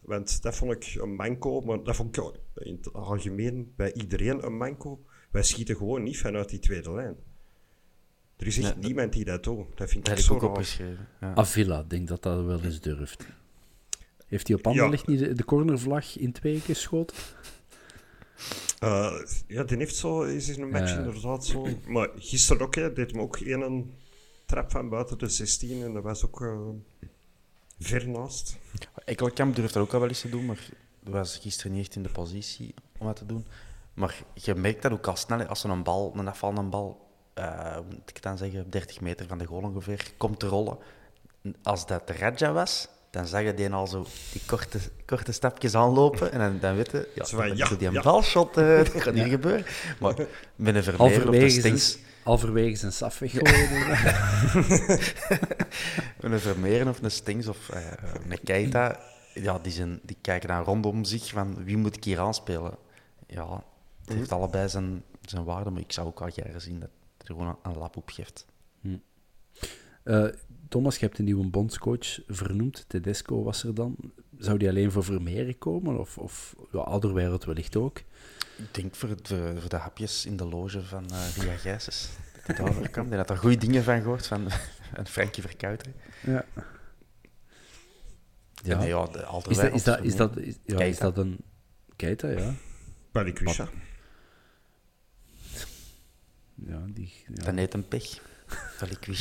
Want 0.00 0.42
dat 0.42 0.56
vond 0.56 0.72
ik 0.72 1.00
een 1.00 1.14
manco, 1.14 1.60
maar 1.60 1.82
dat 1.82 1.96
vond 1.96 2.16
ik 2.16 2.24
in 2.54 2.74
het 2.74 2.92
algemeen 2.92 3.72
bij 3.76 3.92
iedereen 3.92 4.44
een 4.44 4.56
manco. 4.56 5.04
Wij 5.30 5.42
schieten 5.42 5.76
gewoon 5.76 6.02
niet 6.02 6.18
vanuit 6.18 6.48
die 6.48 6.58
tweede 6.58 6.92
lijn. 6.92 7.16
Er 8.36 8.46
is 8.46 8.58
echt 8.58 8.74
Nee, 8.74 8.84
niemand 8.84 9.12
die 9.12 9.24
dat 9.24 9.44
doet. 9.44 9.76
Dat 9.76 9.90
vind 9.90 10.04
Dat 10.04 10.18
ik 10.18 10.24
zo 10.24 10.38
raar. 10.38 10.96
Ja. 11.20 11.34
Avila, 11.34 11.82
denk 11.82 12.08
dat 12.08 12.22
dat 12.22 12.44
wel 12.44 12.62
eens 12.62 12.80
durft. 12.80 13.26
Heeft 14.28 14.48
hij 14.48 14.56
op 14.56 14.66
Anderlecht 14.66 15.06
niet 15.06 15.18
de, 15.18 15.32
de 15.32 15.44
cornervlag 15.44 16.18
in 16.18 16.32
twee 16.32 16.60
geschoten? 16.60 17.16
Eh, 18.78 19.12
ja, 19.46 19.64
die 19.64 19.76
heeft 19.76 19.96
zo, 19.96 20.22
is 20.22 20.48
in 20.48 20.62
een 20.62 20.68
match 20.70 20.90
Ja. 20.90 20.98
inderdaad 20.98 21.46
zo. 21.46 21.66
Maar 21.86 22.08
gisteren 22.16 22.62
ook, 22.62 22.74
hè, 22.74 22.92
deed 22.92 23.10
hem 23.10 23.20
ook 23.20 23.36
één 23.36 23.94
trap 24.46 24.70
van 24.70 24.88
buiten 24.88 25.18
de 25.18 25.28
16 25.28 25.82
en 25.82 25.92
dat 25.92 26.02
was 26.02 26.24
ook 26.24 26.42
eh, 26.42 26.58
ver 27.78 28.08
naast. 28.08 28.56
Ekkelkamp 29.04 29.54
durft 29.56 29.74
dat 29.74 29.82
ook 29.82 29.92
al 29.92 30.00
wel 30.00 30.08
eens 30.08 30.20
te 30.20 30.28
doen, 30.28 30.46
maar 30.46 30.68
was 31.02 31.36
gisteren 31.38 31.72
niet 31.72 31.86
echt 31.86 31.96
in 31.96 32.02
de 32.02 32.08
positie 32.08 32.74
om 32.98 33.06
dat 33.06 33.16
te 33.16 33.26
doen. 33.26 33.46
Maar 33.94 34.22
je 34.34 34.54
merkt 34.54 34.82
dat 34.82 34.92
ook 34.92 35.06
al 35.06 35.16
snel, 35.16 35.44
als 35.46 35.64
er 35.64 35.70
een 35.70 35.82
bal, 35.82 36.12
een 36.16 36.28
afvallende 36.28 36.70
bal, 36.70 37.06
eh, 37.34 37.74
hoe 37.74 37.84
moet 37.84 38.08
ik 38.08 38.14
het 38.14 38.22
dan 38.22 38.38
zeggen, 38.38 38.70
30 38.70 39.00
meter 39.00 39.26
van 39.26 39.38
de 39.38 39.44
goal 39.44 39.62
ongeveer, 39.62 40.12
komt 40.16 40.38
te 40.38 40.46
rollen. 40.46 40.78
Als 41.62 41.86
dat 41.86 42.06
de 42.06 42.12
Raja 42.12 42.52
was, 42.52 42.88
dan 43.10 43.26
zag 43.26 43.42
je 43.42 43.54
die 43.54 43.70
al 43.70 43.86
zo 43.86 44.06
die 44.32 44.40
korte, 44.46 44.78
korte 45.06 45.32
stapjes 45.32 45.74
aanlopen 45.74 46.32
en 46.32 46.38
dan, 46.38 46.58
dan 46.60 46.76
weet 46.76 46.90
je, 46.90 47.08
ja, 47.14 47.44
ja, 47.44 47.68
die 47.68 47.86
een 47.86 47.92
ja. 47.92 48.02
balshot, 48.02 48.56
eh, 48.56 48.76
dat 48.76 48.88
gaat 49.02 49.14
niet 49.14 49.28
gebeuren. 49.28 49.64
Maar 50.00 50.14
met 50.56 50.74
een 50.74 50.82
Vermeer 50.82 51.06
of 51.08 51.16
een 51.16 51.22
Halverwege 51.22 51.60
Stings, 51.60 51.90
zijn, 51.92 52.04
halverwege 52.22 52.76
zijn 52.76 52.92
saf 52.92 53.18
weggooien. 53.18 53.88
met 56.20 56.32
een 56.32 56.40
Vermeer 56.40 56.88
of 56.88 57.02
een 57.02 57.10
Stings 57.10 57.46
of 57.46 57.68
eh, 57.68 57.80
een 58.28 58.40
Keita, 58.44 59.00
ja, 59.34 59.58
die, 59.58 59.72
zijn, 59.72 60.00
die 60.02 60.16
kijken 60.20 60.48
dan 60.48 60.64
rondom 60.64 61.04
zich 61.04 61.28
van 61.28 61.64
wie 61.64 61.76
moet 61.76 61.96
ik 61.96 62.04
hier 62.04 62.20
aanspelen. 62.20 62.76
Ja, 63.26 63.64
het 64.04 64.14
heeft 64.14 64.32
allebei 64.32 64.68
zijn, 64.68 65.02
zijn 65.22 65.44
waarde, 65.44 65.70
maar 65.70 65.80
ik 65.80 65.92
zou 65.92 66.06
ook 66.06 66.18
wel 66.18 66.30
graag 66.30 66.62
zien 66.62 66.80
dat 66.80 66.90
er 67.18 67.26
gewoon 67.26 67.46
een, 67.46 67.56
een 67.62 67.78
lap 67.78 67.96
op 67.96 68.10
geeft. 68.10 68.46
Eh, 70.08 70.24
Thomas, 70.68 70.96
je 70.98 71.04
hebt 71.06 71.18
een 71.18 71.24
nieuwe 71.24 71.46
bondscoach 71.46 72.20
vernoemd. 72.26 72.84
Tedesco 72.88 73.42
was 73.42 73.64
er 73.64 73.74
dan. 73.74 73.96
Zou 74.38 74.58
die 74.58 74.68
alleen 74.68 74.92
voor 74.92 75.04
Vermeeren 75.04 75.58
komen? 75.58 75.98
Of, 75.98 76.18
of 76.18 76.54
ja, 76.72 76.78
Ouderwereld 76.78 77.44
wellicht 77.44 77.76
ook? 77.76 77.98
Ik 78.56 78.74
denk 78.74 78.94
voor, 78.94 79.08
het- 79.08 79.28
voor, 79.58 79.68
de 79.68 79.76
hapjes 79.76 80.26
in 80.26 80.36
de 80.36 80.44
loge 80.44 80.82
van 80.82 81.10
eh 81.10 81.36
Ria 81.36 81.56
Gijsens, 81.56 82.08
dat 82.46 82.56
hij 82.56 82.64
daarvoor 82.66 82.88
kan. 82.88 83.08
Die 83.08 83.16
had 83.16 83.30
er 83.30 83.36
goede 83.36 83.56
dingen 83.56 83.82
van 83.84 84.00
gehoord, 84.00 84.26
van, 84.26 84.46
van 84.94 85.06
Frankie 85.06 85.42
Verkuiter. 85.42 85.92
Ja. 86.24 86.32
Ja. 86.32 86.64
Ja. 88.64 88.78
Nee, 88.78 88.88
ja, 88.88 89.08
Is 89.48 89.56
dat, 89.56 89.72
is 89.74 89.82
dat, 89.84 90.04
is 90.04 90.16
dat, 90.16 90.36
is, 90.36 90.54
ja, 90.64 90.72
is 90.72 90.76
Keita. 90.76 91.00
dat 91.04 91.18
een... 91.18 91.38
Keita, 91.96 92.28
ja. 92.28 92.54
Balikwisha. 93.12 93.68
Ja, 96.54 96.84
die... 96.88 97.12
Ja. 97.34 97.44
Dan 97.44 97.56
heet 97.56 97.74
een 97.74 97.88
pech. 97.88 98.20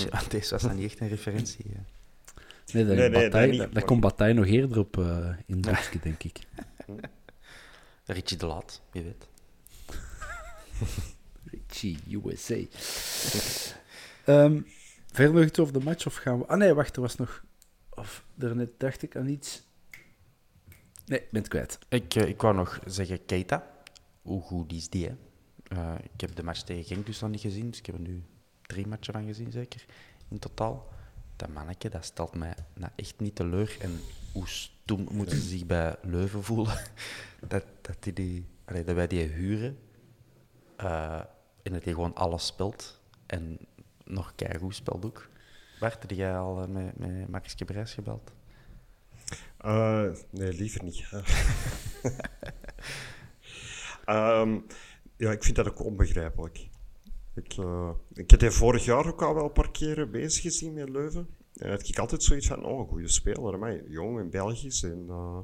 Want 0.09 0.31
deze 0.31 0.49
was 0.51 0.61
dan 0.61 0.75
niet 0.75 0.85
echt 0.91 0.99
een 0.99 1.07
referentie. 1.07 1.65
Nee, 2.73 3.09
Bataille- 3.09 3.69
maar- 3.73 3.83
komt 3.83 4.01
Bataille 4.01 4.33
nog 4.33 4.45
eerder 4.45 4.79
op 4.79 4.97
eh, 4.97 5.29
in 5.45 5.61
Drupske, 5.61 5.99
denk 5.99 6.23
ik. 6.23 6.39
Richie 8.05 8.37
de 8.37 8.45
Laat, 8.45 8.81
wie 8.91 9.03
weet. 9.03 9.27
Richie, 11.67 11.99
USA. 12.25 12.55
Ehm, 14.25 14.61
verder 15.11 15.33
nog 15.33 15.45
iets 15.45 15.59
over 15.59 15.73
de 15.73 15.79
match, 15.79 16.05
of 16.05 16.15
gaan 16.15 16.39
we... 16.39 16.47
Ah 16.47 16.57
nee, 16.57 16.73
wacht, 16.73 16.95
er 16.95 17.01
was 17.01 17.15
nog... 17.15 17.43
Of 17.89 18.25
daarnet 18.35 18.69
dacht 18.79 19.01
ik 19.03 19.15
aan 19.15 19.27
iets... 19.27 19.65
Nee, 21.05 21.19
ik 21.19 21.31
ben 21.31 21.41
het 21.41 21.49
kwijt. 21.49 21.79
Ik, 21.89 22.15
eh, 22.15 22.27
ik 22.27 22.41
wou 22.41 22.55
nog 22.55 22.79
zeggen 22.85 23.25
Keita. 23.25 23.71
Hoe 24.21 24.41
goed 24.41 24.71
is 24.73 24.89
die, 24.89 25.05
hè? 25.05 25.15
Eh, 25.67 25.95
ik 26.13 26.21
heb 26.21 26.35
de 26.35 26.43
match 26.43 26.61
tegen 26.61 26.83
Genk 26.83 27.05
dus 27.05 27.19
nog 27.19 27.29
niet 27.29 27.41
gezien, 27.41 27.69
dus 27.69 27.79
ik 27.79 27.85
heb 27.85 27.95
er 27.95 28.01
nu 28.01 28.23
drie 28.67 28.87
matchen 28.87 29.13
van 29.13 29.25
gezien, 29.25 29.51
zeker, 29.51 29.85
in 30.27 30.39
totaal. 30.39 30.87
Dat 31.35 31.49
manneke, 31.49 31.89
dat 31.89 32.05
stelt 32.05 32.35
mij 32.35 32.55
nou 32.73 32.91
echt 32.95 33.19
niet 33.19 33.35
teleur. 33.35 33.77
En 33.79 33.99
hoe 34.31 34.47
stom 34.47 35.07
moeten 35.11 35.37
ze 35.37 35.47
zich 35.47 35.65
bij 35.65 35.95
Leuven 36.01 36.43
voelen, 36.43 36.77
dat, 37.47 37.63
dat, 37.81 38.15
die 38.15 38.45
dat 38.65 38.95
wij 38.95 39.07
die 39.07 39.23
huren 39.23 39.79
eh, 40.75 41.21
en 41.63 41.73
dat 41.73 41.83
hij 41.83 41.93
gewoon 41.93 42.15
alles 42.15 42.45
speelt. 42.45 43.01
En 43.25 43.59
nog 44.03 44.35
keigoed 44.35 44.75
speelt 44.75 45.05
ook. 45.05 45.29
Bart, 45.79 46.01
heb 46.01 46.11
jij 46.11 46.37
al 46.37 46.61
eh, 46.61 46.67
met, 46.67 46.97
met 46.97 47.29
Max 47.29 47.53
Gebreis 47.53 47.93
gebeld? 47.93 48.31
Eh, 49.57 50.09
nee, 50.29 50.53
liever 50.53 50.83
niet. 50.83 51.05
Ehm, 54.05 54.59
ja, 55.17 55.31
ik 55.31 55.43
vind 55.43 55.55
dat 55.55 55.67
ook 55.67 55.83
onbegrijpelijk. 55.83 56.67
Ik, 57.37 57.53
eh, 57.57 57.89
ik 58.13 58.31
heb 58.31 58.39
die 58.39 58.51
vorig 58.51 58.85
jaar 58.85 59.07
ook 59.07 59.21
al 59.21 59.33
wel 59.33 59.43
een 59.43 59.51
paar 59.51 59.71
keren 59.71 60.11
bezig 60.11 60.41
gezien 60.41 60.73
met 60.73 60.89
Leuven. 60.89 61.27
En 61.53 61.69
had 61.69 61.87
ik 61.87 61.97
altijd 61.99 62.23
zoiets 62.23 62.47
van, 62.47 62.65
oh, 62.65 62.89
goede 62.89 63.07
speler, 63.07 63.59
maar 63.59 63.89
jong 63.89 64.19
en 64.19 64.29
Belgisch. 64.29 64.83
En, 64.83 65.05
eh, 65.09 65.39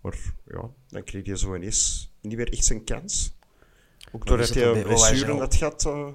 maar 0.00 0.18
ja, 0.44 0.70
dan 0.88 1.04
kreeg 1.04 1.26
je 1.26 1.38
zo 1.38 1.54
ineens 1.54 2.12
niet 2.20 2.36
meer 2.36 2.52
echt 2.52 2.64
zijn 2.64 2.84
kans. 2.84 3.36
Ook 4.12 4.26
doordat 4.26 4.48
hij 4.48 4.64
een 4.66 4.72
bij 4.72 4.82
blessure 4.82 5.32
OHL? 5.32 5.38
had 5.38 5.54
gehad. 5.54 5.84
eh, 5.86 6.08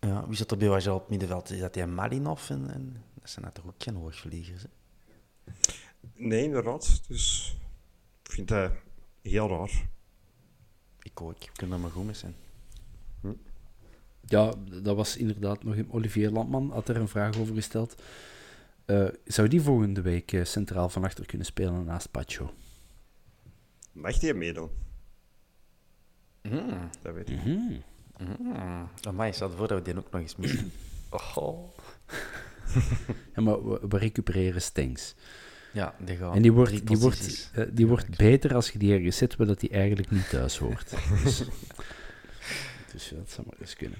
Ja, 0.00 0.26
wie 0.26 0.36
zit 0.36 0.50
er 0.50 0.56
bij 0.56 0.68
OHL 0.68 0.90
op 0.90 1.00
het 1.00 1.08
middenveld? 1.10 1.50
Is 1.50 1.60
dat 1.60 1.74
die 1.74 1.86
Malinov? 1.86 2.50
En, 2.50 2.70
en, 2.70 3.04
dat 3.20 3.30
zijn 3.30 3.52
toch 3.52 3.66
ook 3.66 3.82
geen 3.82 3.94
hoogvliegers, 3.94 4.62
hè? 4.62 4.68
nee, 6.14 6.44
inderdaad. 6.44 7.02
Dus 7.08 7.56
ik 8.22 8.30
vind 8.32 8.48
dat 8.48 8.72
heel 9.22 9.48
raar. 9.48 9.88
Ik 11.02 11.20
ook. 11.20 11.44
Ik 11.44 11.50
kan 11.52 11.72
er 11.72 11.80
maar 11.80 11.90
goed 11.90 12.04
mee 12.04 12.14
zijn. 12.14 12.34
Ja, 14.24 14.52
dat 14.82 14.96
was 14.96 15.16
inderdaad 15.16 15.64
nog... 15.64 15.76
Olivier 15.88 16.30
Landman 16.30 16.70
had 16.70 16.88
er 16.88 16.96
een 16.96 17.08
vraag 17.08 17.38
over 17.38 17.54
gesteld. 17.54 18.02
Eh, 18.84 19.06
zou 19.24 19.48
die 19.48 19.60
volgende 19.60 20.00
week 20.00 20.32
eh, 20.32 20.44
centraal 20.44 20.88
van 20.88 21.04
achter 21.04 21.26
kunnen 21.26 21.46
spelen 21.46 21.84
naast 21.84 22.10
Pacho? 22.10 22.54
Mag 23.92 24.18
die 24.18 24.34
meedoen? 24.34 24.70
Dat 27.02 27.14
weet 27.14 27.30
ik. 27.30 27.44
Mm. 27.44 27.82
Amai, 29.02 29.32
stel 29.32 29.50
voor 29.50 29.68
dat 29.68 29.78
we 29.78 29.84
die 29.84 29.98
ook 29.98 30.10
nog 30.10 30.20
eens 30.20 30.36
missen. 30.36 30.72
Oh. 31.34 31.68
Ja, 33.34 33.42
maar 33.42 33.68
we, 33.68 33.80
we 33.88 33.98
recupereren 33.98 34.62
Stengs. 34.62 35.14
Ja, 35.72 35.94
die 35.98 36.16
gaan 36.16 36.34
En 36.34 36.42
die 36.42 36.52
wordt, 36.52 36.86
die 36.86 36.98
wordt, 36.98 37.50
eh, 37.54 37.64
die 37.72 37.86
wordt 37.86 38.16
beter 38.16 38.54
als 38.54 38.70
je 38.70 38.78
die 38.78 38.94
ergens 38.94 39.16
zet 39.16 39.36
waar 39.36 39.46
dat 39.46 39.60
die 39.60 39.70
eigenlijk 39.70 40.10
niet 40.10 40.28
thuis 40.28 40.58
hoort. 40.58 40.90
Dus, 41.24 41.42
dus 42.92 43.12
dat 43.16 43.30
zou 43.30 43.46
maar 43.46 43.56
eens 43.60 43.74
kunnen. 43.74 43.98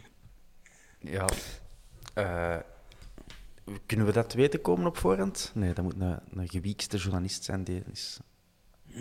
Ja. 1.00 1.28
Eh, 2.14 2.56
kunnen 3.86 4.06
we 4.06 4.12
dat 4.12 4.32
weten 4.32 4.60
komen 4.60 4.86
op 4.86 4.96
voorhand? 4.96 5.50
Nee, 5.54 5.72
dat 5.74 5.84
moet 5.84 5.94
een, 6.00 6.18
een 6.34 6.48
gewiekste 6.48 6.96
journalist 6.96 7.44
zijn 7.44 7.64
die 7.64 7.82
is 7.92 8.18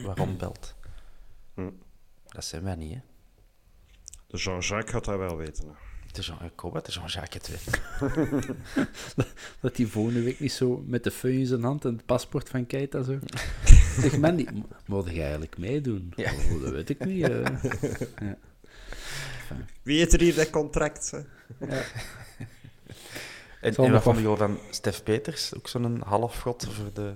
waarom 0.04 0.38
belt. 0.38 0.76
Hm. 1.54 1.70
Dat 2.28 2.46
zijn 2.46 2.64
wij 2.64 2.76
niet, 2.76 2.94
hè? 2.94 3.00
De 4.28 4.38
Jean-Jacques 4.38 4.92
gaat 4.92 5.06
dat 5.06 5.18
wel 5.18 5.38
weten. 5.38 5.68
hè. 5.68 5.74
De 6.12 6.22
Jean, 6.22 6.44
ik 6.44 6.60
hoop 6.60 6.74
dat 6.74 6.86
de 6.86 6.92
Jean-Jacques 6.92 7.48
het 7.48 7.66
weet. 7.66 7.82
Dat 9.62 9.76
die 9.76 9.88
volgende 9.88 10.22
week 10.24 10.40
niet 10.40 10.52
zo 10.52 10.84
met 10.88 11.04
de 11.04 11.12
feu 11.12 11.32
in 11.32 11.46
zijn 11.46 11.64
hand 11.64 11.86
en 11.86 11.92
het 11.96 12.06
paspoort 12.06 12.50
van 12.50 12.66
Keita 12.66 13.04
zo. 13.04 13.20
Zeg 14.02 14.18
man, 14.18 14.36
die, 14.36 14.48
moet 14.86 15.10
je 15.10 15.22
eigenlijk 15.22 15.58
meedoen? 15.58 16.14
Ja. 16.16 16.32
Oh, 16.34 16.62
dat 16.62 16.72
weet 16.72 16.90
ik 16.90 17.06
niet. 17.06 17.24
eh. 17.30 17.44
ja. 18.28 18.38
Wie 19.82 19.98
heeft 19.98 20.14
er 20.14 20.22
hier 20.22 20.36
dat 20.36 20.50
contract? 20.50 21.12
Hè? 21.12 21.20
En, 23.62 23.76
en 23.76 23.92
nog 23.92 24.08
af- 24.08 24.22
je 24.22 24.36
van 24.38 24.60
Stef 24.70 25.04
Peters? 25.04 25.54
Ook 25.56 25.68
zo'n 25.68 26.02
halfgod 26.02 26.68
voor 26.70 26.94
de 26.94 27.16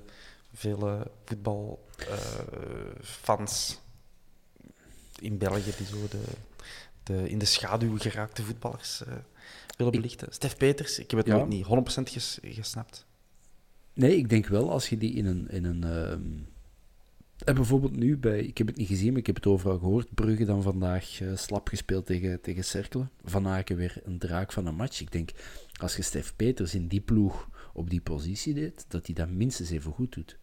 vele 0.54 1.12
voetbalfans 1.26 3.80
in 5.20 5.38
België 5.38 5.72
die 5.78 5.86
zo 5.86 6.08
de, 6.10 6.22
de 7.04 7.30
in 7.30 7.40
de 7.40 7.46
schaduw 7.46 7.98
geraakte 7.98 8.44
voetballers 8.44 9.04
eh, 9.06 9.14
willen 9.78 9.92
belichten. 9.94 10.28
Stef 10.34 10.58
Peters, 10.58 11.00
ik 11.00 11.10
heb 11.12 11.20
het 11.20 11.28
Ja. 11.28 11.36
nooit 11.36 11.48
niet 11.50 11.66
100% 11.66 11.70
ges- 12.12 12.40
gesnapt. 12.42 13.06
Nee, 13.94 14.18
ik 14.18 14.30
denk 14.30 14.48
wel 14.48 14.72
als 14.72 14.90
je 14.90 14.98
die 14.98 15.14
in 15.14 15.26
een. 15.26 15.48
In 15.50 15.66
een 15.66 15.84
ehm, 15.84 16.22
en 17.46 17.56
bijvoorbeeld 17.56 17.96
nu 17.96 18.18
bij. 18.18 18.40
Ik 18.40 18.58
heb 18.58 18.68
het 18.68 18.78
niet 18.78 18.88
gezien, 18.88 19.10
maar 19.10 19.20
ik 19.20 19.26
heb 19.26 19.36
het 19.36 19.46
overal 19.46 19.78
gehoord. 19.80 20.14
Brugge 20.14 20.46
dan 20.46 20.62
vandaag 20.62 21.22
eh, 21.22 21.36
slap 21.36 21.68
gespeeld 21.68 22.06
tegen, 22.06 22.42
tegen 22.42 22.64
Cerkelen. 22.64 23.10
Van 23.24 23.48
Aken 23.48 23.76
weer 23.76 24.02
een 24.04 24.18
draak 24.20 24.52
van 24.52 24.66
een 24.66 24.76
match. 24.76 25.02
Ik 25.02 25.12
denk, 25.12 25.30
als 25.80 25.96
je 25.96 26.02
Stef 26.02 26.36
Peters 26.36 26.76
in 26.76 26.88
die 26.88 27.02
ploeg 27.02 27.50
op 27.74 27.90
die 27.90 28.02
positie 28.02 28.54
deed, 28.54 28.86
dat 28.88 29.06
hij 29.06 29.16
dat 29.16 29.30
minstens 29.30 29.70
even 29.70 29.92
goed 29.92 30.14
doet. 30.14 30.38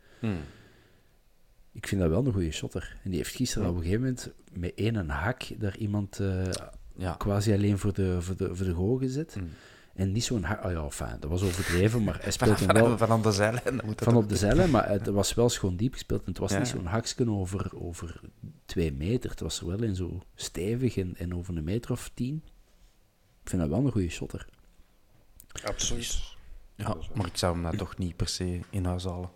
Ik 1.73 1.87
vind 1.87 2.01
dat 2.01 2.11
wel 2.11 2.27
een 2.27 2.33
goede 2.33 2.51
shotter. 2.51 2.97
En 3.05 3.11
die 3.11 3.19
heeft 3.19 3.35
gisteren 3.37 3.69
op 3.69 3.75
een 3.77 3.83
gegeven 3.83 4.03
moment 4.03 4.31
met 4.53 4.73
één 4.75 5.09
hak 5.09 5.43
daar 5.59 5.77
iemand 5.77 6.21
eh, 6.21 6.45
Ja. 6.97 7.15
quasi 7.19 7.53
alleen 7.53 7.79
voor 7.79 7.93
de, 7.95 8.23
voor 8.23 8.37
de, 8.37 8.55
voor 8.55 8.67
de 8.67 8.73
goal 8.73 8.97
gezet. 8.97 9.37
Mm. 9.41 9.49
En 10.01 10.13
niet 10.13 10.25
zo'n... 10.25 10.43
ha- 10.45 10.61
Oh 10.65 10.71
ja, 10.71 10.83
enfin, 10.83 11.17
dat 11.21 11.31
was 11.31 11.43
overdreven, 11.43 12.05
maar 12.05 12.15
hij 12.15 12.23
Van, 12.33 12.33
speelt 12.33 12.59
hem 12.59 12.69
wel 12.73 12.89
van, 12.89 12.99
van 12.99 13.11
aan 13.11 13.23
de 13.23 13.61
dat 13.65 13.87
dat 13.87 14.05
van 14.05 14.17
op 14.17 14.29
de 14.29 14.37
zeilen, 14.37 14.71
maar 14.71 14.89
het 14.89 15.07
was 15.07 15.35
wel 15.35 15.49
schoon 15.49 15.77
diep 15.77 15.93
gespeeld. 15.93 16.21
En 16.21 16.27
het 16.29 16.39
was 16.39 16.51
Ja, 16.53 16.59
niet 16.59 16.69
zo'n 16.69 16.87
haksken 16.87 17.29
over, 17.29 17.71
over 17.83 18.21
twee 18.65 18.93
meter. 18.93 19.31
Het 19.31 19.41
was 19.41 19.61
er 19.61 19.67
wel 19.67 19.83
in 19.83 19.95
zo 19.97 20.23
stevig 20.35 20.97
en, 20.97 21.17
en 21.17 21.35
over 21.35 21.57
een 21.57 21.65
meter 21.65 21.91
of 21.91 22.11
tien. 22.15 22.43
Ik 23.43 23.49
vind 23.49 23.61
dat 23.63 23.71
wel 23.71 23.85
een 23.85 23.93
goede 23.93 24.09
shotter. 24.09 24.47
Absoluut. 25.65 26.23
Ja, 26.75 26.97
maar 27.15 27.27
ik 27.27 27.37
zou 27.37 27.53
hem 27.53 27.63
nou 27.63 27.77
toch 27.77 27.99
niet 27.99 28.17
per 28.17 28.29
se 28.29 28.61
in 28.71 28.85
huis 28.85 29.05
halen. 29.05 29.31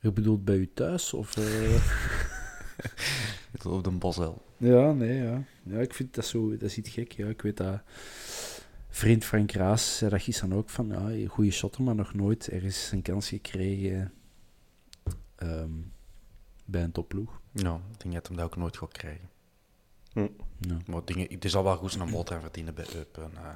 Je 0.00 0.12
bedoelt 0.12 0.44
bij 0.44 0.56
u 0.56 0.70
thuis? 0.74 1.12
Of, 1.12 1.36
eh? 1.36 1.74
Ik 3.52 3.64
op 3.64 3.84
de 3.84 3.90
Bosel. 3.90 4.44
Ja, 4.64 4.92
nee, 4.92 5.22
ja. 5.22 5.42
Ja, 5.62 5.78
ik 5.80 5.94
vind 5.94 6.14
dat 6.14 6.24
zo... 6.26 6.50
Dat 6.50 6.62
is 6.62 6.76
iets 6.76 6.90
gek, 6.90 7.12
ja. 7.12 7.26
Ik 7.26 7.42
weet 7.42 7.56
dat... 7.56 7.80
Vriend 8.88 9.24
Frank 9.24 9.52
Raas 9.52 9.96
zei 9.96 10.10
dat 10.10 10.22
gisteren 10.22 10.56
ook 10.56 10.70
van... 10.70 10.88
Ja, 10.88 11.00
een 11.10 11.26
goede 11.26 11.50
shotter, 11.50 11.82
maar 11.82 11.94
nog 11.94 12.14
nooit 12.14 12.48
ergens 12.48 12.90
een 12.92 13.02
kans 13.02 13.28
gekregen... 13.28 14.12
ehm, 15.36 15.70
bij 16.64 16.82
een 16.82 16.92
topploeg. 16.92 17.40
Ja, 17.52 17.80
ik 17.92 18.00
denk 18.02 18.14
dat 18.14 18.26
hem 18.26 18.36
dat 18.36 18.46
ook 18.46 18.56
nooit 18.56 18.76
gaat 18.76 18.92
krijgen. 18.92 19.28
Hm. 20.12 20.28
Ja. 20.60 20.76
Maar 20.86 21.04
dingen, 21.04 21.26
het 21.32 21.44
is 21.44 21.56
al 21.56 21.64
wel 21.64 21.76
goed 21.76 21.92
zijn 21.92 22.10
boterham 22.10 22.42
verdienen 22.42 22.74
bij 22.74 22.86
Eupen. 22.94 23.30
eh. 23.34 23.48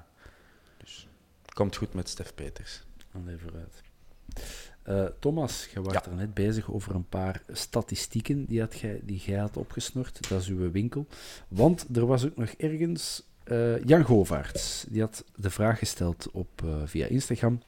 dus 0.77 1.09
het 1.43 1.55
komt 1.55 1.77
goed 1.77 1.95
met 1.95 2.09
Stef 2.09 2.35
Peters. 2.35 2.83
Allee, 3.13 3.37
vooruit. 3.37 3.83
Eh, 4.89 5.05
Thomas, 5.19 5.69
je 5.75 5.83
was 5.83 5.93
Ja. 5.93 6.05
er 6.07 6.15
net 6.15 6.35
bezig 6.35 6.71
over 6.73 6.95
een 6.95 7.09
paar 7.09 7.43
statistieken 7.53 8.45
die, 8.45 8.61
had 8.61 8.75
gij, 8.75 9.01
die 9.05 9.19
jij 9.19 9.39
had 9.39 9.57
opgesnort. 9.57 10.29
Dat 10.29 10.41
is 10.41 10.49
uw 10.49 10.71
winkel. 10.71 11.07
Want 11.49 11.87
er 11.97 12.07
was 12.07 12.25
ook 12.27 12.37
nog 12.37 12.49
ergens... 12.49 13.23
eh, 13.45 13.85
Jan 13.85 14.03
Govaerts, 14.03 14.85
die 14.89 15.01
had 15.01 15.25
de 15.37 15.51
vraag 15.51 15.79
gesteld 15.79 16.31
op, 16.33 16.63
eh, 16.65 16.71
via 16.85 17.07
Instagram. 17.07 17.63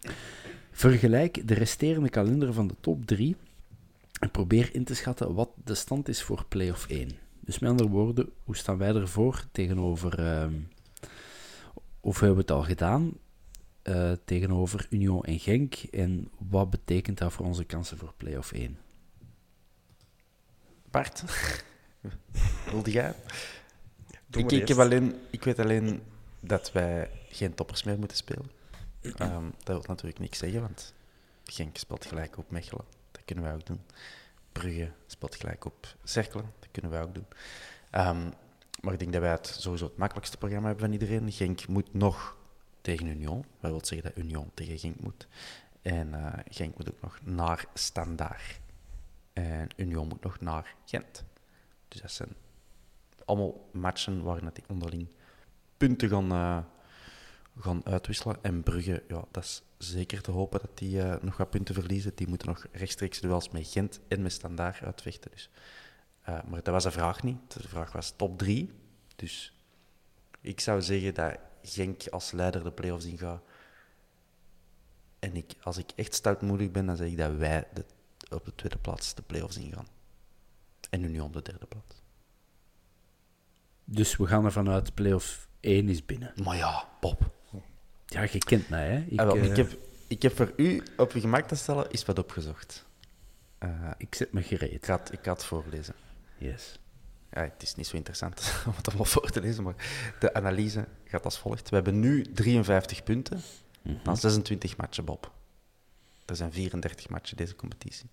Vergelijk 0.70 1.48
de 1.48 1.54
resterende 1.54 2.08
kalender 2.08 2.52
van 2.52 2.66
de 2.66 2.74
top 2.80 3.06
3 3.06 3.36
en 4.20 4.30
probeer 4.30 4.74
in 4.74 4.84
te 4.84 4.94
schatten 4.94 5.34
wat 5.34 5.50
de 5.64 5.74
stand 5.74 6.08
is 6.08 6.22
voor 6.22 6.44
play-off 6.48 6.86
1. 6.88 7.08
Dus 7.40 7.58
met 7.58 7.70
andere 7.70 7.88
woorden, 7.88 8.28
hoe 8.44 8.56
staan 8.56 8.78
wij 8.78 8.94
ervoor 8.94 9.44
tegenover... 9.52 10.18
ehm, 10.18 10.52
of 12.00 12.18
hebben 12.20 12.36
we 12.36 12.42
het 12.42 12.50
al 12.50 12.62
gedaan? 12.62 13.12
Eh, 13.82 14.12
tegenover 14.24 14.86
Union 14.90 15.24
en 15.24 15.38
Genk. 15.38 15.74
En 15.74 16.30
wat 16.38 16.70
betekent 16.70 17.18
dat 17.18 17.32
voor 17.32 17.46
onze 17.46 17.64
kansen 17.64 17.98
voor 17.98 18.12
play-off 18.16 18.52
1? 18.52 18.78
Bart, 20.90 21.24
wilde 22.70 22.90
jij? 22.90 23.14
Ik, 24.30 24.52
ik, 24.52 24.68
heb 24.68 24.78
alleen, 24.78 25.14
ik 25.30 25.44
weet 25.44 25.58
alleen 25.58 26.02
dat 26.40 26.72
wij 26.72 27.10
geen 27.28 27.54
toppers 27.54 27.82
meer 27.82 27.98
moeten 27.98 28.16
spelen. 28.16 28.50
Ehm, 29.00 29.44
dat 29.44 29.76
wil 29.76 29.84
natuurlijk 29.86 30.18
niks 30.18 30.38
zeggen, 30.38 30.60
want 30.60 30.94
Genk 31.44 31.76
speelt 31.76 32.06
gelijk 32.06 32.38
op 32.38 32.50
Mechelen. 32.50 32.84
Dat 33.10 33.22
kunnen 33.24 33.44
wij 33.44 33.54
ook 33.54 33.66
doen. 33.66 33.80
Brugge 34.52 34.90
speelt 35.06 35.34
gelijk 35.34 35.64
op 35.64 35.86
Cerkelen. 36.04 36.52
Dat 36.58 36.68
kunnen 36.70 36.90
wij 36.90 37.02
ook 37.02 37.14
doen. 37.14 37.26
Ehm, 37.90 38.30
maar 38.80 38.92
ik 38.92 38.98
denk 38.98 39.12
dat 39.12 39.20
wij 39.20 39.30
het 39.30 39.46
sowieso 39.46 39.84
het 39.84 39.96
makkelijkste 39.96 40.36
programma 40.36 40.66
hebben 40.66 40.84
van 40.84 40.92
iedereen. 40.92 41.32
Genk 41.32 41.66
moet 41.66 41.94
nog 41.94 42.36
tegen 42.80 43.06
Union. 43.06 43.44
Dat 43.60 43.70
wil 43.70 43.84
zeggen 43.84 44.12
dat 44.14 44.24
Union 44.24 44.50
tegen 44.54 44.78
Genk 44.78 45.00
moet. 45.00 45.28
En 45.82 46.14
eh, 46.14 46.38
Genk 46.48 46.76
moet 46.76 46.90
ook 46.90 47.00
nog 47.00 47.18
naar 47.22 47.64
Standaard. 47.74 48.60
En 49.32 49.68
Union 49.76 50.08
moet 50.08 50.22
nog 50.22 50.40
naar 50.40 50.74
Gent. 50.84 51.24
Dus 51.88 52.00
dat 52.00 52.12
zijn 52.12 52.34
allemaal 53.24 53.68
matchen 53.72 54.22
waarin 54.22 54.50
die 54.52 54.64
onderling 54.68 55.08
punten 55.76 56.08
gaan, 56.08 56.32
eh, 56.32 56.58
gaan 57.58 57.86
uitwisselen. 57.86 58.36
En 58.42 58.62
Brugge, 58.62 59.02
ja, 59.08 59.24
dat 59.30 59.44
is 59.44 59.62
zeker 59.78 60.22
te 60.22 60.30
hopen 60.30 60.60
dat 60.60 60.78
die 60.78 61.02
eh, 61.02 61.22
nog 61.22 61.36
wat 61.36 61.50
punten 61.50 61.74
verliezen. 61.74 62.12
Die 62.14 62.28
moeten 62.28 62.48
nog 62.48 62.66
rechtstreeks 62.72 63.20
duels 63.20 63.48
met 63.48 63.68
Gent 63.68 64.00
en 64.08 64.22
met 64.22 64.32
Standaard 64.32 64.82
uitvechten. 64.82 65.30
Dus. 65.30 65.50
Maar 66.24 66.62
dat 66.62 66.66
was 66.66 66.82
de 66.82 66.90
vraag 66.90 67.22
niet. 67.22 67.52
De 67.52 67.68
vraag 67.68 67.92
was 67.92 68.12
top 68.16 68.38
3. 68.38 68.70
Dus 69.16 69.54
ik 70.40 70.60
zou 70.60 70.82
zeggen 70.82 71.14
dat 71.14 71.38
Genk 71.62 72.08
als 72.08 72.32
leider 72.32 72.64
de 72.64 72.72
play-offs 72.72 73.04
ingaat. 73.04 73.42
En 75.18 75.36
ik, 75.36 75.52
als 75.62 75.78
ik 75.78 75.90
echt 75.96 76.14
stoutmoedig 76.14 76.70
ben, 76.70 76.86
dan 76.86 76.96
zeg 76.96 77.08
ik 77.08 77.16
dat 77.16 77.34
wij 77.34 77.68
de, 77.74 77.84
op 78.30 78.44
de 78.44 78.54
tweede 78.54 78.78
plaats 78.78 79.14
de 79.14 79.22
play-offs 79.22 79.56
ingaan. 79.56 79.86
En 80.90 81.02
Union 81.02 81.26
op 81.26 81.32
de 81.32 81.42
derde 81.42 81.66
plaats. 81.66 82.02
Dus 83.84 84.16
we 84.16 84.26
gaan 84.26 84.44
ervan 84.44 84.68
uit, 84.68 84.94
play-off 84.94 85.48
1 85.60 85.88
is 85.88 86.04
binnen. 86.04 86.32
Maar 86.44 86.56
ja, 86.56 86.88
Bob. 87.00 87.30
Ja, 88.06 88.22
je 88.22 88.38
kent 88.38 88.68
mij, 88.68 88.88
hè? 88.90 88.98
Ik, 89.08 89.20
Ah, 89.20 89.26
wel, 89.26 89.36
eh, 89.36 89.44
ik, 89.44 89.56
heb, 89.56 89.76
ik 90.08 90.22
heb 90.22 90.36
voor 90.36 90.52
u 90.56 90.82
op 90.96 91.12
je 91.12 91.20
gemak 91.20 91.48
te 91.48 91.54
stellen 91.54 91.90
is 91.90 92.04
wat 92.04 92.18
opgezocht. 92.18 92.86
Eh, 93.58 93.90
ik 93.98 94.14
zet 94.14 94.32
me 94.32 94.40
ik, 94.40 94.46
gereed. 94.46 94.84
ga 94.84 94.96
het, 94.98 95.12
ik 95.12 95.18
ga 95.22 95.32
het 95.32 95.44
voorlezen. 95.44 95.94
Yes. 96.38 96.78
Ja, 97.30 97.40
het 97.42 97.62
is 97.62 97.74
niet 97.74 97.86
zo 97.86 97.96
interessant 97.96 98.52
om 98.66 98.72
het 98.76 98.86
allemaal 98.88 99.04
voor 99.06 99.30
te 99.30 99.40
lezen, 99.40 99.64
maar 99.64 99.74
de 100.20 100.34
analyse 100.34 100.86
gaat 101.04 101.24
als 101.24 101.38
volgt. 101.38 101.68
We 101.68 101.74
hebben 101.74 102.00
nu 102.00 102.22
53 102.22 103.02
punten 103.02 103.40
na 104.04 104.14
26 104.14 104.76
matchen, 104.76 105.04
Bob. 105.04 105.32
Er 106.26 106.36
zijn 106.36 106.52
34 106.52 107.08
matchen 107.08 107.36
deze 107.36 107.56
competitie. 107.56 108.10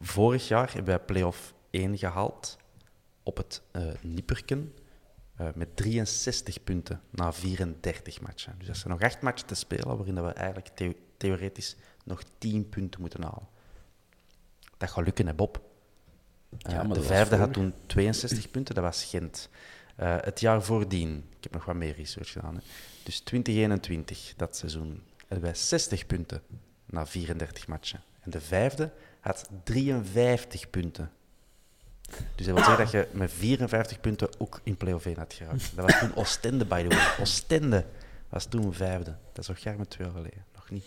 Vorig 0.00 0.48
jaar 0.48 0.72
hebben 0.72 0.96
wij 0.96 1.04
play-off 1.04 1.54
1 1.70 1.98
gehaald 1.98 2.56
op 3.22 3.36
het 3.36 3.62
eh 3.70 3.82
Nipperken 4.02 4.74
eh, 5.36 5.48
met 5.54 5.76
63 5.76 6.64
punten 6.64 7.00
na 7.10 7.32
34 7.32 8.20
matchen. 8.20 8.54
Dus 8.58 8.66
dat 8.66 8.76
zijn 8.76 8.92
nog 8.92 9.02
8 9.02 9.20
matchen 9.20 9.46
te 9.46 9.54
spelen, 9.54 9.96
waarin 9.96 10.14
dat 10.14 10.24
we 10.24 10.32
eigenlijk 10.32 10.68
theo- 10.68 10.94
theoretisch 11.16 11.76
nog 12.04 12.22
10 12.38 12.68
punten 12.68 13.00
moeten 13.00 13.22
halen. 13.22 13.48
Dat 14.76 14.90
gaat 14.90 15.04
lukken, 15.04 15.26
hè, 15.26 15.34
Bob? 15.34 15.60
Ja, 16.58 16.82
Eh, 16.82 16.92
de 16.92 17.02
vijfde 17.02 17.36
had 17.36 17.52
toen 17.52 17.74
62 17.86 18.50
punten, 18.50 18.74
dat 18.74 18.84
was 18.84 19.04
Gent. 19.04 19.48
Eh, 19.96 20.16
het 20.20 20.40
jaar 20.40 20.62
voordien, 20.62 21.16
ik 21.36 21.42
heb 21.42 21.52
nog 21.52 21.64
wat 21.64 21.74
meer 21.74 21.94
research 21.96 22.32
gedaan, 22.32 22.54
hè. 22.54 22.60
dus 23.02 23.20
2021, 23.20 24.34
dat 24.36 24.56
seizoen, 24.56 25.02
hadden 25.18 25.40
wij 25.40 25.54
60 25.54 26.06
punten 26.06 26.42
na 26.86 27.06
34 27.06 27.66
matchen. 27.66 28.00
En 28.20 28.30
de 28.30 28.40
vijfde 28.40 28.90
had 29.20 29.48
53 29.64 30.70
punten. 30.70 31.10
Dus 32.34 32.46
dat 32.46 32.54
wil 32.54 32.64
zeggen 32.64 32.76
dat 32.76 32.90
je 32.90 33.06
met 33.12 33.32
54 33.32 34.00
punten 34.00 34.28
ook 34.38 34.60
in 34.62 34.76
play-off 34.76 35.06
1 35.06 35.16
had 35.18 35.32
geraakt. 35.34 35.76
Dat 35.76 35.84
was 35.84 35.98
toen 35.98 36.14
Oostende, 36.14 36.64
by 36.64 36.82
the 36.82 36.88
way. 36.88 37.06
Oostende 37.20 37.84
was 38.28 38.44
toen 38.44 38.74
vijfde. 38.74 39.16
Dat 39.32 39.38
is 39.42 39.48
nog 39.48 39.58
jaar 39.58 39.78
met 39.78 39.90
twee 39.90 40.06
jaar 40.06 40.16
geleden. 40.16 40.44
Nog 40.54 40.70
niet. 40.70 40.84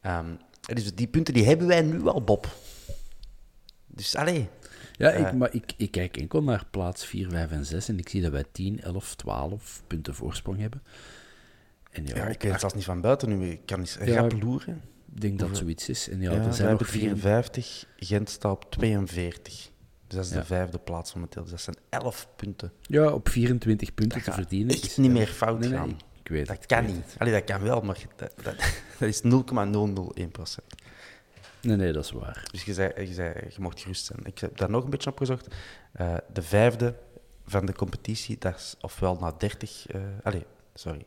Ehm, 0.00 0.34
dus 0.60 0.94
die 0.94 1.06
punten 1.06 1.34
die 1.34 1.44
hebben 1.46 1.66
wij 1.66 1.82
nu 1.82 2.06
al, 2.06 2.22
Bob. 2.24 2.56
Dus 3.86 4.16
allee. 4.16 4.48
Ja, 4.96 5.10
Eh. 5.10 5.26
ik, 5.26 5.32
maar 5.32 5.54
ik, 5.54 5.72
ik 5.76 5.90
kijk 5.90 6.16
enkel 6.16 6.42
naar 6.42 6.64
plaats 6.70 7.04
4, 7.06 7.28
5 7.30 7.50
en 7.50 7.66
6 7.66 7.88
en 7.88 7.98
ik 7.98 8.08
zie 8.08 8.22
dat 8.22 8.30
wij 8.30 8.44
10, 8.52 8.80
11, 8.82 9.14
12 9.14 9.82
punten 9.86 10.14
voorsprong 10.14 10.58
hebben. 10.60 10.82
En 11.90 12.06
ja, 12.06 12.16
Ja, 12.16 12.26
ik 12.26 12.42
weet 12.42 12.50
het 12.50 12.60
zelfs 12.60 12.74
niet 12.74 12.84
van 12.84 13.00
buiten 13.00 13.38
nu. 13.38 13.50
Ik 13.50 13.60
kan 13.66 13.78
eens 13.80 13.96
Ja, 14.04 14.20
rap 14.20 14.42
loeren. 14.42 14.80
ik 15.14 15.20
denk 15.20 15.38
dat 15.38 15.48
het 15.48 15.56
zoiets 15.58 15.88
is. 15.88 16.08
En 16.08 16.20
ja, 16.20 16.30
Ja, 16.32 16.36
er 16.36 16.42
zijn 16.42 16.50
nog 16.50 16.78
hebben 16.78 16.86
vier... 16.86 17.00
54, 17.16 17.86
Gent 17.96 18.30
staat 18.30 18.52
op 18.52 18.70
42. 18.70 19.70
Dus 20.06 20.16
dat 20.16 20.24
is 20.24 20.30
de 20.30 20.44
vijfde 20.44 20.78
plaats 20.78 21.14
momenteel. 21.14 21.42
Dus 21.42 21.50
dat 21.50 21.60
zijn 21.60 21.76
11 21.88 22.28
punten. 22.36 22.72
Ja, 22.80 23.10
op 23.12 23.28
24 23.28 23.94
punten 23.94 24.18
Dat 24.18 24.26
te 24.26 24.32
verdienen. 24.32 24.74
echt 24.74 24.84
is- 24.84 24.96
niet 24.96 25.10
meer 25.10 25.26
fout 25.26 25.58
nee, 25.58 25.68
nee, 25.68 25.78
gaan. 25.78 25.96
ik 26.22 26.28
weet 26.28 26.46
Dat 26.46 26.56
het, 26.56 26.66
kan 26.66 26.84
weet 26.86 26.94
niet. 26.94 27.14
Allee, 27.18 27.32
dat 27.32 27.44
kan 27.44 27.62
wel, 27.62 27.80
maar 27.80 27.98
dat, 28.16 28.32
dat, 28.42 28.54
dat 28.98 29.08
is 29.08 29.20
0,001 29.22 30.30
procent. 30.30 30.74
Nee, 31.64 31.76
nee, 31.76 31.92
dat 31.92 32.04
is 32.04 32.10
waar. 32.10 32.48
Dus 32.50 32.64
je, 32.64 32.74
zei, 32.74 33.06
je, 33.06 33.14
zei, 33.14 33.34
je 33.48 33.60
mocht 33.60 33.80
gerust 33.80 34.04
zijn. 34.04 34.18
Ik 34.24 34.38
heb 34.38 34.56
daar 34.56 34.70
nog 34.70 34.84
een 34.84 34.90
beetje 34.90 35.10
opgezocht. 35.10 35.54
Eh 35.92 36.16
de 36.32 36.42
vijfde 36.42 36.94
van 37.44 37.66
de 37.66 37.72
competitie, 37.72 38.38
dat 38.38 38.56
is 38.56 38.74
ofwel 38.80 39.16
na 39.20 39.32
30... 39.32 39.86
eh 39.86 40.00
allee, 40.22 40.44
sorry. 40.74 40.98
Ik 40.98 41.06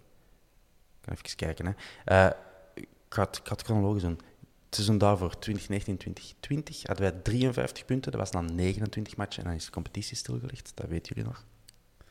kan 1.01 1.13
even 1.13 1.35
kijken. 1.35 1.65
Hè. 1.65 1.71
Eh, 2.05 2.37
ik, 2.73 2.87
het, 3.09 3.37
ik 3.37 3.47
ga 3.47 3.51
het 3.51 3.61
chronologisch 3.61 4.01
doen. 4.01 4.19
Het 4.65 4.75
seizoen 4.75 4.97
daarvoor, 4.97 5.33
2019-2020, 5.35 6.81
hadden 6.81 7.11
wij 7.11 7.11
53 7.11 7.85
punten. 7.85 8.11
Dat 8.11 8.19
was 8.19 8.31
na 8.31 8.41
29 8.41 9.15
matchen 9.15 9.43
en 9.43 9.49
dan 9.49 9.57
is 9.57 9.65
de 9.65 9.71
competitie 9.71 10.17
stilgelegd. 10.17 10.71
Dat 10.75 10.87
weten 10.87 11.15
jullie 11.15 11.29
nog. 11.29 11.45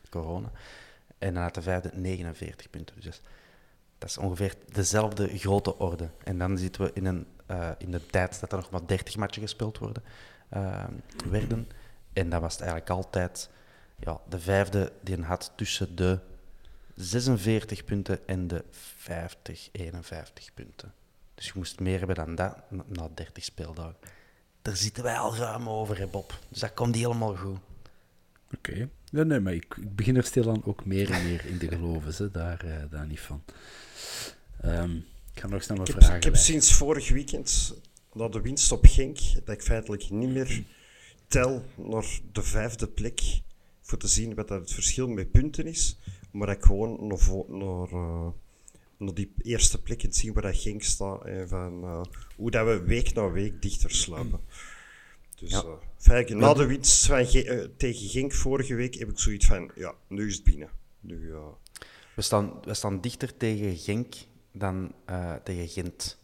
Corona. 0.09 0.51
En 1.17 1.33
dan 1.33 1.43
had 1.43 1.53
de 1.53 1.61
vijfde 1.61 1.91
49 1.93 2.69
punten. 2.69 3.01
Dus 3.01 3.21
dat 3.97 4.09
is 4.09 4.17
ongeveer 4.17 4.55
dezelfde 4.71 5.37
grote 5.37 5.77
orde. 5.77 6.09
En 6.23 6.37
dan 6.37 6.57
zitten 6.57 6.83
we 6.83 6.91
in, 6.93 7.05
een, 7.05 7.27
eh, 7.47 7.69
in 7.77 7.91
de 7.91 8.05
tijd 8.05 8.39
dat 8.39 8.51
er 8.51 8.57
nog 8.57 8.69
maar 8.69 8.85
30 8.87 9.15
matchen 9.17 9.41
gespeeld 9.41 9.77
worden, 9.77 10.03
eh, 10.49 10.83
werden. 11.29 11.67
En 12.13 12.29
dan 12.29 12.41
was 12.41 12.51
het 12.53 12.61
eigenlijk 12.61 12.91
altijd 12.91 13.49
ja, 13.99 14.19
de 14.29 14.39
vijfde 14.39 14.91
die 15.01 15.21
had 15.21 15.51
tussen 15.55 15.95
de 15.95 16.19
46 16.95 17.83
punten 17.85 18.27
en 18.27 18.47
de 18.47 18.63
50, 18.71 19.69
51 19.71 20.53
punten. 20.53 20.93
Dus 21.35 21.45
je 21.45 21.51
moest 21.55 21.79
meer 21.79 21.97
hebben 21.97 22.15
dan 22.15 22.35
dat 22.35 22.57
na- 22.69 22.83
na 22.87 23.09
30 23.13 23.43
speeldagen. 23.43 23.95
Daar 24.61 24.75
zitten 24.75 25.03
wij 25.03 25.17
al 25.17 25.35
ruim 25.35 25.69
over, 25.69 25.97
hè, 25.97 26.07
Bob. 26.07 26.39
Dus 26.49 26.59
dat 26.59 26.73
komt 26.73 26.95
helemaal 26.95 27.35
goed. 27.35 27.57
Oké. 28.55 28.89
Nee, 29.11 29.25
nee, 29.25 29.39
maar 29.39 29.53
ik, 29.53 29.75
ik 29.81 29.95
begin 29.95 30.15
er 30.15 30.23
stilaan 30.23 30.65
ook 30.65 30.85
meer 30.85 31.11
en 31.11 31.23
meer 31.23 31.45
in 31.45 31.57
te 31.57 31.67
geloven. 31.67 32.13
Ze, 32.13 32.31
daar, 32.31 32.63
eh, 32.65 32.83
daar 32.89 33.05
niet 33.05 33.19
van. 33.19 33.43
Ehm, 34.61 34.97
ik 35.37 35.43
ga 35.43 35.49
nog 35.49 35.63
snel 35.63 35.79
een 35.79 35.85
vraag 35.85 36.15
ik 36.15 36.23
heb 36.23 36.35
sinds 36.35 36.73
vorig 36.73 37.09
weekend, 37.09 37.75
na 38.13 38.27
de 38.27 38.41
winst 38.41 38.71
op 38.71 38.85
Genk, 38.85 39.17
dat 39.45 39.55
ik 39.55 39.61
feitelijk 39.61 40.09
niet 40.09 40.29
meer 40.29 40.63
tel 41.27 41.63
naar 41.75 42.19
de 42.31 42.43
vijfde 42.43 42.87
plek 42.87 43.21
voor 43.81 43.97
te 43.97 44.07
zien 44.07 44.35
wat 44.35 44.47
dat 44.47 44.59
het 44.61 44.73
verschil 44.73 45.07
met 45.07 45.31
punten 45.31 45.65
is. 45.65 45.97
Maar 46.31 46.47
dat 46.47 46.55
ik 46.55 46.63
gewoon 46.63 47.07
naar, 47.07 47.19
naar, 47.47 47.91
eh, 47.91 48.27
naar 48.97 49.13
die 49.13 49.33
eerste 49.41 49.81
plek 49.81 50.03
en 50.03 50.13
zien 50.13 50.33
waar 50.33 50.43
dat 50.43 50.57
Genk 50.57 50.83
staat. 50.83 51.25
En 51.25 51.47
van, 51.47 51.83
eh, 51.83 52.01
hoe 52.35 52.51
dat 52.51 52.65
we 52.65 52.81
week 52.83 53.13
na 53.13 53.31
week 53.31 53.61
dichter 53.61 53.91
sluipen. 53.91 54.39
Dus 55.39 55.51
Ja. 55.51 55.61
eh, 55.61 55.71
feitelijk, 55.97 56.41
na 56.41 56.53
de 56.53 56.65
winst 56.65 57.05
van 57.05 57.25
Ge- 57.25 57.71
tegen 57.77 58.09
Genk 58.09 58.33
vorige 58.33 58.75
week 58.75 58.95
heb 58.95 59.09
ik 59.09 59.19
zoiets 59.19 59.45
van, 59.45 59.71
ja, 59.75 59.93
nu 60.07 60.27
is 60.27 60.35
het 60.35 60.43
binnen. 60.43 60.69
Nu, 60.99 61.31
eh, 61.31 61.47
We 62.15 62.21
staan, 62.21 62.53
we 62.63 62.73
staan 62.73 63.01
dichter 63.01 63.37
tegen 63.37 63.77
Genk 63.77 64.15
dan 64.57 64.91
eh, 65.05 65.33
tegen 65.35 65.67
Gent. 65.67 66.17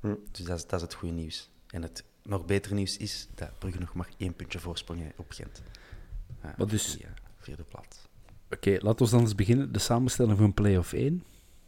Hm. 0.00 0.14
Dus 0.30 0.44
dat 0.44 0.56
is, 0.58 0.66
dat 0.66 0.74
is 0.74 0.82
het 0.82 0.94
goede 0.94 1.14
nieuws. 1.14 1.50
En 1.66 1.82
het 1.82 2.04
nog 2.22 2.44
betere 2.44 2.74
nieuws 2.74 2.96
is 2.96 3.28
dat 3.34 3.58
Brugge 3.58 3.78
nog 3.78 3.94
maar 3.94 4.08
één 4.16 4.34
puntje 4.34 4.58
voorsprong 4.58 5.00
heeft 5.00 5.18
op 5.18 5.30
Gent. 5.32 5.62
Eh, 6.40 6.50
Wat 6.56 6.70
dus- 6.70 6.92
die, 6.96 7.04
eh, 7.04 7.10
vierde 7.38 7.62
plaats. 7.62 7.98
Oké, 8.50 8.76
laten 8.80 9.04
we 9.04 9.10
dan 9.10 9.20
eens 9.20 9.34
beginnen. 9.34 9.72
De 9.72 9.78
samenstelling 9.78 10.38
van 10.38 10.54
play-off 10.54 10.92
1 10.92 11.24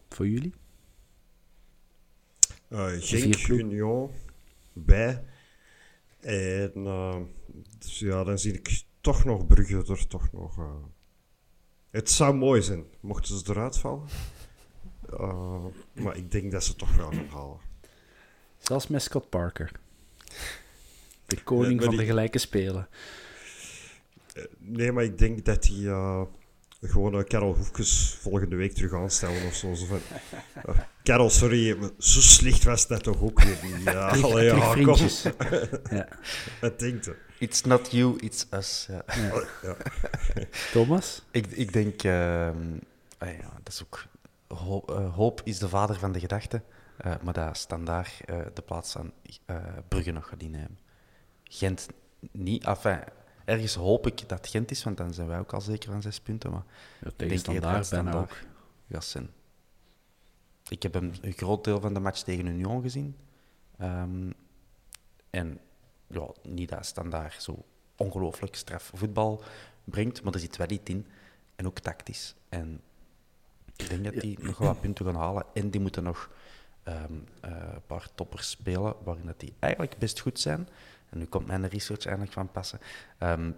voor 0.09 0.29
jullie. 0.29 0.55
Eh, 2.69 2.87
vier 2.89 3.35
Genk. 3.35 3.49
Union, 3.61 4.11
bij. 4.73 5.25
En 6.21 6.73
eh, 6.75 7.21
dus 7.79 7.99
ja, 7.99 8.25
dan 8.25 8.39
zie 8.39 8.53
ik 8.53 8.83
toch 9.01 9.25
nog 9.25 9.47
Brugge 9.47 9.77
er 9.93 10.07
toch 10.07 10.33
nog... 10.33 10.59
eh, 10.59 10.75
Het 11.91 12.11
zou 12.11 12.35
mooi 12.35 12.63
zijn, 12.63 12.85
mochten 13.01 13.39
ze 13.39 13.51
eruit 13.51 13.79
vallen. 13.79 14.07
Eh, 15.13 15.65
maar 15.93 16.17
ik 16.17 16.31
denk 16.31 16.53
dat 16.53 16.65
ze 16.65 16.77
toch 16.77 16.97
wel 16.97 17.11
gaan 17.11 17.29
halen. 17.33 17.57
Zelfs 18.59 18.87
met 18.87 19.03
Scott 19.03 19.29
Parker. 19.29 19.71
De 21.27 21.43
koning 21.43 21.75
Ja, 21.79 21.81
van 21.81 21.89
die- 21.91 21.99
de 21.99 22.05
gelijke 22.07 22.39
spelen. 22.39 22.89
Nee, 24.59 24.93
maar 24.93 25.05
ik 25.05 25.19
denk 25.19 25.45
dat 25.45 25.67
hij 25.67 25.87
eh, 25.87 26.23
gewoon 26.83 27.15
eh, 27.19 27.25
Karel 27.25 27.55
Hoefkes 27.55 28.17
volgende 28.21 28.57
week 28.57 28.73
terug 28.75 28.93
aanstellen 28.95 29.47
of 29.47 29.55
zo. 29.55 29.75
zo 29.75 29.85
van, 29.87 30.01
eh, 30.55 30.79
Karel, 31.03 31.31
sorry, 31.31 31.77
zo 31.99 32.21
slecht 32.21 32.65
was 32.65 32.87
dat 32.87 33.03
toch 33.03 33.23
ook 33.23 33.41
weer 33.43 33.59
niet. 33.63 33.83
Ja, 33.83 34.09
allee, 34.09 34.45
ja, 34.45 34.53
kom. 34.59 34.71
vriendjes. 34.71 35.23
ja. 35.91 36.09
Wat 36.61 36.79
denkt 36.79 37.07
u? 37.07 37.15
It's 37.39 37.63
not 37.63 37.91
you, 37.91 38.17
it's 38.21 38.47
us. 38.51 38.87
Ja. 38.91 39.05
Ja. 39.63 39.77
Thomas? 40.73 41.23
Ik, 41.31 41.47
ik 41.47 41.73
denk, 41.73 42.03
ehm, 42.03 42.57
ah 43.19 43.29
ja, 43.29 43.51
dat 43.63 43.73
is 43.73 43.83
ook. 43.83 44.05
Eh, 44.49 45.15
hoop 45.15 45.41
is 45.45 45.59
de 45.59 45.69
vader 45.69 45.99
van 45.99 46.13
de 46.13 46.21
gedachte. 46.21 46.63
eh, 46.97 47.15
maar 47.23 47.33
dat 47.33 47.57
standaard 47.57 48.21
eh, 48.25 48.41
de 48.55 48.63
plaats 48.63 48.97
aan 48.97 49.13
Brugge 49.89 50.11
nog 50.11 50.29
gaat 50.29 50.43
innemen. 50.43 50.79
Gent 51.45 51.87
niet. 52.31 52.65
Enfin, 52.65 53.01
ergens 53.45 53.75
hoop 53.75 54.07
ik 54.07 54.29
dat 54.29 54.49
Gent 54.49 54.71
is, 54.71 54.85
want 54.85 54.97
dan 54.97 55.15
zijn 55.15 55.29
wij 55.29 55.39
ook 55.39 55.53
al 55.53 55.61
zeker 55.61 55.91
van 55.91 56.03
zes 56.03 56.21
punten. 56.21 56.51
Maar 56.51 56.65
Ja, 56.67 57.01
denk 57.01 57.17
tegenstandaard 57.17 57.91
dat 57.91 58.05
bijna 58.05 58.19
ook. 58.19 58.37
Standaard 58.89 59.05
zijn. 59.05 59.31
Ik 60.69 60.83
heb 60.83 60.95
een, 60.95 61.15
een 61.21 61.33
groot 61.33 61.65
deel 61.65 61.81
van 61.81 61.95
de 61.95 62.01
match 62.01 62.23
tegen 62.23 62.47
Union 62.47 62.83
gezien. 62.83 63.17
Ehm, 63.79 64.31
en 65.31 65.61
ja, 66.07 66.29
niet 66.43 66.69
dat 66.69 66.87
standaard 66.87 67.43
zo 67.43 67.65
ongelooflijk 67.97 68.57
straf 68.57 68.91
voetbal 68.95 69.43
brengt, 69.85 70.23
maar 70.23 70.33
er 70.35 70.41
zit 70.41 70.57
wel 70.57 70.71
iets 70.71 70.91
in. 70.91 71.07
En 71.57 71.67
ook 71.67 71.79
tactisch. 71.79 72.35
En 72.49 72.81
ik 73.79 73.89
denk 73.89 74.05
dat 74.05 74.23
die 74.23 74.39
nog 74.41 74.59
wel 74.59 74.69
wat 74.69 74.81
punten 74.81 75.05
gaan 75.05 75.15
halen. 75.15 75.45
En 75.55 75.71
die 75.71 75.81
moeten 75.81 76.03
nog 76.03 76.31
ehm, 76.83 77.13
eh, 77.41 77.51
een 77.51 77.87
paar 77.87 78.09
toppers 78.15 78.51
spelen, 78.51 78.95
waarin 79.05 79.27
dat 79.27 79.41
die 79.41 79.55
eigenlijk 79.59 79.99
best 79.99 80.21
goed 80.21 80.41
zijn. 80.41 80.69
En 81.11 81.19
nu 81.19 81.25
komt 81.25 81.47
mijn 81.47 81.69
research 81.69 82.07
eindelijk 82.07 82.33
van 82.33 82.51
passen. 82.51 82.81
Ehm 83.19 83.51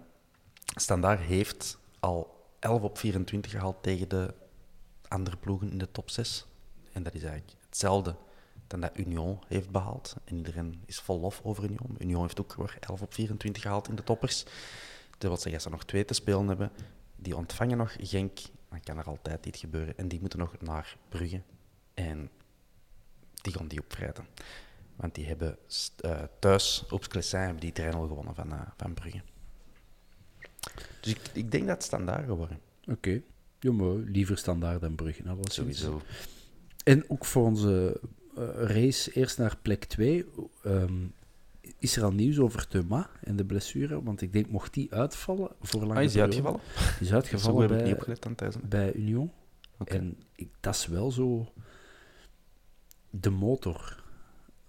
Standaard 0.75 1.19
heeft 1.19 1.77
al 1.99 2.45
11 2.59 2.81
op 2.81 2.97
24 2.97 3.51
gehaald 3.51 3.83
tegen 3.83 4.09
de 4.09 4.33
andere 5.07 5.37
ploegen 5.37 5.71
in 5.71 5.77
de 5.77 5.91
top 5.91 6.09
6. 6.09 6.45
En 6.91 7.03
dat 7.03 7.13
is 7.13 7.23
eigenlijk 7.23 7.57
hetzelfde 7.65 8.15
dan 8.67 8.79
dat 8.79 8.97
Union 8.97 9.39
heeft 9.47 9.69
behaald. 9.69 10.15
En 10.23 10.35
iedereen 10.35 10.81
is 10.85 10.99
vol 10.99 11.19
lof 11.19 11.41
over 11.43 11.63
Union. 11.63 11.95
Union 11.99 12.21
heeft 12.21 12.39
ook 12.39 12.53
weer 12.53 12.77
11 12.79 13.01
op 13.01 13.13
24 13.13 13.61
gehaald 13.61 13.87
in 13.87 13.95
de 13.95 14.03
toppers. 14.03 14.45
Als 15.29 15.41
ze 15.41 15.69
nog 15.69 15.85
twee 15.85 16.05
te 16.05 16.13
spelen 16.13 16.47
hebben, 16.47 16.71
die 17.15 17.35
ontvangen 17.35 17.77
nog 17.77 17.95
Genk, 17.99 18.39
dan 18.71 18.81
kan 18.83 18.97
er 18.97 19.03
altijd 19.03 19.45
iets 19.45 19.59
gebeuren. 19.59 19.97
En 19.97 20.07
die 20.07 20.19
moeten 20.19 20.39
nog 20.39 20.61
naar 20.61 20.97
Brugge. 21.09 21.41
En 21.93 22.29
die 23.41 23.53
gaan 23.53 23.67
die 23.67 23.79
opvrijden. 23.79 24.25
Want 24.95 25.15
die 25.15 25.25
hebben 25.25 25.57
eh, 25.97 26.23
thuis 26.39 26.85
op 26.89 27.03
Sclessin 27.03 27.39
hebben 27.39 27.59
die 27.59 27.71
terrein 27.71 27.95
al 27.95 28.07
gewonnen 28.07 28.35
van, 28.35 28.51
eh, 28.51 28.61
van 28.77 28.93
Brugge. 28.93 29.21
Dus 31.01 31.11
ik, 31.11 31.19
ik 31.33 31.51
denk 31.51 31.67
dat 31.67 31.75
het 31.75 31.85
standaard 31.85 32.27
gaat 32.27 32.37
worden. 32.37 32.59
Oké. 32.85 33.21
Ja, 33.59 33.71
maar 33.71 33.93
liever 33.93 34.37
standaard 34.37 34.81
dan 34.81 34.95
Brugge. 34.95 35.23
Nou, 35.23 35.37
Sowieso. 35.41 36.01
En 36.83 37.09
ook 37.09 37.25
voor 37.25 37.45
onze 37.45 38.01
eh, 38.35 38.43
race 38.53 39.11
eerst 39.11 39.37
naar 39.37 39.57
plek 39.61 39.83
2. 39.83 40.25
Is 41.77 41.97
er 41.97 42.03
al 42.03 42.11
nieuws 42.11 42.39
over 42.39 42.67
Thuma 42.67 43.09
en 43.23 43.35
de 43.35 43.45
blessure? 43.45 44.03
Want 44.03 44.21
ik 44.21 44.33
denk, 44.33 44.49
mocht 44.49 44.73
die 44.73 44.93
uitvallen 44.93 45.49
voor 45.61 45.81
lange 45.85 45.95
Ah, 45.99 46.03
is 46.03 46.11
die 46.11 46.21
periode- 46.21 46.47
uitgevallen? 46.47 46.93
Die 46.93 47.01
is 47.01 47.07
Zo 47.07 47.13
uitgevallen 47.15 47.61
heb 47.61 47.69
ik 47.71 47.75
niet 47.75 47.83
bij, 47.85 47.93
opgelet 47.93 48.25
aan 48.25 48.35
thuis. 48.35 48.55
bij 48.63 48.93
Union. 48.93 49.31
En 49.85 50.17
ik, 50.35 50.49
dat 50.59 50.75
is 50.75 50.87
wel 50.87 51.11
zo 51.11 51.51
de 53.09 53.29
motor 53.29 54.03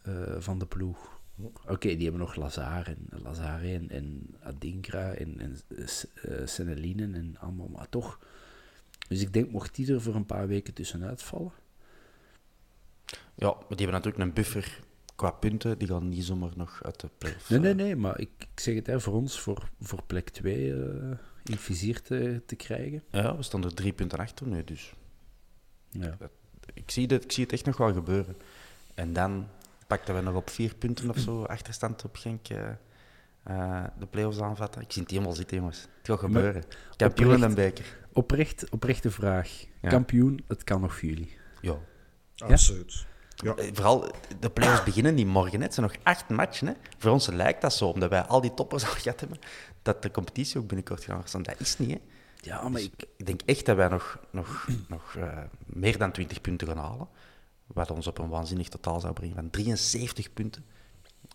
eh, 0.02 0.12
van 0.38 0.58
de 0.58 0.66
ploeg. 0.66 1.20
Oké, 1.68 1.88
die 1.88 2.02
hebben 2.02 2.20
nog 2.20 2.34
Lazar 2.36 2.86
en 2.86 3.08
Lazare 3.22 3.72
en, 3.74 3.90
en 3.90 4.34
Adinkra 4.40 5.12
en, 5.12 5.40
en 5.40 5.58
uh, 5.68 5.86
Senelinen 6.46 7.14
en 7.14 7.36
allemaal, 7.38 7.68
maar 7.68 7.88
toch. 7.88 8.18
Dus 9.08 9.20
ik 9.20 9.32
denk, 9.32 9.50
mocht 9.50 9.74
die 9.74 9.92
er 9.94 10.00
voor 10.02 10.14
een 10.14 10.26
paar 10.26 10.48
weken 10.48 10.74
tussenuit 10.74 11.22
vallen. 11.22 11.52
Ja, 13.34 13.48
maar 13.48 13.76
die 13.76 13.86
hebben 13.86 13.94
natuurlijk 13.94 14.18
een 14.24 14.32
buffer 14.32 14.80
qua 15.14 15.30
punten. 15.30 15.78
Die 15.78 15.88
gaan 15.88 16.08
niet 16.08 16.24
zomaar 16.24 16.50
nog 16.56 16.80
uit 16.84 17.00
de 17.00 17.08
play-offs. 17.18 17.48
Nee, 17.48 17.58
nee, 17.58 17.70
eh, 17.70 17.76
nee, 17.76 17.96
maar 17.96 18.20
ik, 18.20 18.30
ik 18.38 18.60
zeg 18.60 18.74
het, 18.74 18.86
hè, 18.86 19.00
voor 19.00 19.14
ons, 19.14 19.40
voor, 19.40 19.70
voor 19.80 20.02
plek 20.02 20.28
2 20.28 20.66
uh, 20.66 21.10
in 21.44 21.56
vizier 21.56 22.02
te, 22.02 22.42
te 22.46 22.56
krijgen. 22.56 23.02
Ja, 23.10 23.36
we 23.36 23.42
staan 23.42 23.64
er 23.64 23.74
drie 23.74 23.92
punten 23.92 24.18
achter 24.18 24.46
nu, 24.46 24.64
dus 24.64 24.94
Ja. 25.90 26.16
ik 26.74 26.90
zie, 26.90 27.06
dat, 27.06 27.24
ik 27.24 27.32
zie 27.32 27.44
het 27.44 27.52
echt 27.52 27.64
nog 27.64 27.76
wel 27.76 27.92
gebeuren. 27.92 28.36
En 28.94 29.12
dan 29.12 29.48
pakten 29.86 30.14
we 30.14 30.20
nog 30.20 30.34
op 30.34 30.50
vier 30.50 30.74
punten 30.74 31.10
of 31.10 31.18
zo 31.18 31.44
achterstand 31.56 32.04
op 32.04 32.16
Genk 32.16 32.48
eh, 32.48 32.68
eh, 33.42 33.84
de 33.98 34.06
play-offs 34.06 34.40
aanvatten. 34.40 34.82
Ik 34.82 34.92
zie 34.92 35.02
het 35.02 35.10
helemaal 35.10 35.32
zitten, 35.32 35.56
jongens. 35.56 35.80
Het 35.80 36.06
gaat 36.06 36.18
gebeuren. 36.18 36.64
Kampioen 36.96 37.34
en 37.34 37.42
een 37.42 37.54
beker. 37.54 37.98
Oprecht, 38.12 38.70
oprechte 38.70 39.10
vraag. 39.10 39.64
Ja. 39.80 39.88
Kampioen, 39.88 40.44
het 40.48 40.64
kan 40.64 40.80
nog 40.80 40.94
voor 40.98 41.08
jullie. 41.08 41.36
Ja. 41.60 41.78
Absoluut. 42.36 43.06
Ja. 43.42 43.54
Eh, 43.54 43.70
Vooral, 43.72 44.14
de 44.40 44.50
play-offs 44.50 44.84
beginnen 44.84 45.14
die 45.14 45.26
morgen. 45.26 45.58
Hè. 45.58 45.64
Het 45.64 45.74
zijn 45.74 45.86
nog 45.86 45.96
acht 46.02 46.28
matchen. 46.28 46.66
Hè. 46.66 46.72
Voor 46.98 47.10
ons 47.10 47.26
lijkt 47.26 47.60
dat 47.60 47.72
zo, 47.72 47.88
omdat 47.88 48.10
wij 48.10 48.22
al 48.22 48.40
die 48.40 48.54
toppers 48.54 48.84
al 48.88 48.90
gehad 48.90 49.20
hebben, 49.20 49.38
dat 49.82 50.02
de 50.02 50.10
competitie 50.10 50.60
ook 50.60 50.66
binnenkort 50.66 51.04
gaat 51.04 51.28
staan. 51.28 51.42
Dat 51.42 51.60
is 51.60 51.78
niet, 51.78 51.90
hè. 51.90 51.98
Ja, 52.40 52.62
maar 52.62 52.72
Dus 52.72 52.84
ik, 52.84 53.04
ik 53.16 53.26
denk 53.26 53.40
echt 53.44 53.66
dat 53.66 53.76
wij 53.76 53.88
nog, 53.88 54.18
nog, 54.30 54.68
nog 54.88 55.14
eh, 55.16 55.38
meer 55.66 55.98
dan 55.98 56.12
20 56.12 56.40
punten 56.40 56.66
gaan 56.68 56.78
halen. 56.78 57.08
Wat 57.66 57.90
ons 57.90 58.06
op 58.06 58.18
een 58.18 58.28
waanzinnig 58.28 58.68
totaal 58.68 59.00
zou 59.00 59.12
brengen 59.12 59.34
van 59.34 59.50
73 59.50 60.32
punten 60.32 60.64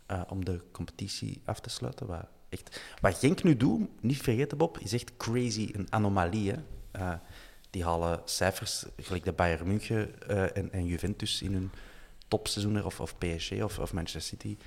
eh, 0.06 0.22
om 0.28 0.46
de 0.46 0.62
competitie 0.72 1.42
af 1.46 1.60
te 1.60 1.70
sluiten. 1.70 2.08
Wat, 2.08 2.26
echt, 2.50 2.82
wat 3.02 3.18
Genk 3.18 3.44
nu 3.44 3.58
doet, 3.58 3.90
niet 4.02 4.22
vergeten 4.22 4.58
Bob, 4.58 4.80
is 4.80 4.94
echt 4.94 5.18
crazy, 5.18 5.70
een 5.74 5.88
anomalie. 5.90 6.52
Hè? 6.92 7.16
Die 7.70 7.84
halen 7.84 8.22
cijfers 8.26 8.86
gelijk 8.98 9.24
de 9.24 9.34
Bayern 9.34 9.68
München 9.68 10.28
en, 10.56 10.72
en 10.72 10.86
Juventus 10.86 11.42
in 11.42 11.54
hun 11.54 11.72
topseizoenen, 12.28 12.86
of, 12.86 13.00
of 13.00 13.16
PSG 13.18 13.52
of, 13.52 13.80
of 13.80 13.94
Manchester 13.94 14.22
City. 14.22 14.58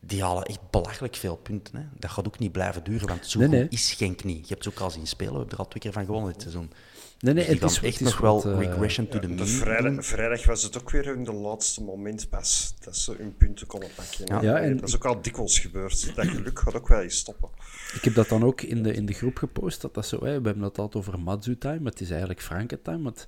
Die 0.00 0.22
halen 0.22 0.44
echt 0.44 0.70
belachelijk 0.70 1.16
veel 1.16 1.36
punten. 1.36 1.76
Hè. 1.76 1.82
Dat 1.98 2.10
gaat 2.10 2.26
ook 2.26 2.38
niet 2.38 2.52
blijven 2.52 2.84
duren, 2.84 3.08
want 3.08 3.26
zo 3.26 3.38
Nee, 3.38 3.48
goed 3.48 3.56
nee. 3.56 3.66
is 3.68 3.92
Genk 3.92 4.24
niet. 4.24 4.48
Je 4.48 4.52
hebt 4.52 4.64
ze 4.64 4.70
ook 4.70 4.78
al 4.80 4.90
zien 4.90 5.06
spelen, 5.06 5.32
we 5.32 5.38
hebben 5.38 5.54
er 5.58 5.64
al 5.64 5.68
twee 5.68 5.82
keer 5.82 5.92
van 5.92 6.04
gewonnen 6.04 6.32
dit 6.32 6.40
seizoen. 6.42 6.70
nee, 7.20 7.34
nee, 7.34 7.44
Dus 7.44 7.52
die 7.52 7.62
het 7.62 7.70
is, 7.70 7.76
echt 7.76 7.98
het 7.98 8.06
is 8.06 8.12
nog 8.12 8.20
wel 8.20 8.42
wat, 8.42 8.52
eh, 8.52 8.58
regression 8.58 9.08
to 9.08 9.18
the 9.18 9.28
De 9.28 9.34
mean 9.34 9.46
vrijdag, 9.48 10.06
vrijdag 10.06 10.44
was 10.44 10.62
het 10.62 10.78
ook 10.78 10.90
weer 10.90 11.06
in 11.06 11.24
de 11.24 11.32
laatste 11.32 11.82
moment 11.82 12.28
pas 12.28 12.74
dat 12.80 12.96
ze 12.96 13.14
hun 13.18 13.36
punten 13.36 13.66
konden 13.66 13.88
pakken. 13.94 14.26
Ja. 14.26 14.42
Ja, 14.42 14.60
en 14.60 14.76
dat 14.76 14.88
is 14.88 14.94
ook 14.94 15.04
al 15.04 15.22
dikwijls 15.22 15.58
gebeurd. 15.58 16.16
Dat 16.16 16.26
geluk 16.26 16.58
gaat 16.58 16.74
ook 16.74 16.88
wel 16.88 17.00
eens 17.00 17.16
stoppen. 17.16 17.48
Ik 17.94 18.04
heb 18.04 18.14
dat 18.14 18.28
dan 18.28 18.44
ook 18.44 18.60
in 18.60 18.82
de, 18.82 18.92
in 18.94 19.06
de 19.06 19.12
groep 19.12 19.36
gepost. 19.36 19.80
Dat 19.80 19.94
dat 19.94 20.06
zo, 20.06 20.16
hè, 20.16 20.40
we 20.40 20.46
hebben 20.46 20.62
het 20.62 20.78
altijd 20.78 21.06
over 21.06 21.20
Matsu-time, 21.20 21.80
maar 21.80 21.92
het 21.92 22.00
is 22.00 22.10
eigenlijk 22.10 22.42
Franke-time. 22.42 23.02
Want 23.02 23.26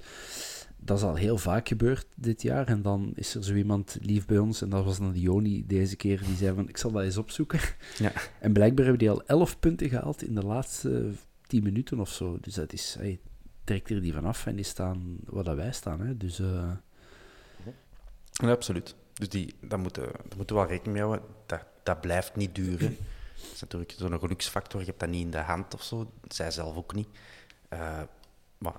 dat 0.86 0.98
is 0.98 1.04
al 1.04 1.14
heel 1.14 1.38
vaak 1.38 1.68
gebeurd 1.68 2.06
dit 2.14 2.42
jaar. 2.42 2.66
En 2.66 2.82
dan 2.82 3.12
is 3.14 3.34
er 3.34 3.44
zo 3.44 3.54
iemand 3.54 3.98
lief 4.00 4.26
bij 4.26 4.38
ons, 4.38 4.62
en 4.62 4.68
dat 4.68 4.84
was 4.84 4.98
dan 4.98 5.12
Joni 5.14 5.66
deze 5.66 5.96
keer, 5.96 6.22
die 6.24 6.36
zei 6.36 6.54
van, 6.54 6.68
ik 6.68 6.76
zal 6.76 6.90
dat 6.90 7.02
eens 7.02 7.16
opzoeken. 7.16 7.60
Ja. 7.98 8.12
En 8.40 8.52
blijkbaar 8.52 8.84
hebben 8.84 8.98
die 8.98 9.10
al 9.10 9.22
11 9.24 9.58
punten 9.58 9.88
gehaald 9.88 10.22
in 10.22 10.34
de 10.34 10.42
laatste 10.42 11.12
10 11.46 11.62
minuten 11.62 12.00
of 12.00 12.08
zo. 12.08 12.38
Dus 12.40 12.54
dat 12.54 12.72
is, 12.72 12.96
hey, 12.98 13.20
trekt 13.64 13.90
er 13.90 14.00
die 14.00 14.12
vanaf 14.12 14.46
en 14.46 14.56
die 14.56 14.64
staan 14.64 15.16
waar 15.24 15.44
dat 15.44 15.56
wij 15.56 15.72
staan. 15.72 16.00
Hè. 16.00 16.16
Dus 16.16 16.40
uh... 16.40 16.72
ja, 18.30 18.50
absoluut. 18.50 18.94
Dus 19.12 19.28
die, 19.28 19.54
daar, 19.60 19.78
moeten, 19.78 20.02
daar 20.02 20.36
moeten 20.36 20.56
we 20.56 20.62
wel 20.62 20.70
rekening 20.70 20.96
mee 20.96 21.02
houden. 21.02 21.26
Dat, 21.46 21.64
dat 21.82 22.00
blijft 22.00 22.36
niet 22.36 22.54
duren. 22.54 22.96
Dat 23.36 23.52
is 23.52 23.60
natuurlijk 23.60 23.94
zo'n 23.96 24.18
geluksfactor. 24.18 24.80
Je 24.80 24.86
hebt 24.86 25.00
dat 25.00 25.08
niet 25.08 25.24
in 25.24 25.30
de 25.30 25.38
hand 25.38 25.74
of 25.74 25.82
zo. 25.82 26.10
Zij 26.28 26.50
zelf 26.50 26.76
ook 26.76 26.94
niet. 26.94 27.08
Uh, 27.72 28.02
maar 28.58 28.76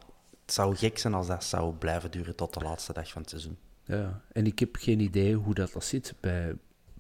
het 0.48 0.56
zou 0.56 0.76
gek 0.76 0.98
zijn 0.98 1.14
als 1.14 1.28
dat 1.28 1.44
zou 1.44 1.74
blijven 1.74 2.12
duren 2.12 2.36
tot 2.36 2.54
de 2.54 2.60
laatste 2.60 2.94
dag 2.94 3.12
van 3.12 3.22
het 3.22 3.30
seizoen. 3.30 3.58
Ja, 3.84 4.22
en 4.32 4.46
ik 4.46 4.60
heb 4.60 4.76
geen 4.76 5.00
idee 5.00 5.36
hoe 5.36 5.54
dat, 5.54 5.72
dat 5.72 5.84
zit 5.84 6.14
bij, 6.20 6.56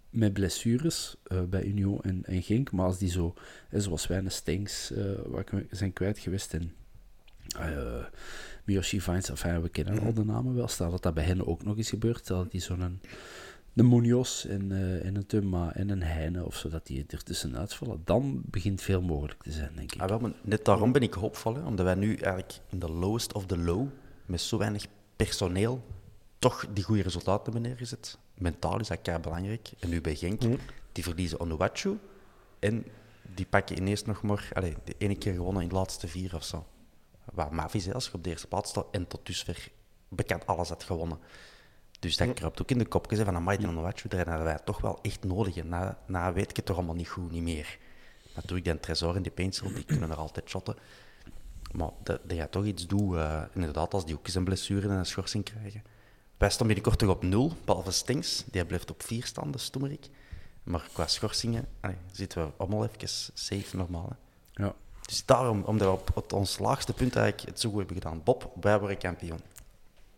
met 0.09 0.33
blessures 0.33 1.15
uh, 1.27 1.41
bij 1.41 1.63
Union 1.63 2.01
en, 2.01 2.23
en 2.25 2.41
Genk. 2.43 2.71
Maar 2.71 2.85
als 2.85 2.97
die 2.97 3.09
zo, 3.09 3.33
hè, 3.69 3.81
zoals 3.81 4.07
wij 4.07 4.17
een 4.17 4.31
Stengs 4.31 4.91
uh, 4.91 5.39
zijn 5.69 5.93
kwijt 5.93 6.19
geweest 6.19 6.53
en 6.53 6.73
uh, 7.59 8.05
Miyoshi 8.63 9.01
Vines, 9.01 9.29
enfin, 9.29 9.61
we 9.61 9.69
kennen 9.69 9.99
al 9.99 10.13
de 10.13 10.25
namen 10.25 10.55
wel. 10.55 10.67
Stel 10.67 10.91
dat 10.91 11.03
dat 11.03 11.13
bij 11.13 11.23
hen 11.23 11.47
ook 11.47 11.63
nog 11.63 11.77
eens 11.77 11.89
gebeurt. 11.89 12.27
Dat 12.27 12.51
die 12.51 12.61
zo'n 12.61 13.01
een 13.77 13.87
Munoz 13.87 14.45
en, 14.45 14.71
uh, 14.71 15.05
en 15.05 15.15
een 15.15 15.25
Tumma 15.25 15.73
en 15.73 15.89
een 15.89 16.03
Heine 16.03 16.45
of 16.45 16.55
zo, 16.55 16.69
dat 16.69 16.87
die 16.87 17.05
ertussen 17.07 17.57
uitvallen, 17.57 18.01
dan 18.05 18.41
begint 18.45 18.81
veel 18.81 19.01
mogelijk 19.01 19.43
te 19.43 19.51
zijn, 19.51 19.71
denk 19.75 19.93
ik. 19.93 20.01
Ah, 20.01 20.09
wel, 20.09 20.19
maar 20.19 20.31
net 20.41 20.65
daarom 20.65 20.91
ben 20.91 21.01
ik 21.01 21.13
hoopvol, 21.13 21.55
hè, 21.55 21.65
omdat 21.65 21.85
wij 21.85 21.95
nu 21.95 22.15
eigenlijk 22.15 22.59
in 22.69 22.79
de 22.79 22.91
lowest 22.91 23.33
of 23.33 23.45
the 23.45 23.57
low, 23.57 23.87
met 24.25 24.41
zo 24.41 24.57
weinig 24.57 24.85
personeel, 25.15 25.83
toch 26.39 26.67
die 26.73 26.83
goede 26.83 27.01
resultaten 27.01 27.43
hebben 27.43 27.61
neergezet. 27.61 28.17
Mentaal 28.37 28.79
is 28.79 28.87
dat 28.87 29.01
kei 29.01 29.19
belangrijk. 29.19 29.71
En 29.79 29.89
nu 29.89 30.01
bij 30.01 30.15
Genk, 30.15 30.43
mm. 30.43 30.57
die 30.91 31.03
verliezen 31.03 31.39
Onuachu 31.39 31.97
en 32.59 32.85
die 33.35 33.45
pakken 33.45 33.77
ineens 33.77 34.03
nog 34.03 34.21
maar, 34.21 34.49
allez, 34.53 34.75
de 34.83 34.95
ene 34.97 35.17
keer 35.17 35.33
gewonnen 35.33 35.61
in 35.61 35.69
de 35.69 35.75
laatste 35.75 36.07
vier 36.07 36.35
of 36.35 36.43
zo. 36.43 36.65
Waar 37.33 37.53
Mavi 37.53 37.91
als 37.91 38.05
je 38.05 38.13
op 38.13 38.23
de 38.23 38.29
eerste 38.29 38.47
plaats 38.47 38.69
staat 38.69 38.87
en 38.91 39.07
tot 39.07 39.25
dusver 39.25 39.71
bekend 40.09 40.45
alles 40.45 40.69
had 40.69 40.83
gewonnen. 40.83 41.19
Dus 41.99 42.17
dat 42.17 42.33
kruipt 42.33 42.61
ook 42.61 42.71
in 42.71 42.77
de 42.77 42.85
kopjes 42.85 43.19
van 43.19 43.35
Amai 43.35 43.67
Onuachu, 43.67 44.07
daar 44.07 44.27
hadden 44.27 44.45
wij 44.45 44.59
toch 44.65 44.81
wel 44.81 44.99
echt 45.01 45.23
nodig. 45.23 45.57
En 45.57 45.67
na, 45.67 45.97
na 46.05 46.33
weet 46.33 46.49
ik 46.49 46.55
het 46.55 46.65
toch 46.65 46.77
allemaal 46.77 46.95
niet 46.95 47.09
goed, 47.09 47.31
niet 47.31 47.43
meer. 47.43 47.77
Natuurlijk, 48.35 48.65
die 48.65 48.79
Tresor 48.79 49.15
en 49.15 49.21
die 49.21 49.31
Pencil, 49.31 49.73
die 49.73 49.85
kunnen 49.85 50.09
er 50.09 50.15
altijd 50.15 50.49
shotten. 50.49 50.75
Maar 51.71 51.89
dat, 52.03 52.19
dat 52.23 52.37
je 52.37 52.49
toch 52.49 52.65
iets 52.65 52.87
doet, 52.87 53.13
uh, 53.13 53.41
inderdaad, 53.53 53.93
als 53.93 54.05
die 54.05 54.15
ook 54.15 54.25
eens 54.25 54.35
een 54.35 54.43
blessure 54.43 54.87
en 54.87 54.93
een 54.93 55.05
schorsing 55.05 55.43
krijgen. 55.43 55.83
Wij 56.37 56.49
staan 56.49 56.67
binnenkort 56.67 56.99
toch 56.99 57.09
op 57.09 57.23
nul, 57.23 57.53
behalve 57.65 57.91
Stings. 57.91 58.43
Die 58.51 58.65
blijft 58.65 58.91
op 58.91 59.03
vier 59.03 59.25
staan, 59.25 59.51
de 59.51 59.57
Stoemerik. 59.57 60.09
Maar 60.63 60.89
qua 60.93 61.07
schorsingen 61.07 61.67
allee, 61.79 61.97
zitten 62.11 62.45
we 62.45 62.51
allemaal 62.57 62.85
even 62.85 63.31
safe 63.33 63.77
normaal. 63.77 64.09
Hè. 64.53 64.63
Ja. 64.63 64.73
Dus 65.01 65.25
daarom, 65.25 65.63
omdat 65.63 65.87
we 65.87 65.93
op, 65.93 66.11
op 66.13 66.33
ons 66.33 66.59
laagste 66.59 66.93
punt 66.93 67.15
eigenlijk 67.15 67.49
het 67.49 67.59
zo 67.59 67.69
goed 67.69 67.77
hebben 67.77 67.95
gedaan. 67.95 68.23
Bob, 68.23 68.51
wij 68.61 68.79
worden 68.79 68.97
kampioen. 68.97 69.39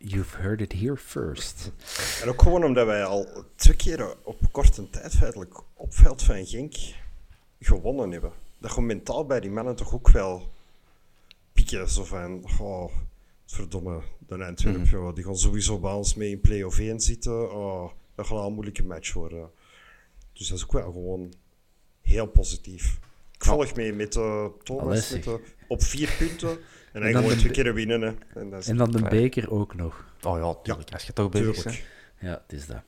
You've 0.01 0.37
heard 0.37 0.61
it 0.61 0.73
here 0.73 0.97
first. 0.97 1.71
En 2.21 2.29
ook 2.29 2.41
gewoon 2.41 2.63
omdat 2.63 2.85
wij 2.85 3.03
al 3.03 3.45
twee 3.55 3.75
keer 3.75 4.15
op 4.23 4.39
korte 4.51 4.89
tijd 4.89 5.15
feitelijk 5.15 5.61
op 5.73 5.93
veld 5.93 6.23
van 6.23 6.45
Genk 6.45 6.75
gewonnen 7.59 8.11
hebben. 8.11 8.31
Dat 8.57 8.71
gewoon 8.71 8.85
mentaal 8.85 9.25
bij 9.25 9.39
die 9.39 9.51
mannen 9.51 9.75
toch 9.75 9.93
ook 9.93 10.09
wel 10.09 10.49
pieken. 11.53 11.89
Zo 11.89 12.03
van, 12.03 12.43
oh, 12.59 12.91
verdomme, 13.45 14.01
de 14.27 14.45
Antwerpen, 14.45 14.99
mm. 14.99 15.13
die 15.13 15.23
gaan 15.23 15.37
sowieso 15.37 15.79
bij 15.79 15.91
ons 15.91 16.15
mee 16.15 16.31
in 16.31 16.41
play-off 16.41 16.79
1 16.79 16.99
zitten. 16.99 17.51
Oh, 17.51 17.91
dat 18.15 18.27
gaat 18.27 18.45
een 18.45 18.53
moeilijke 18.53 18.83
match 18.83 19.13
worden. 19.13 19.51
Dus 20.33 20.47
dat 20.47 20.57
is 20.57 20.63
ook 20.63 20.71
wel 20.71 20.91
gewoon 20.91 21.33
heel 22.01 22.27
positief. 22.27 22.99
Ik 23.31 23.43
volg 23.43 23.75
mee 23.75 23.93
met 23.93 24.15
uh, 24.15 24.45
Thomas 24.63 25.11
met, 25.11 25.25
uh, 25.25 25.33
op 25.67 25.83
vier 25.83 26.15
punten. 26.17 26.57
En, 26.93 27.01
en 27.01 27.13
dan 27.13 27.21
gewoon 27.21 27.37
twee 27.37 27.51
keer 27.51 27.73
winnen. 27.73 28.01
Hè. 28.01 28.13
En, 28.39 28.49
dat 28.49 28.67
en 28.67 28.77
dan 28.77 28.91
de 28.91 29.01
beker 29.01 29.51
ook 29.51 29.75
nog. 29.75 30.13
Oh 30.23 30.37
ja, 30.37 30.61
tuurlijk. 30.63 30.89
Ja, 30.89 30.93
als 30.93 31.05
je 31.05 31.13
toch 31.13 31.29
bezig 31.29 31.63
bent. 31.63 31.81
Ja, 32.19 32.41
het 32.47 32.53
is 32.53 32.65
dat. 32.65 32.81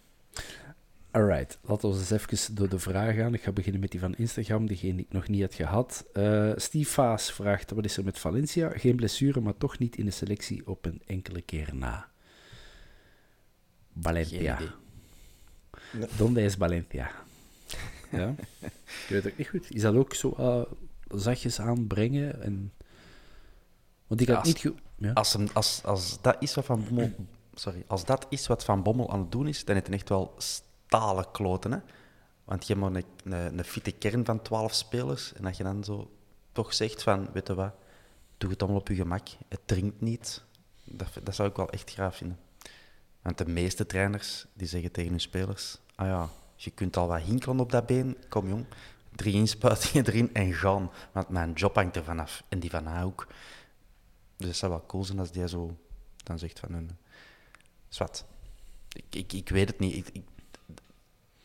Alright, 1.12 1.60
laten 1.62 1.89
we 1.89 1.97
eens 1.97 2.12
even 2.12 2.56
door 2.56 2.70
de 2.70 2.80
vraag 2.80 3.16
gaan. 3.16 3.34
Ik 3.34 3.41
ga 3.41 3.52
beginnen 3.52 3.82
met 3.82 3.91
die 3.91 3.99
van 3.99 4.16
Instagram, 4.16 4.68
diegene 4.68 4.95
die 4.95 5.06
ik 5.06 5.14
nog 5.14 5.28
niet 5.28 5.41
had 5.41 5.54
gehad. 5.54 6.06
Uh, 6.14 6.52
Steve 6.56 6.91
Vaas 6.91 7.32
vraagt, 7.32 7.72
wat 7.72 7.86
is 7.86 7.97
er 7.97 8.04
met 8.04 8.20
Valencia? 8.20 8.70
Geen 8.70 8.95
blessure, 8.95 9.41
maar 9.41 9.58
toch 9.58 9.78
niet 9.80 9.97
in 9.97 10.06
de 10.06 10.12
selectie 10.12 10.68
op 10.68 10.86
een 10.86 11.02
enkele 11.06 11.41
keer 11.41 11.70
na. 11.74 12.10
Valencia. 13.99 14.60
Nee. 15.91 16.08
Donde 16.18 16.41
is 16.41 16.56
Valencia? 16.56 17.12
Ja, 18.12 18.36
ik 19.04 19.06
weet 19.10 19.24
het 19.24 19.32
ook 19.32 19.38
niet 19.38 19.47
goed. 19.47 19.76
Is 19.76 19.82
dat 19.82 19.95
ook 19.95 20.14
zo 20.16 20.36
uh, 20.39 20.62
zachtjes 21.20 21.60
aanbrengen? 21.60 22.41
En... 22.41 22.72
Want 24.12 24.24
ik 24.24 24.28
had 24.28 24.38
als, 24.38 24.47
niet 24.47 24.59
goed... 24.59 24.80
Ja? 24.95 25.12
Als, 25.14 25.38
als, 25.53 25.84
als, 25.84 26.22
dat 26.22 26.36
is 26.39 26.53
wat 26.55 26.66
Van 26.66 26.84
Bommel... 26.84 27.16
Sorry, 27.53 27.84
als 27.88 28.05
dat 28.05 28.26
is 28.30 28.47
wat 28.47 28.64
Van 28.64 28.84
Bommel 28.84 29.12
aan 29.12 29.20
het 29.20 29.32
doen 29.32 29.47
is, 29.47 29.66
dan 29.66 29.76
is 29.76 29.82
het 29.82 29.91
echt 29.93 30.09
wel 30.09 30.36
stalen 30.38 31.32
kloten. 31.32 31.72
Hè? 31.72 31.78
Want 32.43 32.68
je 32.68 32.74
hebt 32.74 32.86
maar 32.86 33.03
een, 33.03 33.34
een, 33.34 33.57
een 33.57 33.64
fitte 33.64 33.91
kern 33.91 34.26
van 34.26 34.41
twaalf 34.41 34.74
spelers. 34.74 35.34
En 35.34 35.43
dat 35.43 35.57
je 35.57 35.64
dan 35.64 35.84
zo 35.84 36.12
toch 36.51 36.74
zegt 36.74 37.03
van, 37.03 37.30
weet 37.34 37.47
je 37.47 37.53
wat, 37.53 37.74
doe 38.38 38.49
het 38.49 38.62
allemaal 38.62 38.80
op 38.80 38.88
je 38.88 38.95
gemak. 38.95 39.28
Het 39.47 39.59
drinkt 39.66 40.01
niet. 40.01 40.43
Dat, 40.84 41.07
dat 41.24 41.36
zou 41.36 41.49
ik 41.49 41.55
wel 41.55 41.70
echt 41.70 41.91
graag 41.91 42.16
vinden. 42.16 42.39
Want 43.22 43.38
de 43.38 43.47
meeste 43.47 43.86
trainers 43.86 44.45
die 44.53 44.68
zeggen 44.68 44.91
tegen 44.91 45.09
hun 45.09 45.20
spelers, 45.20 45.80
ah 45.95 46.07
ja, 46.07 46.30
je 46.55 46.72
kunt 46.72 46.97
al 46.97 47.07
wat 47.07 47.22
hinkelen 47.22 47.59
op 47.59 47.72
dat 47.72 47.86
been. 47.86 48.18
Kom 48.30 48.47
jong, 48.47 48.66
drie 49.16 49.34
inspuitingen 49.34 50.07
erin 50.07 50.34
en 50.34 50.53
gaan. 50.53 50.91
Want 51.12 51.30
mijn 51.30 51.53
job 51.53 51.76
hangt 51.76 51.95
er 51.95 52.03
vanaf. 52.03 52.43
En 52.49 52.59
die 52.59 52.70
van 52.70 52.86
haar 52.86 53.05
ook. 53.05 53.28
Dus 54.42 54.50
het 54.50 54.60
zou 54.60 54.72
wel 54.72 54.86
cool 54.86 55.04
zijn 55.04 55.20
als 55.20 55.32
die 55.32 55.48
zo 55.48 55.78
dan 56.24 56.39
zegt 56.39 56.60
van 56.60 56.74
hun... 56.74 56.89
Zwat. 57.89 58.26
Ik, 58.94 59.16
ik, 59.16 59.34
ik 59.34 59.50
weet 59.50 59.68
het 59.68 59.80
niet. 59.80 59.96
Ik, 59.96 60.10
ik, 60.14 60.24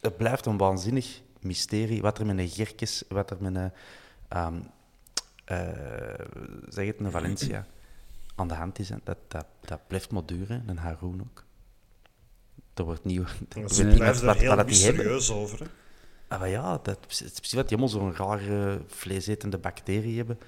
het 0.00 0.16
blijft 0.16 0.46
een 0.46 0.56
waanzinnig 0.56 1.20
mysterie. 1.40 2.02
Wat 2.02 2.18
er 2.18 2.26
met 2.26 2.38
een 2.38 2.48
Gerkes, 2.48 3.04
wat 3.08 3.30
er 3.30 3.36
met 3.40 3.54
een... 3.54 3.72
Um, 4.38 4.70
uh, 5.52 6.26
zeg 6.68 6.86
het, 6.86 7.00
een 7.00 7.10
Valencia 7.10 7.66
aan 8.34 8.48
de 8.48 8.54
hand 8.54 8.78
is. 8.78 8.88
Dat, 9.04 9.18
dat, 9.28 9.46
dat 9.60 9.80
blijft 9.86 10.10
maar 10.10 10.26
duren. 10.26 10.62
En 10.66 10.76
Haroon 10.76 11.20
ook. 11.20 11.44
Er 12.74 12.84
wordt 12.84 13.04
nieuw. 13.04 13.24
Ze 13.66 13.86
blijven 13.86 14.28
er 14.28 14.36
heel 14.36 14.64
mysterieus 14.64 15.30
over. 15.30 15.58
Hè? 15.58 15.66
Ah, 16.28 16.40
maar 16.40 16.48
ja, 16.48 16.78
dat, 16.82 16.98
het 17.00 17.10
is 17.10 17.18
precies 17.18 17.52
wat 17.52 17.68
die 17.68 17.78
allemaal 17.78 17.88
zo'n 17.88 18.14
rare 18.14 18.80
vleesetende 18.86 19.58
bacteriën 19.58 20.16
hebben. 20.16 20.38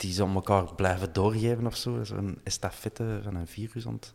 Die 0.00 0.12
ze 0.12 0.24
om 0.24 0.34
elkaar 0.34 0.74
blijven 0.74 1.12
doorgeven 1.12 1.66
of 1.66 1.76
zo. 1.76 2.04
Zo'n 2.04 2.40
estafette 2.44 3.20
van 3.22 3.34
een 3.34 3.46
virus 3.46 3.86
aan 3.86 3.94
het, 3.94 4.12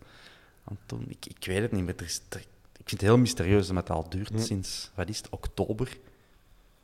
aan 0.64 0.78
het 0.80 0.90
doen. 0.90 1.06
Ik, 1.08 1.26
ik 1.26 1.46
weet 1.46 1.62
het 1.62 1.72
niet, 1.72 1.86
maar 1.86 1.94
er 1.98 2.06
is, 2.06 2.22
er, 2.30 2.40
ik 2.40 2.90
vind 2.90 3.02
het 3.02 3.10
heel 3.10 3.18
mysterieus 3.18 3.68
dat 3.68 3.76
het 3.76 3.90
al 3.90 4.10
duurt 4.10 4.42
sinds, 4.42 4.92
wat 4.96 5.10
is 5.10 5.18
het, 5.18 5.30
oktober. 5.30 5.98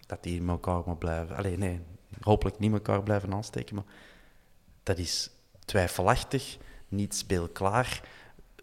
Dat 0.06 0.24
die 0.24 0.42
met 0.42 0.50
elkaar 0.50 0.82
maar 0.86 0.98
blijven. 0.98 1.36
Alleen 1.36 1.60
nee, 1.60 1.80
hopelijk 2.20 2.60
niet 2.60 2.72
met 2.72 2.88
elkaar 2.88 3.04
blijven 3.04 3.34
aansteken, 3.34 3.76
maar 3.76 3.86
dat 4.84 4.98
is 4.98 5.30
twijfelachtig, 5.66 6.58
niet 6.88 7.16
speelklaar 7.16 8.02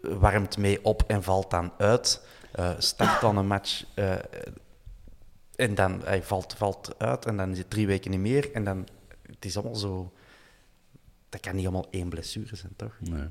warmt 0.01 0.57
mee 0.57 0.85
op 0.85 1.03
en 1.07 1.23
valt 1.23 1.49
dan 1.49 1.71
uit. 1.77 2.25
Uh, 2.59 2.71
start 2.77 3.21
dan 3.21 3.37
een 3.37 3.47
match 3.47 3.83
uh, 3.95 4.15
en 5.55 5.75
dan 5.75 6.01
hij 6.03 6.23
valt, 6.23 6.53
valt 6.53 6.95
uit 6.97 7.25
en 7.25 7.37
dan 7.37 7.51
is 7.51 7.57
het 7.57 7.69
drie 7.69 7.87
weken 7.87 8.11
niet 8.11 8.19
meer. 8.19 8.53
En 8.53 8.63
dan, 8.63 8.87
het 9.21 9.45
is 9.45 9.57
allemaal 9.57 9.75
zo... 9.75 10.13
Dat 11.29 11.41
kan 11.41 11.55
niet 11.55 11.65
allemaal 11.65 11.87
één 11.89 12.09
blessure 12.09 12.55
zijn, 12.55 12.73
toch? 12.75 12.97
Nee. 12.99 13.27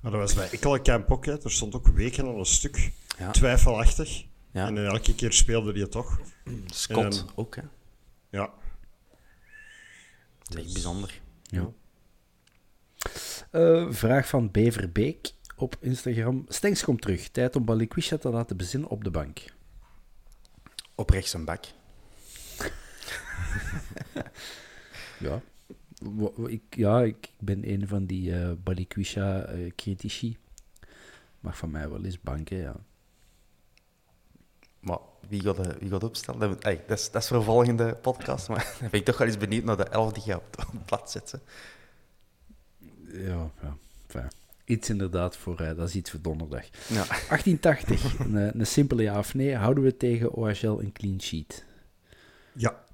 Maar 0.00 0.10
dat 0.10 0.20
was 0.20 0.34
bij 0.34 0.48
Ikkelenkamp 0.50 1.10
ook, 1.10 1.26
hè. 1.26 1.42
er 1.42 1.50
stond 1.50 1.74
ook 1.74 1.88
weken 1.88 2.26
al 2.26 2.38
een 2.38 2.46
stuk 2.46 2.92
ja. 3.18 3.30
twijfelachtig. 3.30 4.24
Ja. 4.52 4.66
En 4.66 4.86
elke 4.86 5.14
keer 5.14 5.32
speelde 5.32 5.72
hij 5.72 5.86
toch. 5.86 6.20
Scott 6.66 7.16
dan, 7.16 7.30
ook, 7.34 7.56
hè? 7.56 7.62
Ja. 8.30 8.50
Dat 10.42 10.58
is 10.58 10.64
echt 10.64 10.72
bijzonder. 10.72 11.20
Ja. 11.42 11.70
Uh, 13.52 13.92
vraag 13.92 14.28
van 14.28 14.50
Beverbeek 14.50 15.32
op 15.56 15.76
Instagram. 15.80 16.44
Stenks 16.48 16.84
komt 16.84 17.00
terug. 17.00 17.28
Tijd 17.28 17.56
om 17.56 17.64
Balikwisha 17.64 18.16
te 18.16 18.28
laten 18.28 18.56
bezinnen 18.56 18.88
op 18.88 19.04
de 19.04 19.10
bank. 19.10 19.44
Op 20.94 21.10
rechts 21.10 21.32
een 21.32 21.44
bak. 21.44 21.64
ja. 25.18 25.42
Ik, 26.46 26.62
ja, 26.70 27.02
ik 27.02 27.32
ben 27.38 27.70
een 27.70 27.88
van 27.88 28.06
die 28.06 28.30
uh, 28.30 28.52
Balikwisha-critici. 28.62 30.28
Uh, 30.28 30.36
Mag 31.40 31.56
van 31.56 31.70
mij 31.70 31.88
wel 31.88 32.04
eens 32.04 32.20
banken, 32.20 32.56
ja. 32.56 32.76
Maar 34.80 34.98
wie 35.28 35.40
gaat, 35.40 35.58
uh, 35.58 35.72
wie 35.78 35.90
gaat 35.90 36.04
opstellen? 36.04 36.40
Dat, 36.40 36.62
hey, 36.62 36.84
dat, 36.86 36.98
is, 36.98 37.10
dat 37.10 37.22
is 37.22 37.28
voor 37.28 37.36
een 37.36 37.42
volgende 37.42 37.94
podcast. 37.94 38.48
Maar 38.48 38.64
dan 38.80 38.90
ben 38.90 39.00
ik 39.00 39.06
toch 39.06 39.18
wel 39.18 39.26
eens 39.26 39.36
benieuwd 39.36 39.64
naar 39.64 39.76
de 39.76 39.84
elf 39.84 40.12
die 40.12 40.22
je 40.26 40.36
op, 40.36 40.64
op 40.66 40.72
het 40.72 40.84
blad 40.84 41.10
zet. 41.10 41.38
Ja, 43.12 43.50
ja. 43.62 43.76
Fijn 44.06 44.30
Iets 44.64 44.90
inderdaad 44.90 45.36
voor, 45.36 45.60
uh, 45.60 45.76
dat 45.76 45.88
is 45.88 45.94
iets 45.94 46.10
voor 46.10 46.20
donderdag. 46.20 46.64
Ja. 46.88 47.04
1880, 47.28 48.18
een, 48.18 48.36
eh, 48.36 48.54
een 48.60 48.66
simpele 48.66 49.02
ja 49.02 49.18
of 49.18 49.34
nee. 49.34 49.56
Houden 49.56 49.84
we 49.84 49.96
tegen 49.96 50.32
OHL 50.32 50.80
een 50.80 50.92
clean 50.92 51.20
sheet? 51.20 51.64
Ja. 52.52 52.84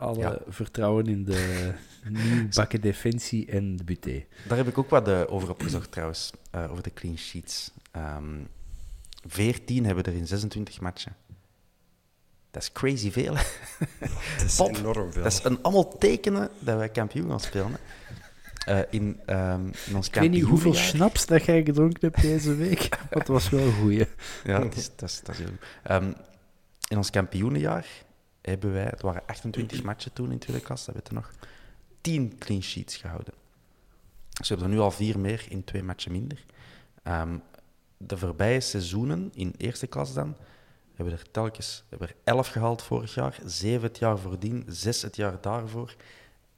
Alle 0.00 0.18
Ja. 0.18 0.38
vertrouwen 0.48 1.06
in 1.06 1.24
de 1.24 1.72
nieuwbakken 2.08 2.80
defensie 2.80 3.46
en 3.46 3.76
de 3.76 3.84
buté. 3.84 4.24
Daar 4.48 4.56
heb 4.56 4.68
ik 4.68 4.78
ook 4.78 4.90
wat 4.90 5.08
eh, 5.08 5.20
over 5.26 5.50
opgezocht 5.50 5.92
trouwens, 5.92 6.30
eh, 6.50 6.70
over 6.70 6.82
de 6.82 6.92
clean 6.94 7.18
sheets. 7.18 7.70
Ehm 7.90 8.34
14 9.26 9.84
hebben 9.86 10.04
er 10.04 10.12
in 10.14 10.26
26 10.26 10.80
matchen. 10.80 11.16
Dat 12.50 12.62
is 12.62 12.72
crazy 12.72 13.10
veel. 13.10 13.36
hè. 13.36 13.42
Dat 14.38 14.44
is 14.46 14.56
Pop, 14.56 14.76
enorm 14.76 15.12
veel. 15.12 15.22
Dat 15.22 15.32
is 15.32 15.44
een 15.44 15.62
allemaal 15.62 15.98
tekenen 15.98 16.48
dat 16.58 16.76
wij 16.76 16.88
kampioen 16.88 17.28
gaan 17.28 17.40
spelen. 17.40 17.70
hè. 17.72 17.78
Eh, 18.80 18.86
in, 18.90 19.20
ehm, 19.26 19.66
in 19.86 19.96
ons 19.96 20.06
Ik 20.08 20.14
weet 20.14 20.30
niet 20.30 20.44
hoeveel 20.44 20.74
schnaps 20.74 21.26
dat 21.26 21.44
jij 21.44 21.62
gedronken 21.64 22.00
hebt 22.00 22.20
deze 22.22 22.54
week, 22.54 22.88
maar 23.00 23.06
het 23.18 23.28
was 23.28 23.48
wel 23.48 23.60
een 23.60 23.72
goeie. 23.72 24.06
Ja, 24.44 24.58
dat 24.58 24.76
is, 24.76 24.90
dat 24.96 25.08
is, 25.08 25.20
dat 25.20 25.34
is 25.34 25.38
heel 25.40 25.48
goed. 25.48 25.66
Ehm, 25.82 26.12
in 26.88 26.96
ons 26.96 27.10
kampioenenjaar 27.10 27.86
hebben 28.42 28.72
wij, 28.72 28.84
het 28.84 29.02
waren 29.02 29.22
28 29.26 29.82
matchen 29.82 30.12
toen 30.12 30.32
in 30.32 30.38
tweede 30.38 30.62
klas, 30.62 30.84
dat 30.84 30.94
weet 30.94 31.08
je 31.08 31.14
nog, 31.14 31.32
10 32.00 32.38
clean 32.38 32.62
sheets 32.62 32.96
gehouden. 32.96 33.34
Dus 34.30 34.48
we 34.48 34.54
hebben 34.54 34.72
er 34.72 34.78
nu 34.78 34.80
al 34.80 34.90
vier 34.90 35.18
meer 35.18 35.46
in 35.48 35.64
twee 35.64 35.82
matchen 35.82 36.12
minder. 36.12 36.44
Ehm, 37.02 37.36
de 37.96 38.18
voorbije 38.18 38.60
seizoenen 38.60 39.30
in 39.34 39.54
eerste 39.56 39.86
klas 39.86 40.14
dan, 40.14 40.36
hebben 40.94 41.14
we 41.14 41.20
er 41.20 41.30
telkens 41.30 41.84
hebben 41.88 42.08
er 42.08 42.14
11 42.24 42.48
gehaald 42.48 42.82
vorig 42.82 43.14
jaar, 43.14 43.38
7 43.44 43.88
het 43.88 43.98
jaar 43.98 44.18
voordien, 44.18 44.64
6 44.68 45.02
het 45.02 45.16
jaar 45.16 45.40
daarvoor, 45.40 45.96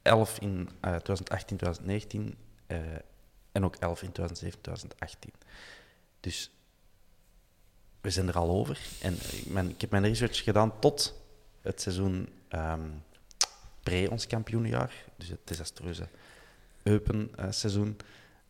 11 0.02 0.38
in 0.38 0.68
eh, 0.80 0.90
2018, 0.90 1.56
2019 1.56 2.34
eh, 2.66 2.78
en 3.52 3.64
ook 3.64 3.76
11 3.76 4.02
in 4.02 4.12
2017, 4.12 4.62
2018. 4.62 5.32
Dus 6.20 6.50
we 8.00 8.10
zijn 8.10 8.28
er 8.28 8.36
al 8.36 8.50
over. 8.50 8.78
En 9.00 9.14
ik, 9.14 9.70
ik 9.70 9.80
heb 9.80 9.90
mijn 9.90 10.02
research 10.02 10.42
gedaan 10.42 10.78
tot 10.78 11.21
het 11.62 11.80
seizoen 11.80 12.28
ehm 12.48 12.88
pre 13.82 14.10
ons 14.10 14.26
kampioenenjaar. 14.26 14.94
Dus 15.16 15.28
het 15.28 15.40
desastreuze 15.44 16.08
Eupen-seizoen. 16.82 17.96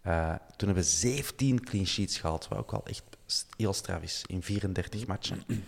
Eh, 0.03 0.35
toen 0.57 0.69
hebben 0.69 0.85
we 0.85 0.91
17 0.91 1.65
clean 1.65 1.87
sheets 1.87 2.19
gehaald, 2.19 2.49
wat 2.49 2.59
ook 2.59 2.73
al 2.73 2.87
echt 2.87 3.03
heel 3.57 3.73
straf 3.73 4.03
is, 4.03 4.25
in 4.27 4.43
34 4.43 5.07
matchen. 5.07 5.43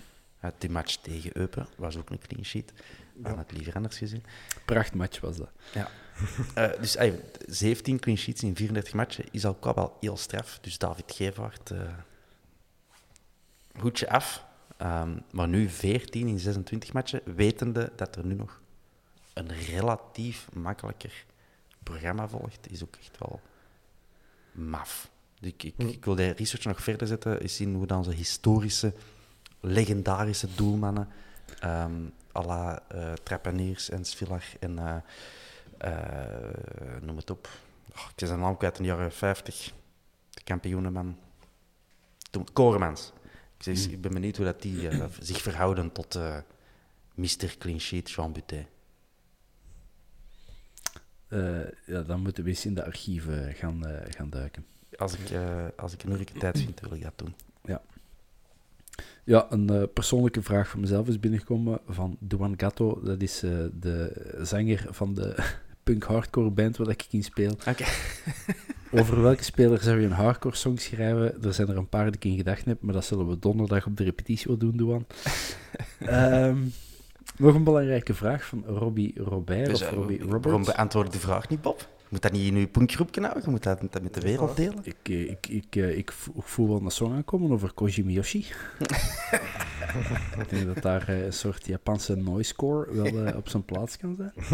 Eh, 0.44 0.50
die 0.58 0.70
match 0.70 0.96
tegen 0.96 1.38
Eupen 1.38 1.68
was 1.76 1.96
ook 1.96 2.10
een 2.10 2.18
clean 2.18 2.44
sheet. 2.44 2.72
We 3.14 3.22
hadden 3.22 3.38
het 3.38 3.52
liever 3.52 3.74
anders 3.74 3.98
gezien. 3.98 4.24
Prachtmatch 4.64 5.20
was 5.20 5.36
dat. 5.36 5.50
Ja. 5.74 5.88
Eh, 6.54 6.80
dus 6.80 6.96
ey, 6.96 7.20
17 7.46 8.00
clean 8.00 8.18
sheets 8.18 8.42
in 8.42 8.56
34 8.56 8.94
matchen 8.94 9.24
is 9.30 9.44
al 9.44 9.56
wel 9.60 9.96
heel 10.00 10.16
straf. 10.16 10.58
Dus 10.60 10.78
David 10.78 11.12
Gevaert, 11.12 11.70
eh 11.70 11.80
hoedje 13.80 14.10
af. 14.10 14.44
Ehm, 14.76 15.18
maar 15.30 15.48
nu 15.48 15.68
14 15.68 16.26
in 16.26 16.38
26 16.38 16.92
matchen, 16.92 17.20
wetende 17.24 17.92
dat 17.96 18.16
er 18.16 18.26
nu 18.26 18.34
nog 18.34 18.60
een 19.32 19.52
relatief 19.52 20.48
makkelijker 20.52 21.24
programma 21.82 22.28
volgt, 22.28 22.70
is 22.70 22.82
ook 22.82 22.96
echt 23.00 23.18
wel 23.18 23.40
maf. 24.52 25.10
Ik, 25.40 25.62
ik, 25.62 25.74
ik 25.76 26.04
wil 26.04 26.14
de 26.14 26.30
research 26.30 26.64
nog 26.64 26.82
verder 26.82 27.06
zetten, 27.06 27.40
eens 27.40 27.56
zien 27.56 27.74
hoe 27.74 27.86
dan 27.86 27.98
onze 27.98 28.12
historische, 28.12 28.92
legendarische 29.60 30.48
doelmannen, 30.54 31.08
ehm 31.60 31.92
à 32.34 32.42
la 32.42 32.82
eh 32.88 33.12
Trepaniers 33.22 33.90
en 33.90 34.04
Svilar 34.04 34.44
en 34.60 34.78
eh, 34.78 34.96
eh, 35.78 37.02
noem 37.02 37.16
het 37.16 37.30
op. 37.30 37.48
Oh, 37.96 38.06
ik 38.14 38.22
is 38.22 38.28
zijn 38.28 38.40
naam 38.40 38.56
kwijt 38.56 38.76
in 38.76 38.82
de 38.82 38.88
jaren 38.88 39.12
50. 39.12 39.72
De 40.30 40.42
kampioenenman. 40.44 41.18
Koremans. 42.52 43.12
Ik, 43.66 44.00
ben 44.00 44.12
benieuwd 44.12 44.36
hoe 44.36 44.46
dat 44.46 44.62
die 44.62 44.88
eh, 44.88 45.04
zich 45.20 45.42
verhouden 45.42 45.92
tot 45.92 46.14
eh 46.14 46.38
Mr. 47.14 47.56
Clean 47.58 47.80
Sheet 47.80 48.10
Jean 48.10 48.32
Butet. 48.32 48.66
Eh, 51.28 51.60
ja, 51.86 52.02
dan 52.02 52.20
moeten 52.20 52.44
we 52.44 52.50
eens 52.50 52.66
in 52.66 52.74
de 52.74 52.84
archieven 52.84 53.54
gaan, 53.54 53.82
gaan 54.08 54.30
duiken. 54.30 54.66
Als 54.96 55.14
ik, 55.14 55.38
als 55.76 55.92
ik 55.92 56.02
een 56.02 56.10
uurtje 56.10 56.38
tijd 56.38 56.58
vind, 56.58 56.80
wil 56.80 56.92
ik 56.92 57.02
dat 57.02 57.18
doen. 57.18 57.34
Ja, 59.24 59.46
een 59.50 59.70
eh, 59.70 59.82
persoonlijke 59.94 60.42
vraag 60.42 60.68
van 60.68 60.80
mezelf 60.80 61.08
is 61.08 61.20
binnengekomen 61.20 61.80
van 61.88 62.16
Duan 62.20 62.54
Gatto. 62.56 63.00
Dat 63.02 63.22
is 63.22 63.40
de 63.72 64.36
zanger 64.42 64.86
van 64.90 65.14
de 65.14 65.54
punk-hardcore 65.84 66.50
band 66.50 66.76
waar 66.76 66.88
ik 66.88 67.06
in 67.10 67.24
speel. 67.24 67.52
Oké. 67.68 67.84
Over 69.00 69.22
welke 69.22 69.44
speler 69.44 69.82
zou 69.82 70.00
je 70.00 70.06
een 70.06 70.12
hardcore 70.12 70.56
song 70.56 70.76
schrijven? 70.76 71.42
Er 71.42 71.54
zijn 71.54 71.68
er 71.68 71.76
een 71.76 71.88
paar 71.88 72.04
die 72.04 72.14
ik 72.14 72.24
in 72.24 72.36
gedachten 72.36 72.68
heb, 72.68 72.82
maar 72.82 72.94
dat 72.94 73.04
zullen 73.04 73.28
we 73.28 73.38
donderdag 73.38 73.86
op 73.86 73.96
de 73.96 74.04
repetitie 74.04 74.46
wel 74.46 74.56
doen, 74.56 74.76
Duan. 74.76 75.06
Ehm, 75.98 76.56
nog 77.36 77.54
een 77.54 77.64
belangrijke 77.64 78.14
vraag 78.14 78.44
van 78.44 78.64
Robbie 78.66 79.12
Robert 79.16 79.66
Dus, 79.66 79.82
of 79.82 79.88
eh, 79.88 79.94
Robbie 79.94 80.18
waarom 80.18 80.42
Roberts. 80.42 80.66
beantwoord 80.72 81.06
ik 81.06 81.12
de 81.12 81.18
vraag 81.18 81.48
niet, 81.48 81.62
Bob? 81.62 81.78
Je 81.80 82.20
moet 82.20 82.22
dat 82.22 82.32
niet 82.32 82.52
in 82.52 82.58
je 82.58 82.66
punkgroepje 82.66 83.20
houden, 83.20 83.42
je 83.44 83.50
moet 83.50 83.62
dat 83.62 83.82
met 84.02 84.14
de 84.14 84.20
wereld 84.20 84.56
delen. 84.56 84.78
Ik, 84.82 84.94
eh, 85.02 85.30
ik, 85.30 85.46
ik, 85.48 85.76
eh, 85.76 85.96
ik 85.96 86.12
vo- 86.12 86.32
ik 86.36 86.42
voel 86.42 86.68
wel 86.68 86.80
een 86.84 86.90
song 86.90 87.14
aankomen 87.14 87.50
over 87.52 87.72
Koji 87.72 88.04
Miyoshi. 88.04 88.38
ik 90.40 90.48
denk 90.48 90.74
dat 90.74 90.82
daar 90.82 91.08
een 91.08 91.32
soort 91.32 91.66
Japanse 91.66 92.16
noisecore 92.16 93.12
wel 93.12 93.34
op 93.36 93.48
zijn 93.48 93.64
plaats 93.64 93.96
kan 93.96 94.14
zijn. 94.16 94.32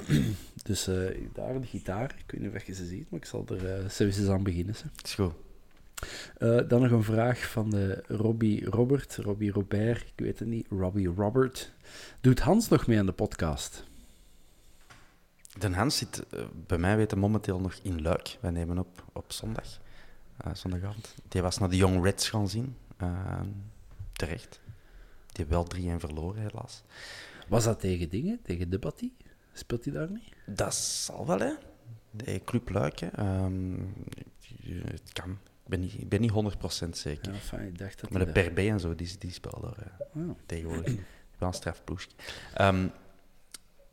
dus 0.68 0.86
eh, 0.86 1.28
daar 1.32 1.60
de 1.60 1.66
gitaar. 1.66 2.14
Ik 2.18 2.30
weet 2.30 2.40
niet 2.40 2.54
of 2.54 2.66
je 2.66 2.74
ze 2.74 2.86
ziet, 2.86 3.10
maar 3.10 3.20
ik 3.20 3.26
zal 3.26 3.46
er 3.48 3.66
eh 3.66 3.88
zelfs 3.88 4.18
eens 4.18 4.28
aan 4.28 4.42
beginnen. 4.42 4.74
Ze. 4.74 4.84
Is 5.04 5.14
goed. 5.14 5.32
Eh, 6.38 6.68
dan 6.68 6.82
nog 6.82 6.90
een 6.90 7.02
vraag 7.02 7.50
van 7.50 7.70
de 7.70 8.04
Robbie 8.08 8.64
Robert, 8.64 9.16
Robbie 9.16 9.52
Robert, 9.52 10.00
ik 10.00 10.12
weet 10.24 10.38
het 10.38 10.48
niet, 10.48 10.66
Robbie 10.70 11.08
Robert. 11.08 11.72
Doet 12.20 12.40
Hans 12.40 12.68
nog 12.68 12.86
mee 12.86 12.98
aan 12.98 13.06
de 13.06 13.12
podcast? 13.12 13.84
Den 15.58 15.72
Hans 15.74 15.96
zit 15.96 16.26
eh, 16.30 16.44
bij 16.66 16.78
mij 16.78 16.96
weten 16.96 17.18
momenteel 17.18 17.60
nog 17.60 17.74
in 17.82 18.02
Luik. 18.02 18.38
Wij 18.40 18.50
nemen 18.50 18.78
op 18.78 19.04
op 19.12 19.32
zondag, 19.32 19.80
eh, 20.36 20.54
zondagavond. 20.54 21.14
Die 21.28 21.42
was 21.42 21.58
naar 21.58 21.70
de 21.70 21.76
Young 21.76 22.04
Reds 22.04 22.28
gaan 22.28 22.48
zien. 22.48 22.76
Eh, 22.96 23.40
terecht. 24.12 24.60
Die 25.26 25.44
heeft 25.46 25.48
wel 25.48 25.64
3-1 25.64 26.00
verloren, 26.00 26.42
helaas. 26.42 26.82
Was 27.48 27.64
dat 27.64 27.80
tegen 27.80 28.08
dingen, 28.08 28.40
tegen 28.42 28.70
Debattie? 28.70 29.14
Speelt 29.52 29.84
hij 29.84 29.92
daar 29.94 30.10
niet? 30.10 30.32
Dat 30.46 30.74
zal 30.74 31.26
wel, 31.26 31.38
hè. 31.38 31.52
De 32.10 32.40
Club 32.44 32.68
Luik, 32.68 32.98
hè. 33.00 33.06
Ehm, 33.06 33.74
het 34.84 35.12
kan. 35.12 35.30
Ik 35.64 35.68
ben 35.68 35.80
niet, 35.80 35.92
ik 35.94 36.08
ben 36.08 36.20
niet 36.20 36.30
100% 36.30 36.96
zeker. 36.96 37.32
Ja, 37.32 37.38
fijn, 37.38 37.66
ik 37.66 37.78
dacht 37.78 38.00
dat 38.00 38.10
Maar 38.10 38.24
de 38.26 38.32
daar- 38.32 38.44
Per 38.44 38.52
B 38.52 38.58
en 38.58 38.80
zo, 38.80 38.94
die, 38.94 39.18
die 39.18 39.32
spelen 39.32 39.60
daar 39.60 39.76
eh, 40.14 40.22
Oh. 40.22 40.30
tegenwoordig. 40.46 40.94
Wel 41.38 41.48
een 41.48 41.54
strafploegje. 41.54 42.10
Ehm 42.54 42.88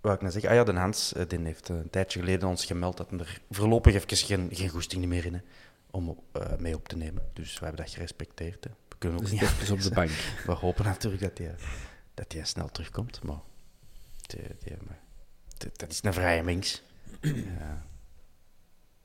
wat 0.01 0.14
ik 0.14 0.20
nou 0.22 0.32
zeggen? 0.32 0.49
Ah 0.49 0.55
ja, 0.55 0.64
de 0.64 0.74
Hans 0.74 1.14
eh, 1.14 1.28
die 1.28 1.39
heeft 1.39 1.70
eh, 1.70 1.76
een 1.78 1.89
tijdje 1.89 2.20
geleden 2.20 2.49
ons 2.49 2.66
gemeld 2.66 2.97
dat 2.97 3.10
hij 3.10 3.20
er 3.20 3.41
voorlopig 3.49 3.93
even 3.93 4.18
geen, 4.18 4.49
geen 4.51 4.70
goesting 4.70 5.05
meer 5.05 5.26
in 5.26 5.34
heeft 5.34 5.45
om 5.91 6.20
eh, 6.32 6.57
mee 6.57 6.76
op 6.76 6.88
te 6.88 6.97
nemen. 6.97 7.24
Dus 7.34 7.60
we 7.60 7.66
hebben 7.66 7.84
dat 7.86 7.93
gerespecteerd. 7.93 8.64
Hè. 8.64 8.70
We 8.89 8.95
kunnen 8.97 9.18
ook 9.20 9.24
Dus 9.24 9.34
niet 9.34 9.41
even 9.41 9.74
op 9.74 9.82
de 9.82 9.91
bank. 10.01 10.10
We 10.45 10.51
hopen 10.51 10.86
natuurlijk 10.86 11.22
dat 11.24 11.38
hij, 11.38 11.55
dat 12.14 12.32
hij 12.34 12.45
snel 12.45 12.70
terugkomt, 12.70 13.24
maar 13.24 13.39
die, 14.22 14.39
die, 14.41 14.57
die- 14.60 14.78
dat 15.76 15.91
is 15.91 15.99
een 16.03 16.14
vrije 16.14 16.43
mens. 16.43 16.82
Ja. 17.60 17.84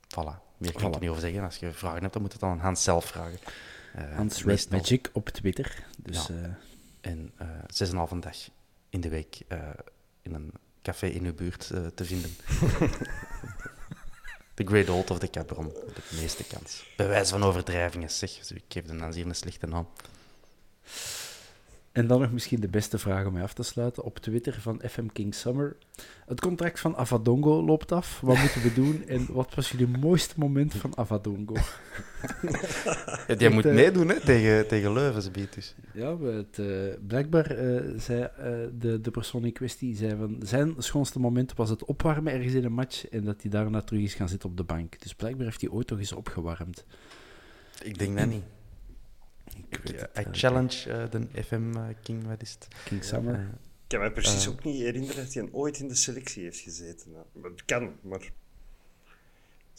Voilà. 0.07 0.43
Meer 0.57 0.71
kan 0.71 0.87
ik 0.87 0.93
er 0.95 0.99
niet 1.01 1.09
over 1.09 1.21
zeggen. 1.21 1.43
Als 1.43 1.57
je 1.57 1.71
vragen 1.71 2.01
hebt, 2.01 2.13
dan 2.13 2.21
moet 2.21 2.31
je 2.31 2.37
het 2.39 2.47
aan 2.47 2.59
Hans 2.59 2.83
zelf 2.83 3.05
vragen. 3.05 3.39
Eh, 3.93 4.15
Hans 4.15 4.43
Red. 4.43 4.69
Magic 4.69 5.09
op 5.13 5.29
Twitter. 5.29 5.85
Dus 5.97 6.27
Ja. 6.27 6.33
eh, 6.43 7.11
En 7.11 7.31
eh 7.37 7.47
zes 7.67 7.87
en 7.87 7.93
een 7.93 7.99
halve 7.99 8.19
dag 8.19 8.37
in 8.89 9.01
de 9.01 9.09
week 9.09 9.37
in 10.21 10.33
een 10.33 10.51
café 10.81 11.07
in 11.07 11.25
uw 11.25 11.33
buurt 11.33 11.67
te 11.95 12.05
vinden. 12.05 12.35
De 14.53 14.65
Great 14.65 14.89
Old 14.89 15.11
of 15.11 15.19
de 15.19 15.29
Cabron, 15.29 15.67
de 15.67 16.17
meeste 16.21 16.43
kans. 16.43 16.85
Bij 16.97 17.07
wijze 17.07 17.31
van 17.31 17.43
overdrijvingen, 17.43 18.11
zeg. 18.11 18.31
Dus 18.37 18.51
ik 18.51 18.63
geef 18.67 18.85
de 18.85 18.93
Nancy 18.93 19.21
een 19.21 19.35
slechte 19.35 19.67
naam. 19.67 19.87
En 21.95 22.07
dan 22.07 22.21
nog 22.21 22.31
misschien 22.31 22.59
de 22.59 22.67
beste 22.67 22.97
vraag 22.97 23.25
om 23.25 23.33
mij 23.33 23.43
af 23.43 23.53
te 23.53 23.63
sluiten. 23.63 24.03
Op 24.03 24.19
Twitter 24.19 24.61
van 24.61 24.81
FM 24.89 25.05
King 25.13 25.35
Summer. 25.35 25.75
Het 26.25 26.41
contract 26.41 26.79
van 26.79 26.95
Avadongo 26.95 27.63
loopt 27.63 27.91
af. 27.91 28.19
Wat 28.21 28.37
moeten 28.37 28.61
we 28.61 28.73
doen? 28.73 29.07
En 29.07 29.27
wat 29.33 29.55
was 29.55 29.71
jullie 29.71 29.87
mooiste 29.87 30.33
moment 30.37 30.73
van 30.73 30.97
Avadongo? 30.97 31.53
Ja, 33.27 33.35
die 33.35 33.49
moet 33.49 33.65
eh, 33.65 33.73
meedoen 33.73 34.09
hè, 34.09 34.19
tegen, 34.19 34.67
tegen 34.67 34.93
Leuven, 34.93 35.33
dus. 35.49 35.75
Ja, 35.93 36.17
het, 36.19 36.59
eh, 36.59 36.67
blijkbaar 37.07 37.51
eh, 37.51 37.81
zei 37.97 38.29
de, 38.79 39.01
de 39.01 39.11
persoon 39.11 39.45
in 39.45 39.53
kwestie 39.53 39.95
zei 39.95 40.15
van 40.15 40.37
zijn 40.41 40.73
schoonste 40.77 41.19
moment 41.19 41.53
was 41.53 41.69
het 41.69 41.85
opwarmen 41.85 42.33
ergens 42.33 42.53
in 42.53 42.63
een 42.63 42.73
match 42.73 43.07
en 43.07 43.23
dat 43.23 43.41
hij 43.41 43.51
daarna 43.51 43.81
terug 43.81 44.01
is 44.01 44.13
gaan 44.13 44.29
zitten 44.29 44.49
op 44.49 44.57
de 44.57 44.63
bank. 44.63 45.01
Dus 45.01 45.13
blijkbaar 45.15 45.45
heeft 45.45 45.61
hij 45.61 45.69
ooit 45.69 45.87
toch 45.87 45.99
eens 45.99 46.13
opgewarmd. 46.13 46.85
Ik 47.83 47.97
denk 47.97 48.17
dat 48.17 48.27
niet. 48.27 48.43
Ik 49.53 49.79
weet 49.83 50.01
het, 50.01 50.09
I 50.17 50.21
eh, 50.21 50.25
challenge 50.31 50.91
eh, 50.91 51.11
de 51.11 51.43
FM 51.43 51.77
eh, 51.77 51.83
King, 52.03 52.27
wat 52.27 52.41
is 52.41 52.51
het? 52.51 52.67
King 52.85 53.03
Summer. 53.03 53.39
Ik 53.39 53.87
kan 53.87 53.99
me 53.99 54.11
precies 54.11 54.47
ook 54.47 54.63
niet 54.63 54.81
herinneren 54.81 55.23
dat 55.23 55.33
hij 55.33 55.49
ooit 55.51 55.79
in 55.79 55.87
de 55.87 55.95
selectie 55.95 56.43
heeft 56.43 56.59
gezeten. 56.59 57.11
Het 57.41 57.65
kan, 57.65 57.95
maar 58.01 58.31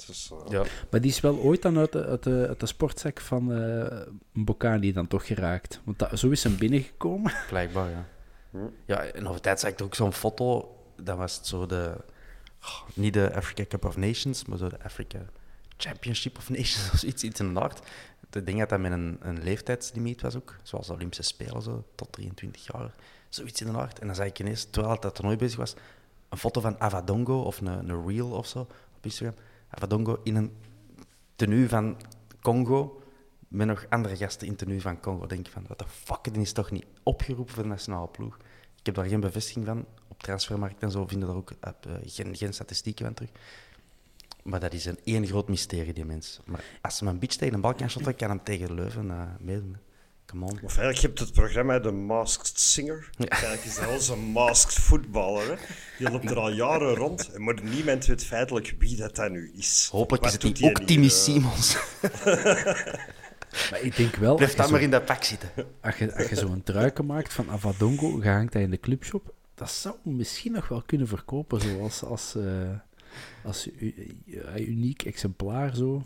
Dus, 0.07 0.33
Ja. 0.49 0.65
Maar 0.91 1.01
die 1.01 1.11
is 1.11 1.21
wel 1.21 1.37
ooit 1.37 1.63
dan 1.63 1.79
uit 1.79 1.93
de, 1.93 2.05
uit 2.05 2.23
de, 2.23 2.45
uit 2.49 2.61
de 2.61 2.67
sportzak 2.67 3.21
van 3.21 3.53
eh 3.53 4.01
Mbokani 4.33 4.93
dan 4.93 5.07
toch 5.07 5.27
geraakt. 5.27 5.81
Want 5.85 5.99
dat, 5.99 6.19
zo 6.19 6.31
is 6.31 6.45
hem 6.45 6.57
binnengekomen. 6.57 7.33
Blijkbaar, 7.49 7.91
ja. 7.91 8.09
Hm. 8.51 8.59
Ja, 8.85 9.05
en 9.05 9.29
over 9.29 9.41
tijd 9.41 9.61
zag 9.61 9.71
ik 9.71 9.83
ook 9.83 9.95
zo'n 9.95 10.13
foto. 10.13 10.77
Dan 11.03 11.17
was 11.17 11.37
het 11.37 11.47
zo 11.47 11.67
de... 11.67 11.97
oh, 12.63 12.83
niet 12.95 13.13
de 13.13 13.35
Africa 13.35 13.65
Cup 13.69 13.85
of 13.85 13.97
Nations, 13.97 14.45
maar 14.45 14.59
zo 14.59 14.69
de 14.69 14.83
Africa 14.83 15.19
Championship 15.77 16.37
of 16.37 16.49
Nations 16.49 16.91
of 16.93 17.03
iets, 17.03 17.23
iets 17.23 17.41
in 17.41 17.55
de 17.55 17.61
aard. 17.61 17.81
Ik 18.31 18.47
denk 18.47 18.59
dat 18.59 18.69
dat 18.69 18.81
met 18.81 18.93
een, 18.93 19.17
een 19.21 19.43
leeftijdslimiet 19.43 20.23
was 20.23 20.37
ook. 20.37 20.57
Zoals 20.63 20.87
de 20.87 20.93
Olympische 20.93 21.23
Spelen, 21.23 21.63
zo, 21.63 21.85
tot 21.95 22.13
23 22.13 22.67
jaar. 22.73 22.95
Zoiets 23.29 23.61
in 23.61 23.73
de 23.73 23.79
aard. 23.79 23.99
En 23.99 24.07
dan 24.07 24.17
zag 24.17 24.27
ik 24.27 24.39
ineens, 24.39 24.65
terwijl 24.71 25.01
dat 25.01 25.15
toernooi 25.15 25.37
bezig 25.37 25.59
was, 25.59 25.75
een 26.29 26.39
foto 26.39 26.61
van 26.61 26.81
Avadongo 26.81 27.41
of 27.41 27.61
een, 27.61 27.67
een 27.67 28.07
reel 28.07 28.31
of 28.31 28.47
zo 28.47 28.61
op 28.97 29.05
Instagram. 29.05 29.37
Avadongo 29.69 30.21
in 30.23 30.37
een 30.37 30.53
tenue 31.37 31.69
van 31.69 31.97
Congo 32.41 33.03
met 33.49 33.67
nog 33.67 33.87
andere 33.89 34.17
gasten 34.17 34.47
in 34.47 34.57
tenue 34.57 34.81
van 34.81 35.01
Congo. 35.01 35.27
denk 35.27 35.47
ik 35.47 35.53
van, 35.53 35.65
wat 35.69 35.79
de 35.79 35.85
fuck, 35.89 36.33
die 36.33 36.43
is 36.43 36.53
toch 36.53 36.71
niet 36.71 36.87
opgeroepen 37.03 37.55
voor 37.55 37.63
de 37.63 37.69
nationale 37.69 38.09
ploeg? 38.09 38.37
Ik 38.79 38.87
heb 38.87 38.95
daar 38.95 39.05
geen 39.11 39.21
bevestiging 39.21 39.67
van. 39.67 39.85
Op 40.09 40.23
transfermarkt 40.23 40.83
en 40.83 40.91
zo 40.91 41.07
vinden 41.07 41.29
daar 41.29 41.37
ook 41.37 41.53
eh, 41.61 41.71
geen, 42.05 42.37
geen 42.37 42.53
statistieken 42.53 43.05
van 43.05 43.15
terug. 43.15 43.31
Maar 44.47 44.61
dat 44.61 44.73
is 44.73 44.85
een 44.85 44.99
één 45.05 45.27
groot 45.27 45.49
mysterie, 45.49 45.93
die 45.93 46.05
mens. 46.05 46.41
Maar 46.45 46.65
als 46.83 47.01
hem 47.01 47.09
een 47.09 47.19
beetje 47.19 47.39
tegen 47.39 47.55
een 47.55 47.61
bal 47.61 47.75
kan 47.75 47.91
shotten, 47.91 48.17
kan 48.17 48.29
hem 48.29 48.43
tegen 48.43 48.75
Leuven 48.75 49.11
eh 49.11 49.23
meedoen. 49.41 49.77
Come 50.27 50.45
on. 50.45 50.53
Of 50.53 50.61
eigenlijk, 50.63 50.99
je 50.99 51.07
hebt 51.07 51.19
het 51.19 51.33
programma 51.33 51.81
The 51.81 51.91
Masked 51.91 52.61
Singer. 52.61 53.11
Eigenlijk 53.19 53.65
is 53.65 53.75
dat 53.75 53.85
wel 53.85 54.01
zo'n 54.01 54.19
masked 54.19 54.75
voetballer. 54.75 55.49
Hè? 55.49 55.55
Die 55.99 56.11
loopt 56.11 56.31
er 56.31 56.39
al 56.39 56.51
jaren 56.51 56.95
rond. 56.95 57.33
En 57.33 57.45
Maar 57.45 57.63
niemand 57.63 58.07
weet 58.07 58.25
feitelijk 58.25 58.75
wie 58.79 58.97
dat, 58.97 59.17
dat 59.17 59.31
nu 59.31 59.53
is. 59.57 59.89
Hopelijk 59.93 60.25
Wat 60.25 60.33
is 60.35 60.43
het 60.43 60.57
die 60.57 60.69
ook 60.69 60.81
Timmy? 60.81 61.09
Simons. 61.09 61.77
Maar 63.71 63.81
ik 63.81 63.97
denk 63.97 64.15
wel, 64.17 64.35
Blijf 64.35 64.51
als 64.51 64.59
dan 64.59 64.67
je, 64.67 64.73
maar 64.73 64.81
zo, 64.81 64.85
in 64.87 64.91
dat 64.91 65.05
pak 65.05 65.25
zitten. 65.25 65.51
als 65.81 65.97
je, 65.97 66.17
als 66.17 66.29
je 66.29 66.37
zo'n 66.37 66.63
truiken 66.63 67.07
maakt 67.07 67.33
van 67.33 67.51
Avadongo, 67.51 68.23
je 68.23 68.29
hangt 68.29 68.53
dat 68.53 68.63
in 68.63 68.71
de 68.71 68.81
clubshop, 68.81 69.35
dat 69.55 69.71
zou 69.71 69.95
misschien 70.03 70.53
nog 70.53 70.69
wel 70.69 70.83
kunnen 70.87 71.09
verkopen, 71.09 71.61
zoals 71.61 72.03
als, 72.03 72.35
eh, 72.35 72.45
als 73.45 73.69
u- 73.79 74.17
uniek 74.59 75.03
exemplaar 75.03 75.75
zo. 75.77 76.03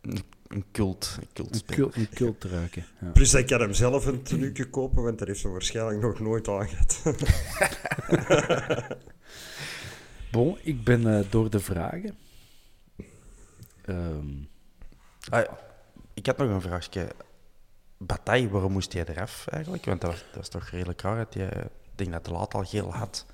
Een, 0.00 0.18
een 0.48 0.64
cult, 0.72 1.14
een 1.16 1.22
Een 1.22 1.28
cultspeler. 1.32 1.76
cult, 1.82 1.96
een 1.96 2.08
cult 2.14 2.40
truiken. 2.40 2.84
Ja. 3.00 3.10
Plus, 3.10 3.32
hij 3.32 3.44
kan 3.44 3.60
hem 3.60 3.72
zelf 3.74 4.06
een 4.06 4.22
tenuke 4.22 4.70
kopen, 4.70 5.02
want 5.02 5.18
daar 5.18 5.28
heeft 5.28 5.42
hij 5.42 5.52
waarschijnlijk 5.52 6.00
nog 6.00 6.20
nooit 6.20 6.48
aan 6.48 6.68
gehad. 6.68 7.02
Bon, 10.30 10.58
ik 10.62 10.84
ben 10.84 11.16
eh, 11.18 11.30
door 11.30 11.50
de 11.50 11.60
vragen. 11.60 12.16
Ehm, 13.84 14.28
Ah, 15.30 15.40
ja. 15.44 15.58
ik 16.14 16.26
had 16.26 16.36
nog 16.36 16.48
een 16.50 16.60
vraagje. 16.60 17.08
Bataille, 17.98 18.48
waarom 18.48 18.72
moest 18.72 18.92
hij 18.92 19.04
eraf 19.08 19.46
eigenlijk? 19.46 19.84
Want 19.84 20.00
dat 20.00 20.10
was, 20.10 20.20
dat 20.20 20.34
was 20.34 20.48
toch 20.48 20.68
redelijk 20.68 21.00
raar 21.00 21.16
dat 21.16 21.34
ik 21.34 21.68
denk 21.94 22.12
dat 22.12 22.24
de 22.24 22.30
laat 22.30 22.54
al 22.54 22.64
geel 22.64 22.94
had 22.94 23.26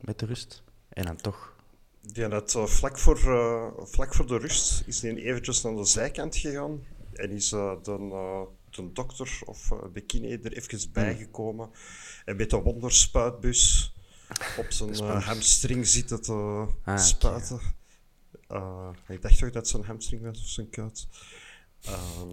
met 0.00 0.18
de 0.18 0.26
rust. 0.26 0.62
En 0.88 1.04
dan 1.04 1.16
toch... 1.16 1.53
Die 2.12 2.24
had 2.24 2.54
eh, 2.54 2.66
vlak, 2.66 2.98
voor, 2.98 3.16
eh, 3.18 3.66
vlak 3.84 4.14
voor 4.14 4.26
de 4.26 4.38
rust 4.38 4.82
is 4.86 5.02
hij 5.02 5.14
eventjes 5.14 5.62
naar 5.62 5.74
de 5.74 5.84
zijkant 5.84 6.36
gegaan. 6.36 6.84
En 7.12 7.30
is 7.30 7.52
eh, 7.52 7.72
de, 7.82 8.46
de 8.70 8.92
dokter 8.92 9.38
of 9.44 9.70
de 9.92 10.00
kine 10.00 10.38
er 10.42 10.52
even 10.52 10.92
bijgekomen. 10.92 11.70
En 12.24 12.36
met 12.36 12.50
de 12.50 12.56
wonderspuitbus 12.56 13.92
op 14.58 14.66
zijn 14.68 14.94
hamstring 15.22 15.86
zitten 15.86 16.22
te 16.22 16.66
oké. 16.86 16.98
spuiten. 16.98 17.60
Ik 19.08 19.22
dacht 19.22 19.38
toch 19.38 19.50
dat 19.50 19.54
het 19.54 19.68
zijn 19.68 19.84
hamstring 19.84 20.22
was 20.22 20.38
of 20.40 20.48
zijn 20.48 20.70
kuit. 20.70 21.06
Ehm, 21.82 22.28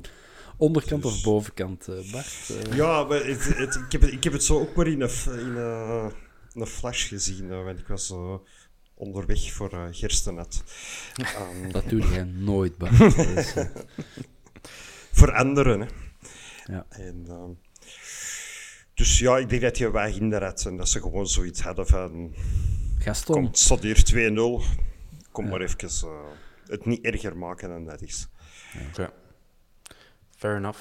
onderkant 0.57 1.03
Dus- 1.03 1.11
of 1.13 1.23
bovenkant, 1.23 1.87
eh, 1.87 2.11
Bart? 2.11 2.51
Ja, 2.73 3.03
maar 3.03 3.25
het, 3.25 3.43
het- 3.57 3.75
ik, 3.75 3.91
heb, 3.91 4.01
het- 4.01 4.11
ik 4.11 4.23
heb 4.23 4.33
het 4.33 4.43
zo 4.43 4.59
ook 4.59 4.75
maar 4.75 4.87
in 4.87 5.01
een, 5.01 5.09
in 5.25 5.55
een, 5.55 6.11
een 6.53 6.67
flash 6.67 7.07
gezien. 7.07 7.63
want 7.63 7.79
ik 7.79 7.87
was 7.87 8.13
onderweg 9.01 9.51
voor 9.51 9.73
uh, 9.73 9.83
Gerstenet. 9.91 10.63
Ehm, 11.15 11.71
Dat 11.71 11.89
doe 11.89 12.01
jij 12.01 12.23
nooit, 12.23 12.77
Bart. 12.77 13.17
Is, 13.17 13.55
eh, 13.55 13.65
voor 15.11 15.33
anderen, 15.33 15.79
hè. 15.79 15.87
Ja. 16.65 16.85
En, 16.89 17.25
ehm, 17.27 17.51
dus 18.93 19.19
ja, 19.19 19.37
ik 19.37 19.49
denk 19.49 19.61
dat 19.61 19.77
je 19.77 19.91
wel 19.91 20.05
hinder 20.05 20.43
had 20.43 20.65
en 20.65 20.77
dat 20.77 20.89
ze 20.89 21.01
gewoon 21.01 21.27
zoiets 21.27 21.61
hadden 21.61 21.87
van... 21.87 22.35
Gaston, 22.97 23.35
Kom, 23.35 23.45
het 23.45 23.59
staat 23.59 23.81
hier 23.81 24.31
2-0. 24.33 24.81
Kom 25.31 25.49
maar 25.49 25.61
even 25.61 25.89
eh, 26.09 26.31
het 26.65 26.85
niet 26.85 27.05
erger 27.05 27.37
maken 27.37 27.69
dan 27.69 27.85
dat 27.85 28.01
is. 28.01 28.27
Oké. 28.89 29.11
Fair 30.35 30.55
enough. 30.55 30.79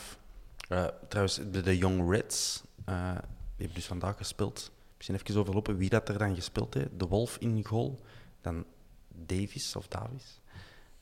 Eh, 0.69 0.87
trouwens, 1.09 1.41
de, 1.51 1.61
de 1.61 1.79
Young 1.79 2.11
Reds, 2.11 2.63
eh, 2.85 3.13
die 3.13 3.67
hebben 3.67 3.75
dus 3.75 3.87
vandaag 3.87 4.17
gespeeld. 4.17 4.73
Misschien 5.01 5.19
even 5.19 5.41
overlopen 5.41 5.77
wie 5.77 5.89
dat 5.89 6.09
er 6.09 6.19
dan 6.19 6.35
gespeeld 6.35 6.75
heeft. 6.75 6.89
De 6.99 7.07
Wolf 7.07 7.37
in 7.37 7.65
goal, 7.65 8.01
dan 8.41 8.65
Davis 9.09 9.77
of 9.77 9.89
Davis. 9.89 10.41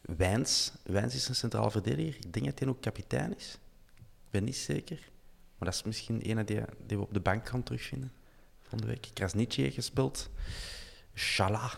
Wijns, 0.01 0.72
Wijns 0.82 1.14
is 1.14 1.28
een 1.28 1.34
centraal 1.34 1.70
verdediger. 1.70 2.24
Ik 2.24 2.32
denk 2.32 2.44
dat 2.46 2.59
hij 2.59 2.68
ook 2.68 2.80
kapitein 2.80 3.36
is. 3.36 3.59
Ik 3.96 4.30
ben 4.30 4.44
niet 4.44 4.57
zeker. 4.57 4.99
Maar 5.59 5.68
dat 5.68 5.74
is 5.74 5.82
misschien 5.82 6.30
een 6.30 6.46
die, 6.46 6.61
die 6.86 6.96
we 6.96 7.03
op 7.03 7.12
de 7.14 7.20
bank 7.20 7.49
gaan 7.49 7.62
terugvinden. 7.62 8.12
Volgende 8.61 8.86
week. 8.86 9.11
Krasnitje 9.12 9.62
heeft 9.62 9.74
gespeeld. 9.74 10.30
Shala, 11.14 11.70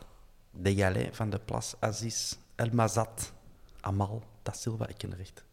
Degalé 0.50 1.08
van 1.12 1.30
de 1.30 1.38
Plas 1.38 1.74
Aziz, 1.78 2.36
El 2.54 2.68
Mazat, 2.72 3.32
Amal, 3.80 4.22
Da 4.42 4.52
Silva, 4.52 4.88
ik 4.88 4.98
ken 4.98 5.12
er 5.12 5.20
echt 5.20 5.44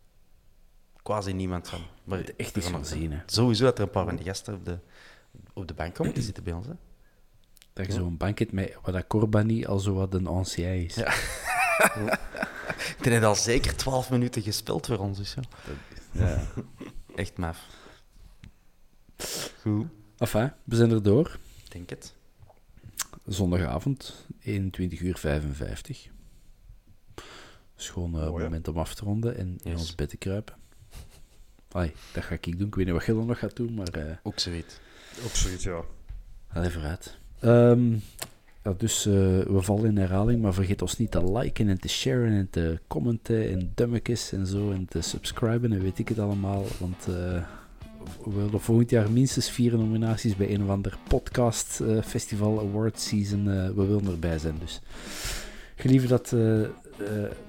quasi 1.03 1.33
niemand 1.33 1.69
van. 1.69 1.81
Maar 2.03 2.17
moet 2.17 2.35
echt 2.35 2.57
iets 2.57 2.69
van 2.69 2.85
zien. 2.85 3.21
Sowieso 3.25 3.63
dat 3.63 3.77
er 3.77 3.83
een 3.83 3.89
paar 3.89 4.05
van 4.05 4.15
die 4.15 4.25
gasten 4.25 4.53
op 4.53 4.65
de, 4.65 4.79
op 5.53 5.67
de 5.67 5.73
bank 5.73 5.93
komen 5.95 6.13
te 6.13 6.21
zitten 6.21 6.43
bij 6.43 6.53
ons. 6.53 6.67
Hè. 6.67 6.73
dat 7.73 7.85
je 7.85 7.91
zo'n 7.91 8.17
bank 8.17 8.39
hebt 8.39 8.51
met 8.51 8.77
wat 8.83 8.93
dat 8.93 9.07
Corbani 9.07 9.65
al 9.65 9.79
zo 9.79 9.93
wat 9.93 10.13
een 10.13 10.27
ancien 10.27 10.83
is. 10.85 10.95
Ja. 10.95 11.13
Die 13.01 13.11
heeft 13.11 13.23
al 13.25 13.35
zeker 13.35 13.75
12 13.75 14.09
minuten 14.09 14.41
gespeeld 14.41 14.85
voor 14.85 14.97
ons. 14.97 15.17
Dus, 15.17 15.33
ja. 15.33 15.43
Ja. 16.11 16.41
Echt 17.15 17.37
maf. 17.37 17.65
Goed, 19.61 19.85
Enfin, 20.17 20.51
we 20.63 20.75
zijn 20.75 20.91
er 20.91 21.03
door. 21.03 21.37
ik 21.63 21.71
denk 21.71 21.89
het. 21.89 22.13
Zondagavond, 23.25 24.25
21 24.39 24.99
uur 24.99 25.17
55. 25.17 26.07
Schoon 27.75 28.19
eh, 28.19 28.29
Mooi, 28.29 28.43
moment 28.43 28.67
om 28.67 28.77
af 28.77 28.95
te 28.95 29.03
ronden 29.05 29.37
en 29.37 29.47
in 29.63 29.71
Yes. 29.71 29.79
ons 29.79 29.95
bed 29.95 30.09
te 30.09 30.17
kruipen. 30.17 30.55
Allee, 31.71 31.93
dat 32.13 32.23
ga 32.23 32.33
ik 32.33 32.57
doen. 32.57 32.67
Ik 32.67 32.75
weet 32.75 32.85
niet 32.85 32.93
wat 32.93 33.03
Gillen 33.03 33.25
nog 33.25 33.39
gaat 33.39 33.55
doen, 33.55 33.73
maar 33.73 33.87
eh 33.87 34.17
Ook 34.23 34.39
zoiets. 34.39 34.79
Ook 35.25 35.35
zoiets, 35.35 35.63
ja. 35.63 35.81
Allee, 36.53 36.69
vooruit. 36.69 37.17
Ehm, 37.39 37.91
ja, 38.63 38.73
dus 38.77 39.05
eh, 39.05 39.13
we 39.39 39.57
vallen 39.61 39.85
in 39.85 39.97
herhaling, 39.97 40.41
maar 40.41 40.53
vergeet 40.53 40.81
ons 40.81 40.97
niet 40.97 41.11
te 41.11 41.31
liken 41.31 41.69
en 41.69 41.79
te 41.79 41.87
sharen 41.87 42.31
en 42.31 42.49
te 42.49 42.79
commenten 42.87 43.49
en 43.49 43.71
dummetjes 43.75 44.31
en 44.31 44.47
zo 44.47 44.71
en 44.71 44.85
te 44.85 45.01
subscriben 45.01 45.71
en 45.73 45.81
weet 45.81 45.99
ik 45.99 46.07
het 46.07 46.19
allemaal. 46.19 46.63
Want 46.79 47.07
eh, 47.07 47.43
we 48.23 48.31
willen 48.33 48.61
volgend 48.61 48.89
jaar 48.89 49.11
minstens 49.11 49.49
vier 49.51 49.77
nominaties 49.77 50.35
bij 50.35 50.53
een 50.53 50.63
of 50.63 50.69
ander 50.69 50.97
podcast 51.07 51.79
eh, 51.81 52.01
festival 52.03 52.59
award 52.59 52.99
season. 52.99 53.49
eh, 53.49 53.69
we 53.69 53.85
willen 53.85 54.05
erbij 54.07 54.39
zijn, 54.39 54.55
dus 54.59 54.81
gelieve 55.75 56.07
dat 56.07 56.31
eh, 56.33 56.63
eh, 56.63 56.69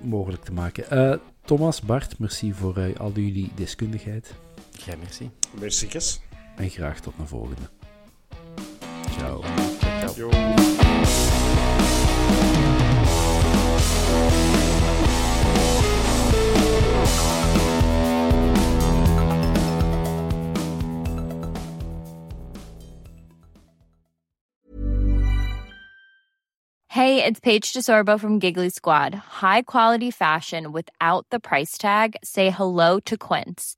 mogelijk 0.00 0.44
te 0.44 0.52
maken. 0.52 0.90
Eh, 0.90 1.18
Thomas, 1.44 1.80
Bart, 1.80 2.18
merci 2.18 2.52
voor 2.52 2.98
al 2.98 3.12
jullie 3.14 3.50
deskundigheid 3.54 4.34
Jij, 4.84 4.96
merci. 4.96 5.30
Merci, 5.60 5.86
Kes. 5.86 6.20
En 6.58 6.70
graag 6.70 7.00
tot 7.00 7.14
een 7.18 7.26
volgende. 7.26 7.70
Ciao. 9.10 9.42
Ciao. 10.14 10.30
Hey, 26.98 27.24
it's 27.24 27.38
Paige 27.38 27.72
DeSorbo 27.72 28.18
from 28.18 28.40
Giggly 28.40 28.70
Squad. 28.70 29.14
High 29.14 29.62
quality 29.62 30.10
fashion 30.10 30.72
without 30.72 31.26
the 31.30 31.38
price 31.38 31.78
tag. 31.78 32.16
Say 32.24 32.50
hello 32.50 32.98
to 33.00 33.16
Quince. 33.16 33.77